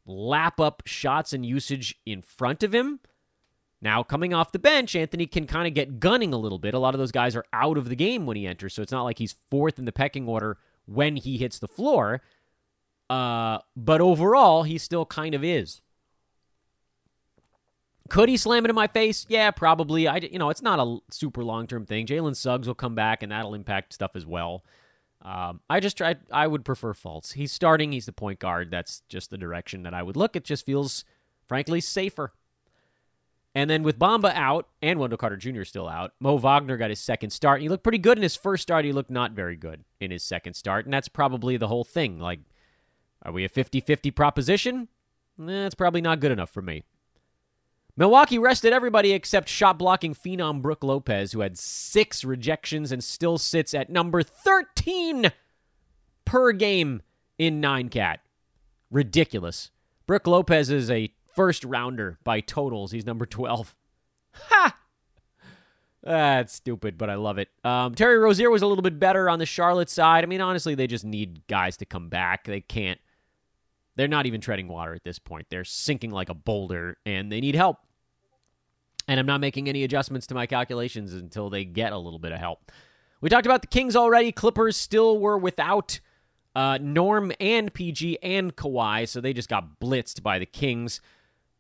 lap 0.07 0.61
up 0.61 0.83
shots 0.87 1.33
and 1.33 1.45
usage 1.45 2.01
in 2.07 2.23
front 2.23 2.63
of 2.63 2.75
him. 2.75 3.01
Now, 3.81 4.03
coming 4.03 4.35
off 4.35 4.51
the 4.51 4.59
bench, 4.59 4.97
Anthony 4.97 5.27
can 5.27 5.47
kind 5.47 5.69
of 5.69 5.75
get 5.75 6.01
gunning 6.01 6.33
a 6.33 6.39
little 6.39 6.59
bit. 6.59 6.75
A 6.75 6.79
lot 6.79 6.95
of 6.95 6.99
those 6.99 7.13
guys 7.13 7.37
are 7.37 7.45
out 7.53 7.79
of 7.79 7.89
the 7.89 7.95
game 7.95 8.27
when 8.27 8.37
he 8.37 8.47
enters, 8.47 8.75
so 8.75 8.83
it's 8.83 8.91
not 8.91 9.05
like 9.05 9.19
he's 9.19 9.37
fourth 9.51 9.79
in 9.79 9.85
the 9.85 9.93
pecking 9.93 10.27
order 10.27 10.59
when 10.87 11.17
he 11.17 11.37
hits 11.37 11.59
the 11.59 11.69
floor. 11.69 12.21
Uh, 13.09 13.59
but 13.77 14.01
overall, 14.01 14.65
he 14.65 14.79
still 14.79 15.07
kind 15.07 15.35
of 15.35 15.45
is. 15.45 15.81
Could 18.09 18.29
he 18.29 18.37
slam 18.37 18.65
it 18.65 18.71
in 18.71 18.75
my 18.75 18.87
face? 18.87 19.27
Yeah, 19.29 19.51
probably. 19.51 20.09
I, 20.09 20.17
you 20.17 20.39
know, 20.39 20.51
it's 20.51 20.63
not 20.63 20.79
a 20.79 20.99
super 21.11 21.45
long 21.45 21.67
term 21.67 21.85
thing. 21.85 22.07
Jalen 22.07 22.37
Suggs 22.37 22.67
will 22.67 22.75
come 22.75 22.95
back, 22.95 23.23
and 23.23 23.33
that'll 23.33 23.55
impact 23.55 23.93
stuff 23.93 24.13
as 24.15 24.27
well. 24.27 24.65
Um, 25.23 25.61
I 25.69 25.81
just 25.81 25.97
tried. 25.97 26.19
I 26.31 26.47
would 26.47 26.65
prefer 26.65 26.95
Fultz. 26.95 27.35
He's 27.35 27.53
starting. 27.53 27.93
He's 27.93 28.07
the 28.07 28.13
point 28.13 28.39
guard. 28.39 28.71
That's 28.71 29.03
just 29.09 29.31
the 29.31 29.39
direction 29.39 29.83
that 29.83 29.95
I 29.95 30.03
would 30.03 30.17
look. 30.17 30.37
It 30.37 30.45
just 30.45 30.65
feels, 30.65 31.05
frankly, 31.47 31.81
safer. 31.81 32.33
And 33.55 33.69
then 33.69 33.83
with 33.83 33.99
Bamba 33.99 34.33
out 34.35 34.69
and 34.83 35.01
Wendell 35.01 35.19
Carter 35.19 35.37
Jr. 35.37 35.65
still 35.65 35.89
out, 35.89 36.13
Mo 36.21 36.37
Wagner 36.37 36.77
got 36.77 36.91
his 36.91 37.01
second 37.01 37.31
start. 37.31 37.57
And 37.57 37.63
He 37.63 37.69
looked 37.69 37.83
pretty 37.83 37.99
good 37.99 38.17
in 38.17 38.23
his 38.23 38.37
first 38.37 38.63
start. 38.63 38.85
He 38.85 38.93
looked 38.93 39.11
not 39.11 39.33
very 39.33 39.57
good 39.57 39.85
in 40.01 40.11
his 40.11 40.23
second 40.23 40.55
start. 40.55 40.85
And 40.85 40.95
that's 40.95 41.09
probably 41.09 41.57
the 41.57 41.67
whole 41.67 41.85
thing. 41.85 42.21
Like, 42.21 42.41
are 43.23 43.33
we 43.33 43.45
a 43.45 43.49
50 43.49 43.81
50 43.81 44.11
proposition? 44.13 44.89
That's 45.37 45.75
probably 45.75 46.01
not 46.01 46.21
good 46.21 46.31
enough 46.31 46.51
for 46.51 46.63
me. 46.63 46.85
Milwaukee 47.99 48.39
rested 48.39 48.73
everybody 48.73 49.11
except 49.11 49.49
shot 49.49 49.77
blocking 49.77 50.15
phenom 50.15 50.63
Brook 50.63 50.85
Lopez, 50.85 51.33
who 51.33 51.41
had 51.41 51.59
six 51.59 52.23
rejections 52.23 52.93
and 52.93 53.03
still 53.03 53.39
sits 53.39 53.75
at 53.75 53.91
number 53.91 54.23
13 54.23 55.33
per 56.25 56.53
game 56.53 57.03
in 57.39 57.61
9 57.61 57.89
cat. 57.89 58.21
Ridiculous. 58.89 59.73
Brook 60.07 60.29
Lopez 60.29 60.71
is 60.71 60.93
a 60.93 61.13
first 61.35 61.65
rounder 61.65 62.21
by 62.23 62.39
totals. 62.39 62.93
He's 62.93 63.05
number 63.05 63.27
12. 63.27 63.75
Ha! 64.33 64.79
That's 66.05 66.53
stupid, 66.53 66.97
but 66.97 67.11
I 67.11 67.17
love 67.17 67.39
it. 67.39 67.49
Um, 67.65 67.97
Terry 67.97 68.19
Rozier 68.19 68.51
was 68.51 68.63
a 68.63 68.69
little 68.69 68.83
bit 68.83 69.01
better 69.01 69.29
on 69.29 69.41
the 69.41 69.47
Charlotte 69.47 69.91
side. 69.91 70.23
I 70.23 70.29
mean, 70.29 70.41
honestly, 70.41 70.77
they 70.77 70.87
just 70.87 71.05
need 71.05 71.45
guys 71.49 71.77
to 71.79 71.85
come 71.85 72.09
back. 72.09 72.45
They 72.45 72.61
can't. 72.61 73.01
They're 73.97 74.07
not 74.07 74.27
even 74.27 74.41
treading 74.41 74.69
water 74.69 74.95
at 74.95 75.03
this 75.03 75.19
point. 75.19 75.49
They're 75.51 75.65
sinking 75.65 76.13
like 76.13 76.29
a 76.29 76.35
boulder, 76.35 76.99
and 77.05 77.33
they 77.33 77.41
need 77.41 77.57
help. 77.57 77.79
And 79.09 79.19
I'm 79.19 79.27
not 79.27 79.41
making 79.41 79.69
any 79.69 79.83
adjustments 79.83 80.27
to 80.29 80.35
my 80.35 80.47
calculations 80.47 81.15
until 81.15 81.51
they 81.51 81.65
get 81.65 81.93
a 81.93 81.99
little 81.99 82.19
bit 82.19 82.31
of 82.31 82.39
help. 82.39 82.71
We 83.21 83.31
talked 83.31 83.47
about 83.47 83.63
the 83.63 83.69
Kings 83.69 83.97
already. 83.97 84.31
Clippers 84.31 84.77
still 84.77 85.19
were 85.19 85.39
without 85.39 85.99
uh, 86.55 86.79
Norm 86.81 87.33
and 87.41 87.73
PG 87.73 88.19
and 88.23 88.55
Kawhi, 88.55 89.09
so 89.09 89.21
they 89.21 89.33
just 89.33 89.49
got 89.49 89.81
blitzed 89.81 90.23
by 90.23 90.39
the 90.39 90.47
Kings. 90.47 91.01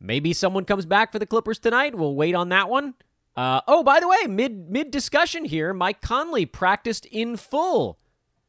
Maybe 0.00 0.32
someone 0.32 0.64
comes 0.64 0.86
back 0.86 1.10
for 1.10 1.18
the 1.18 1.26
Clippers 1.26 1.58
tonight. 1.58 1.94
We'll 1.94 2.14
wait 2.14 2.34
on 2.34 2.50
that 2.50 2.68
one. 2.68 2.94
Uh, 3.34 3.60
oh, 3.66 3.82
by 3.82 4.00
the 4.00 4.08
way, 4.08 4.26
mid 4.28 4.70
mid 4.70 4.90
discussion 4.90 5.44
here, 5.44 5.72
Mike 5.72 6.00
Conley 6.00 6.44
practiced 6.44 7.06
in 7.06 7.36
full, 7.36 7.98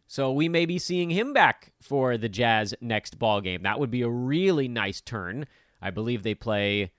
so 0.08 0.32
we 0.32 0.50
may 0.50 0.66
be 0.66 0.80
seeing 0.80 1.12
him 1.12 1.32
back 1.32 1.72
for 1.80 2.18
the 2.18 2.30
Jazz 2.30 2.74
next 2.82 3.20
ball 3.20 3.42
game. 3.42 3.62
That 3.62 3.80
would 3.80 3.92
be 3.92 4.02
a 4.02 4.10
really 4.10 4.68
nice 4.68 5.02
turn. 5.02 5.46
I 5.80 5.92
believe 5.92 6.24
they 6.24 6.34
play 6.34 6.92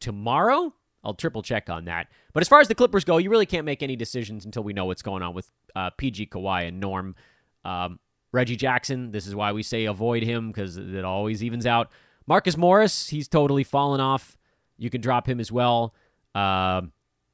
tomorrow. 0.00 0.74
I'll 1.02 1.14
triple 1.14 1.42
check 1.42 1.70
on 1.70 1.86
that. 1.86 2.08
But 2.32 2.42
as 2.42 2.48
far 2.48 2.60
as 2.60 2.68
the 2.68 2.74
Clippers 2.74 3.04
go, 3.04 3.18
you 3.18 3.30
really 3.30 3.46
can't 3.46 3.64
make 3.64 3.82
any 3.82 3.96
decisions 3.96 4.44
until 4.44 4.62
we 4.62 4.72
know 4.72 4.84
what's 4.84 5.02
going 5.02 5.22
on 5.22 5.34
with 5.34 5.50
uh, 5.74 5.90
PG 5.90 6.26
Kawhi 6.26 6.68
and 6.68 6.78
Norm. 6.80 7.14
Um, 7.64 7.98
Reggie 8.32 8.56
Jackson, 8.56 9.10
this 9.10 9.26
is 9.26 9.34
why 9.34 9.52
we 9.52 9.62
say 9.62 9.86
avoid 9.86 10.22
him 10.22 10.48
because 10.48 10.76
it 10.76 11.04
always 11.04 11.42
evens 11.42 11.66
out. 11.66 11.90
Marcus 12.26 12.56
Morris, 12.56 13.08
he's 13.08 13.28
totally 13.28 13.64
fallen 13.64 14.00
off. 14.00 14.36
You 14.76 14.90
can 14.90 15.00
drop 15.00 15.28
him 15.28 15.40
as 15.40 15.50
well. 15.50 15.94
Uh, 16.34 16.82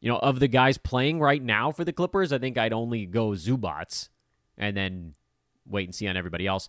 you 0.01 0.11
know, 0.11 0.19
of 0.19 0.41
the 0.41 0.49
guys 0.49 0.79
playing 0.79 1.21
right 1.21 1.43
now 1.43 1.71
for 1.71 1.85
the 1.85 1.93
Clippers, 1.93 2.33
I 2.33 2.39
think 2.39 2.57
I'd 2.57 2.73
only 2.73 3.07
go 3.07 3.31
Zubac 3.31 4.09
and 4.57 4.77
then 4.77 5.15
wait 5.67 5.85
and 5.85 5.95
see 5.95 6.07
on 6.09 6.17
everybody 6.17 6.47
else. 6.47 6.69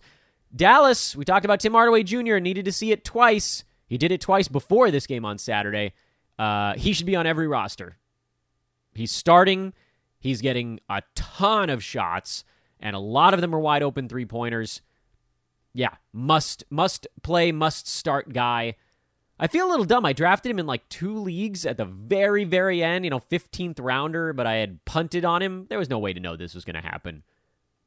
Dallas, 0.54 1.14
we 1.14 1.24
talked 1.24 1.44
about 1.44 1.60
Tim 1.60 1.72
Hardaway 1.72 2.02
Jr., 2.02 2.36
needed 2.36 2.64
to 2.64 2.72
see 2.72 2.90
it 2.90 3.04
twice. 3.04 3.64
He 3.86 3.96
did 3.98 4.12
it 4.12 4.20
twice 4.20 4.48
before 4.48 4.90
this 4.90 5.06
game 5.06 5.24
on 5.24 5.38
Saturday. 5.38 5.94
Uh, 6.38 6.74
he 6.74 6.92
should 6.92 7.06
be 7.06 7.16
on 7.16 7.26
every 7.26 7.48
roster. 7.48 7.98
He's 8.94 9.12
starting. 9.12 9.72
He's 10.20 10.40
getting 10.40 10.80
a 10.88 11.02
ton 11.14 11.70
of 11.70 11.82
shots, 11.82 12.44
and 12.80 12.94
a 12.94 13.00
lot 13.00 13.34
of 13.34 13.40
them 13.40 13.54
are 13.54 13.60
wide 13.60 13.82
open 13.82 14.08
three 14.08 14.24
pointers 14.24 14.82
yeah, 15.78 15.94
must 16.12 16.64
must 16.70 17.06
play, 17.22 17.52
must 17.52 17.86
start 17.86 18.32
guy. 18.32 18.74
I 19.38 19.46
feel 19.46 19.68
a 19.68 19.70
little 19.70 19.84
dumb. 19.84 20.04
I 20.04 20.12
drafted 20.12 20.50
him 20.50 20.58
in 20.58 20.66
like 20.66 20.88
two 20.88 21.16
leagues 21.16 21.64
at 21.64 21.76
the 21.76 21.84
very, 21.84 22.42
very 22.42 22.82
end, 22.82 23.04
you 23.04 23.10
know, 23.10 23.20
15th 23.20 23.78
rounder, 23.80 24.32
but 24.32 24.48
I 24.48 24.56
had 24.56 24.84
punted 24.84 25.24
on 25.24 25.40
him. 25.40 25.66
There 25.68 25.78
was 25.78 25.88
no 25.88 26.00
way 26.00 26.12
to 26.12 26.18
know 26.18 26.36
this 26.36 26.56
was 26.56 26.64
going 26.64 26.74
to 26.74 26.82
happen. 26.82 27.22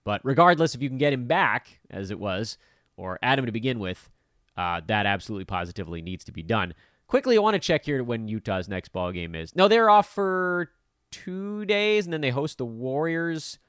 But 0.06 0.22
regardless, 0.24 0.74
if 0.74 0.82
you 0.82 0.88
can 0.88 0.98
get 0.98 1.12
him 1.12 1.28
back, 1.28 1.82
as 1.90 2.10
it 2.10 2.20
was, 2.20 2.58
or 2.96 3.20
add 3.22 3.38
him 3.38 3.46
to 3.46 3.52
begin 3.52 3.80
with, 3.80 4.10
uh, 4.56 4.80
that 4.88 5.06
absolutely 5.06 5.44
positively 5.44 6.02
needs 6.02 6.24
to 6.24 6.32
be 6.32 6.44
done. 6.44 6.74
Quickly, 7.12 7.36
I 7.36 7.42
want 7.42 7.56
to 7.56 7.60
check 7.60 7.84
here 7.84 8.06
when 8.06 8.30
Utah's 8.30 8.70
next 8.70 8.94
ball 8.94 9.12
game 9.12 9.36
is. 9.36 9.54
No, 9.54 9.68
they're 9.68 9.90
off 9.90 10.08
for 10.08 10.72
two 11.12 11.66
days, 11.66 12.06
and 12.06 12.14
then 12.14 12.22
they 12.22 12.30
host 12.30 12.58
the 12.58 12.66
Warriors 12.66 13.60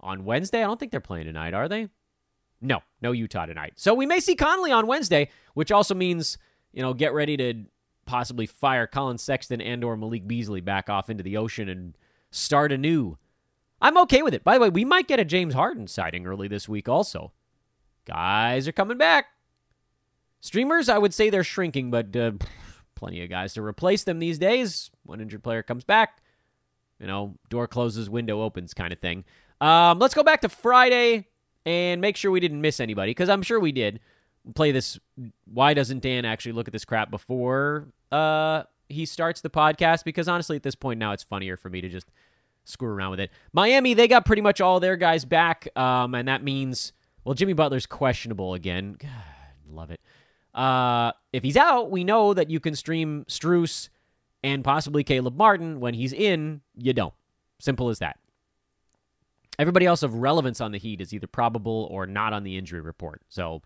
on 0.00 0.24
Wednesday. 0.24 0.60
I 0.62 0.66
don't 0.66 0.80
think 0.80 0.90
they're 0.90 0.98
playing 0.98 1.26
tonight, 1.26 1.52
are 1.52 1.68
they? 1.68 1.90
No, 2.62 2.80
no 3.02 3.12
Utah 3.12 3.44
tonight. 3.44 3.74
So 3.76 3.92
we 3.92 4.06
may 4.06 4.20
see 4.20 4.34
Conley 4.34 4.72
on 4.72 4.86
Wednesday, 4.86 5.28
which 5.52 5.70
also 5.70 5.94
means, 5.94 6.38
you 6.72 6.80
know, 6.80 6.94
get 6.94 7.12
ready 7.12 7.36
to 7.36 7.64
possibly 8.06 8.46
fire 8.46 8.86
Collin 8.86 9.18
Sexton 9.18 9.60
and 9.60 9.84
or 9.84 9.94
Malik 9.94 10.26
Beasley 10.26 10.62
back 10.62 10.88
off 10.88 11.10
into 11.10 11.22
the 11.22 11.36
ocean 11.36 11.68
and 11.68 11.94
start 12.30 12.72
anew. 12.72 13.18
I'm 13.82 13.98
okay 13.98 14.22
with 14.22 14.32
it. 14.32 14.44
By 14.44 14.54
the 14.54 14.60
way, 14.60 14.70
we 14.70 14.86
might 14.86 15.08
get 15.08 15.20
a 15.20 15.26
James 15.26 15.52
Harden 15.52 15.88
sighting 15.88 16.26
early 16.26 16.48
this 16.48 16.70
week 16.70 16.88
also. 16.88 17.32
Guys 18.06 18.66
are 18.66 18.72
coming 18.72 18.96
back. 18.96 19.26
Streamers, 20.40 20.88
I 20.88 20.96
would 20.96 21.12
say 21.12 21.28
they're 21.28 21.44
shrinking, 21.44 21.90
but 21.90 22.16
uh, 22.16 22.30
plenty 22.98 23.22
of 23.22 23.30
guys 23.30 23.54
to 23.54 23.62
replace 23.62 24.04
them 24.04 24.18
these 24.18 24.38
days. 24.38 24.90
One 25.04 25.20
injured 25.20 25.42
player 25.42 25.62
comes 25.62 25.84
back, 25.84 26.20
you 26.98 27.06
know, 27.06 27.36
door 27.48 27.68
closes, 27.68 28.10
window 28.10 28.42
opens 28.42 28.74
kind 28.74 28.92
of 28.92 28.98
thing. 28.98 29.24
Um, 29.60 29.98
let's 29.98 30.14
go 30.14 30.22
back 30.22 30.40
to 30.42 30.48
Friday 30.48 31.28
and 31.64 32.00
make 32.00 32.16
sure 32.16 32.30
we 32.30 32.40
didn't 32.40 32.60
miss 32.60 32.80
anybody 32.80 33.10
because 33.10 33.28
I'm 33.28 33.42
sure 33.42 33.60
we 33.60 33.72
did 33.72 34.00
play 34.54 34.72
this. 34.72 34.98
Why 35.46 35.74
doesn't 35.74 36.02
Dan 36.02 36.24
actually 36.24 36.52
look 36.52 36.68
at 36.68 36.72
this 36.72 36.84
crap 36.84 37.10
before 37.10 37.88
uh, 38.10 38.64
he 38.88 39.06
starts 39.06 39.40
the 39.40 39.50
podcast? 39.50 40.04
Because 40.04 40.28
honestly, 40.28 40.56
at 40.56 40.62
this 40.62 40.74
point 40.74 40.98
now, 40.98 41.12
it's 41.12 41.22
funnier 41.22 41.56
for 41.56 41.70
me 41.70 41.80
to 41.80 41.88
just 41.88 42.10
screw 42.64 42.90
around 42.90 43.12
with 43.12 43.20
it. 43.20 43.30
Miami, 43.52 43.94
they 43.94 44.08
got 44.08 44.26
pretty 44.26 44.42
much 44.42 44.60
all 44.60 44.80
their 44.80 44.96
guys 44.96 45.24
back, 45.24 45.68
um, 45.76 46.14
and 46.14 46.28
that 46.28 46.42
means 46.42 46.92
well, 47.24 47.34
Jimmy 47.34 47.52
Butler's 47.52 47.86
questionable 47.86 48.54
again. 48.54 48.96
God, 48.98 49.10
love 49.70 49.90
it. 49.90 50.00
Uh, 50.54 51.12
if 51.32 51.42
he's 51.42 51.56
out, 51.56 51.90
we 51.90 52.04
know 52.04 52.34
that 52.34 52.50
you 52.50 52.60
can 52.60 52.74
stream 52.74 53.24
Strus 53.28 53.88
and 54.42 54.64
possibly 54.64 55.04
Caleb 55.04 55.36
Martin. 55.36 55.80
When 55.80 55.94
he's 55.94 56.12
in, 56.12 56.62
you 56.76 56.92
don't. 56.92 57.14
Simple 57.58 57.88
as 57.88 57.98
that. 57.98 58.18
Everybody 59.58 59.86
else 59.86 60.02
of 60.02 60.14
relevance 60.14 60.60
on 60.60 60.70
the 60.70 60.78
Heat 60.78 61.00
is 61.00 61.12
either 61.12 61.26
probable 61.26 61.88
or 61.90 62.06
not 62.06 62.32
on 62.32 62.44
the 62.44 62.56
injury 62.56 62.80
report. 62.80 63.22
So 63.28 63.62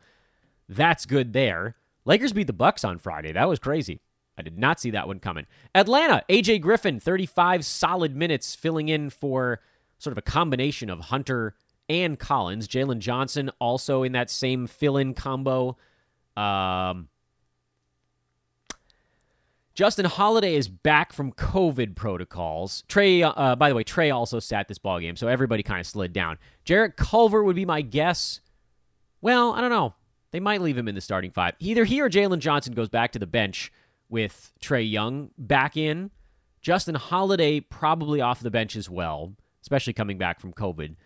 that's 0.68 1.04
good 1.04 1.32
there. 1.32 1.76
Lakers 2.04 2.32
beat 2.32 2.46
the 2.46 2.52
Bucks 2.52 2.84
on 2.84 2.98
Friday. 2.98 3.32
That 3.32 3.48
was 3.48 3.58
crazy. 3.58 4.00
I 4.36 4.42
did 4.42 4.58
not 4.58 4.80
see 4.80 4.90
that 4.90 5.06
one 5.06 5.20
coming. 5.20 5.46
Atlanta, 5.74 6.24
AJ 6.28 6.62
Griffin, 6.62 6.98
35 6.98 7.64
solid 7.64 8.16
minutes 8.16 8.54
filling 8.54 8.88
in 8.88 9.10
for 9.10 9.60
sort 9.98 10.12
of 10.12 10.18
a 10.18 10.22
combination 10.22 10.88
of 10.88 11.00
Hunter 11.00 11.54
and 11.88 12.18
Collins. 12.18 12.66
Jalen 12.66 12.98
Johnson 12.98 13.50
also 13.60 14.02
in 14.02 14.12
that 14.12 14.30
same 14.30 14.66
fill 14.66 14.96
in 14.96 15.12
combo. 15.12 15.76
Um, 16.36 17.08
Justin 19.74 20.04
Holiday 20.04 20.54
is 20.54 20.68
back 20.68 21.12
from 21.12 21.32
COVID 21.32 21.96
protocols. 21.96 22.84
Trae, 22.88 23.32
uh, 23.34 23.56
by 23.56 23.70
the 23.70 23.74
way, 23.74 23.84
Trae 23.84 24.14
also 24.14 24.38
sat 24.38 24.68
this 24.68 24.78
ball 24.78 25.00
game, 25.00 25.16
so 25.16 25.28
everybody 25.28 25.62
kind 25.62 25.80
of 25.80 25.86
slid 25.86 26.12
down. 26.12 26.38
Jarrett 26.64 26.96
Culver 26.96 27.42
would 27.42 27.56
be 27.56 27.64
my 27.64 27.80
guess. 27.80 28.40
Well, 29.22 29.52
I 29.52 29.60
don't 29.60 29.70
know. 29.70 29.94
They 30.30 30.40
might 30.40 30.60
leave 30.60 30.76
him 30.76 30.88
in 30.88 30.94
the 30.94 31.00
starting 31.00 31.30
five. 31.30 31.54
Either 31.58 31.84
he 31.84 32.00
or 32.00 32.10
Jalen 32.10 32.38
Johnson 32.38 32.74
goes 32.74 32.88
back 32.88 33.12
to 33.12 33.18
the 33.18 33.26
bench 33.26 33.72
with 34.08 34.52
Trae 34.60 34.88
Young 34.88 35.30
back 35.38 35.76
in. 35.76 36.10
Justin 36.60 36.94
Holiday 36.94 37.60
probably 37.60 38.20
off 38.20 38.40
the 38.40 38.50
bench 38.50 38.76
as 38.76 38.88
well, 38.88 39.34
especially 39.62 39.94
coming 39.94 40.18
back 40.18 40.38
from 40.38 40.52
COVID. 40.52 40.96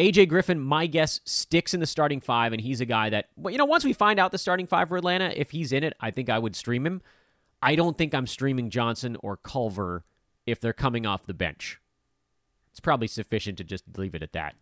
AJ 0.00 0.30
Griffin, 0.30 0.58
my 0.58 0.86
guess, 0.86 1.20
sticks 1.26 1.74
in 1.74 1.80
the 1.80 1.86
starting 1.86 2.20
five, 2.20 2.54
and 2.54 2.60
he's 2.60 2.80
a 2.80 2.86
guy 2.86 3.10
that, 3.10 3.28
you 3.44 3.58
know, 3.58 3.66
once 3.66 3.84
we 3.84 3.92
find 3.92 4.18
out 4.18 4.32
the 4.32 4.38
starting 4.38 4.66
five 4.66 4.88
for 4.88 4.96
Atlanta, 4.96 5.30
if 5.36 5.50
he's 5.50 5.72
in 5.72 5.84
it, 5.84 5.92
I 6.00 6.10
think 6.10 6.30
I 6.30 6.38
would 6.38 6.56
stream 6.56 6.86
him. 6.86 7.02
I 7.60 7.76
don't 7.76 7.98
think 7.98 8.14
I'm 8.14 8.26
streaming 8.26 8.70
Johnson 8.70 9.18
or 9.20 9.36
Culver 9.36 10.04
if 10.46 10.58
they're 10.58 10.72
coming 10.72 11.04
off 11.04 11.26
the 11.26 11.34
bench. 11.34 11.78
It's 12.70 12.80
probably 12.80 13.08
sufficient 13.08 13.58
to 13.58 13.64
just 13.64 13.84
leave 13.98 14.14
it 14.14 14.22
at 14.22 14.32
that. 14.32 14.54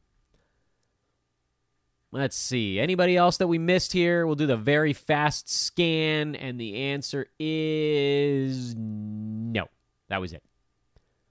Let's 2.11 2.37
see. 2.37 2.81
Anybody 2.81 3.17
else 3.17 3.37
that 3.37 3.47
we 3.47 3.59
missed 3.59 3.93
here? 3.93 4.27
We'll 4.27 4.35
do 4.35 4.47
the 4.47 4.57
very 4.57 4.93
fast 4.93 5.49
scan, 5.49 6.35
and 6.35 6.59
the 6.59 6.75
answer 6.75 7.27
is 7.39 8.75
no. 8.75 9.67
That 10.09 10.21
was 10.21 10.33
it. 10.33 10.43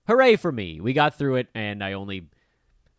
Hooray 0.08 0.38
for 0.38 0.51
me. 0.53 0.80
We 0.80 0.93
got 0.93 1.16
through 1.16 1.36
it, 1.38 1.49
and 1.53 1.84
I 1.84 1.93
only. 1.93 2.30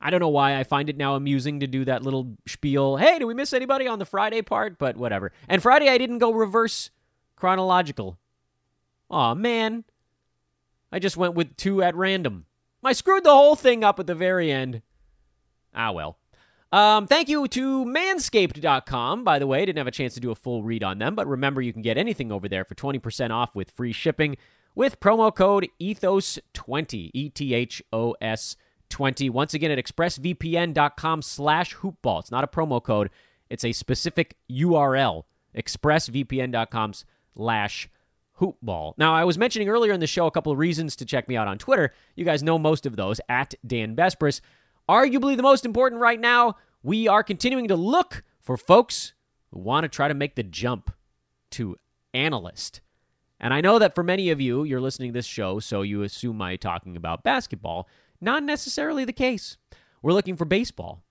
I 0.00 0.10
don't 0.10 0.20
know 0.20 0.28
why 0.28 0.56
I 0.56 0.64
find 0.64 0.88
it 0.88 0.96
now 0.96 1.14
amusing 1.14 1.60
to 1.60 1.66
do 1.66 1.84
that 1.84 2.02
little 2.02 2.36
spiel. 2.46 2.96
Hey, 2.96 3.18
do 3.18 3.26
we 3.26 3.34
miss 3.34 3.52
anybody 3.52 3.88
on 3.88 3.98
the 3.98 4.04
Friday 4.04 4.42
part? 4.42 4.78
But 4.78 4.96
whatever. 4.96 5.32
And 5.48 5.60
Friday, 5.62 5.88
I 5.88 5.98
didn't 5.98 6.18
go 6.18 6.32
reverse 6.32 6.90
chronological. 7.36 8.18
Aw, 9.10 9.34
man. 9.34 9.84
I 10.92 10.98
just 10.98 11.16
went 11.16 11.34
with 11.34 11.56
two 11.56 11.82
at 11.82 11.96
random. 11.96 12.46
I 12.84 12.92
screwed 12.92 13.24
the 13.24 13.34
whole 13.34 13.56
thing 13.56 13.82
up 13.82 13.98
at 13.98 14.06
the 14.06 14.14
very 14.14 14.52
end. 14.52 14.82
Ah, 15.74 15.90
well. 15.92 16.18
Um, 16.70 17.06
thank 17.06 17.28
you 17.28 17.48
to 17.48 17.84
manscaped.com, 17.84 19.24
by 19.24 19.38
the 19.38 19.46
way. 19.46 19.64
Didn't 19.64 19.78
have 19.78 19.86
a 19.86 19.92
chance 19.92 20.14
to 20.14 20.20
do 20.20 20.30
a 20.30 20.34
full 20.34 20.62
read 20.62 20.84
on 20.84 20.98
them, 20.98 21.14
but 21.14 21.26
remember 21.26 21.62
you 21.62 21.72
can 21.72 21.82
get 21.82 21.96
anything 21.96 22.30
over 22.30 22.48
there 22.48 22.64
for 22.64 22.74
20% 22.74 23.30
off 23.30 23.54
with 23.54 23.70
free 23.70 23.92
shipping 23.92 24.36
with 24.74 25.00
promo 25.00 25.34
code 25.34 25.68
ETHOS20, 25.80 27.10
E 27.14 27.30
T 27.30 27.54
H 27.54 27.82
O 27.92 28.14
S 28.20 28.54
20. 28.54 28.67
Once 28.98 29.54
again 29.54 29.70
at 29.70 29.78
expressvpn.com 29.78 31.22
slash 31.22 31.76
hoopball. 31.76 32.20
It's 32.20 32.30
not 32.30 32.44
a 32.44 32.48
promo 32.48 32.82
code, 32.82 33.10
it's 33.50 33.64
a 33.64 33.72
specific 33.72 34.36
URL, 34.50 35.24
expressvpn.com 35.56 36.92
slash 37.34 37.88
hoopball. 38.40 38.94
Now, 38.96 39.14
I 39.14 39.24
was 39.24 39.38
mentioning 39.38 39.68
earlier 39.68 39.92
in 39.92 40.00
the 40.00 40.06
show 40.06 40.26
a 40.26 40.30
couple 40.30 40.52
of 40.52 40.58
reasons 40.58 40.96
to 40.96 41.04
check 41.04 41.28
me 41.28 41.36
out 41.36 41.48
on 41.48 41.58
Twitter. 41.58 41.92
You 42.16 42.24
guys 42.24 42.42
know 42.42 42.58
most 42.58 42.86
of 42.86 42.96
those 42.96 43.20
at 43.28 43.54
Dan 43.66 43.96
Besbris. 43.96 44.40
Arguably 44.88 45.36
the 45.36 45.42
most 45.42 45.64
important 45.64 46.00
right 46.00 46.20
now, 46.20 46.56
we 46.82 47.08
are 47.08 47.22
continuing 47.22 47.68
to 47.68 47.76
look 47.76 48.22
for 48.40 48.56
folks 48.56 49.12
who 49.50 49.58
want 49.58 49.84
to 49.84 49.88
try 49.88 50.08
to 50.08 50.14
make 50.14 50.34
the 50.34 50.42
jump 50.42 50.90
to 51.50 51.76
analyst. 52.14 52.80
And 53.40 53.54
I 53.54 53.60
know 53.60 53.78
that 53.78 53.94
for 53.94 54.02
many 54.02 54.30
of 54.30 54.40
you, 54.40 54.64
you're 54.64 54.80
listening 54.80 55.10
to 55.10 55.18
this 55.18 55.26
show, 55.26 55.60
so 55.60 55.82
you 55.82 56.02
assume 56.02 56.42
I'm 56.42 56.58
talking 56.58 56.96
about 56.96 57.22
basketball. 57.22 57.88
Not 58.20 58.42
necessarily 58.42 59.04
the 59.04 59.12
case. 59.12 59.56
We're 60.02 60.12
looking 60.12 60.36
for 60.36 60.44
baseball, 60.44 61.04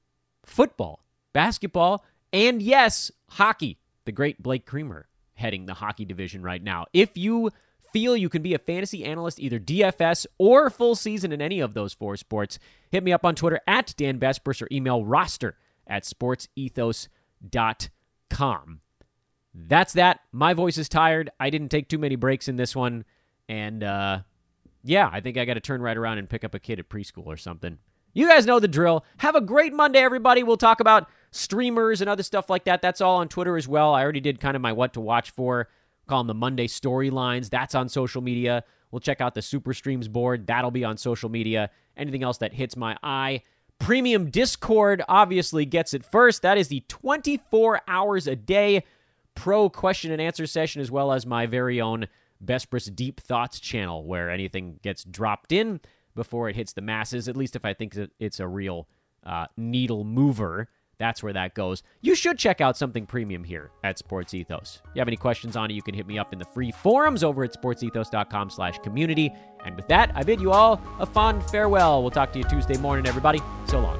football, 0.45 1.03
basketball, 1.34 2.03
and 2.34 2.62
yes, 2.62 3.12
hockey. 3.30 3.80
The 4.05 4.12
great 4.12 4.41
Blake 4.41 4.66
Creamer 4.66 5.08
heading 5.34 5.66
the 5.66 5.76
hockey 5.76 6.05
division 6.05 6.41
right 6.41 6.64
now. 6.64 6.86
If 6.93 7.18
you 7.18 7.51
feel 7.91 8.18
you 8.18 8.30
can 8.30 8.41
be 8.41 8.53
a 8.53 8.60
fantasy 8.60 9.05
analyst, 9.05 9.39
either 9.39 9.60
DFS 9.60 10.26
or 10.38 10.70
full 10.70 10.95
season 10.95 11.32
in 11.32 11.41
any 11.41 11.60
of 11.60 11.74
those 11.74 11.93
four 11.93 12.18
sports, 12.18 12.60
hit 12.89 13.03
me 13.03 13.12
up 13.12 13.26
on 13.26 13.36
Twitter 13.36 13.60
at 13.68 13.93
Dan 13.97 14.20
Besbris 14.20 14.62
or 14.62 14.68
email 14.72 15.05
roster 15.05 15.55
at 15.86 16.03
sportsethos.com. 16.03 18.82
That's 19.53 19.93
that. 19.93 20.20
My 20.32 20.53
voice 20.53 20.78
is 20.78 20.89
tired. 20.89 21.30
I 21.39 21.49
didn't 21.49 21.70
take 21.70 21.89
too 21.89 21.97
many 21.97 22.16
breaks 22.16 22.47
in 22.47 22.58
this 22.58 22.76
one. 22.76 23.05
And 23.49 23.84
uh, 23.84 24.20
yeah, 24.84 25.09
I 25.11 25.21
think 25.21 25.38
I 25.38 25.45
got 25.45 25.55
to 25.55 25.59
turn 25.59 25.82
right 25.82 25.97
around 25.97 26.17
and 26.17 26.30
pick 26.30 26.43
up 26.43 26.53
a 26.53 26.59
kid 26.59 26.80
at 26.80 26.89
preschool 26.89 27.25
or 27.28 27.38
something. 27.38 27.78
You 28.13 28.28
guys 28.28 28.45
know 28.45 28.59
the 28.59 28.67
drill. 28.67 29.05
Have 29.17 29.36
a 29.36 29.41
great 29.41 29.73
Monday, 29.73 29.99
everybody. 29.99 30.43
We'll 30.43 30.57
talk 30.57 30.80
about 30.80 31.07
streamers 31.32 32.01
and 32.01 32.09
other 32.09 32.23
stuff 32.23 32.49
like 32.49 32.63
that. 32.65 32.82
That's 32.82 33.01
all 33.01 33.17
on 33.17 33.28
Twitter 33.28 33.57
as 33.57 33.67
well. 33.67 33.93
I 33.93 34.01
already 34.01 34.21
did 34.21 34.39
kind 34.39 34.55
of 34.55 34.61
my 34.61 34.71
what 34.71 34.93
to 34.93 35.01
watch 35.01 35.30
for 35.32 35.67
call 36.07 36.19
them 36.19 36.28
the 36.28 36.34
Monday 36.34 36.67
storylines. 36.67 37.49
That's 37.49 37.75
on 37.75 37.89
social 37.89 38.21
media. 38.21 38.63
We'll 38.91 39.01
check 39.01 39.21
out 39.21 39.36
the 39.36 39.41
Super 39.41 39.73
Streams 39.73 40.07
board. 40.07 40.47
That'll 40.47 40.71
be 40.71 40.86
on 40.86 40.97
social 40.97 41.30
media. 41.30 41.69
Anything 41.95 42.23
else 42.23 42.38
that 42.39 42.53
hits 42.53 42.75
my 42.75 42.97
eye. 43.03 43.41
Premium 43.80 44.32
Discord 44.32 45.03
obviously 45.07 45.65
gets 45.65 45.93
it 45.93 46.03
first. 46.03 46.41
That 46.41 46.57
is 46.57 46.69
the 46.69 46.84
24 46.88 47.82
hours 47.88 48.25
a 48.25 48.36
day 48.36 48.84
pro 49.36 49.69
question 49.69 50.11
and 50.11 50.21
answer 50.21 50.47
session, 50.47 50.82
as 50.82 50.89
well 50.89 51.11
as 51.11 51.25
my 51.25 51.45
very 51.45 51.80
own 51.80 52.07
Besbris 52.43 52.93
Deep 52.93 53.19
Thoughts 53.19 53.59
channel, 53.59 54.05
where 54.05 54.29
anything 54.29 54.79
gets 54.81 55.03
dropped 55.03 55.51
in 55.51 55.79
before 56.15 56.49
it 56.49 56.55
hits 56.55 56.73
the 56.73 56.81
masses, 56.81 57.27
at 57.27 57.38
least 57.38 57.55
if 57.55 57.63
I 57.65 57.73
think 57.73 57.97
it's 58.19 58.39
a 58.39 58.47
real 58.47 58.88
uh, 59.25 59.47
needle 59.55 60.03
mover. 60.03 60.69
That's 60.99 61.21
where 61.21 61.33
that 61.33 61.53
goes. 61.53 61.83
You 62.01 62.15
should 62.15 62.39
check 62.39 62.59
out 62.59 62.75
something 62.75 63.05
premium 63.05 63.43
here 63.43 63.69
at 63.83 63.99
Sports 63.99 64.33
Ethos. 64.33 64.81
If 64.83 64.95
you 64.95 64.99
have 64.99 65.07
any 65.07 65.17
questions 65.17 65.55
on 65.55 65.69
it, 65.69 65.75
you 65.75 65.83
can 65.83 65.93
hit 65.93 66.07
me 66.07 66.17
up 66.17 66.33
in 66.33 66.39
the 66.39 66.45
free 66.45 66.71
forums 66.71 67.23
over 67.23 67.43
at 67.43 67.53
sportsethos.com 67.53 68.49
slash 68.49 68.79
community. 68.79 69.31
And 69.63 69.75
with 69.75 69.88
that, 69.89 70.11
I 70.15 70.23
bid 70.23 70.41
you 70.41 70.51
all 70.51 70.81
a 70.99 71.05
fond 71.05 71.43
farewell. 71.51 72.01
We'll 72.01 72.09
talk 72.09 72.33
to 72.33 72.39
you 72.39 72.45
Tuesday 72.45 72.77
morning, 72.77 73.05
everybody. 73.05 73.41
So 73.67 73.79
long. 73.79 73.99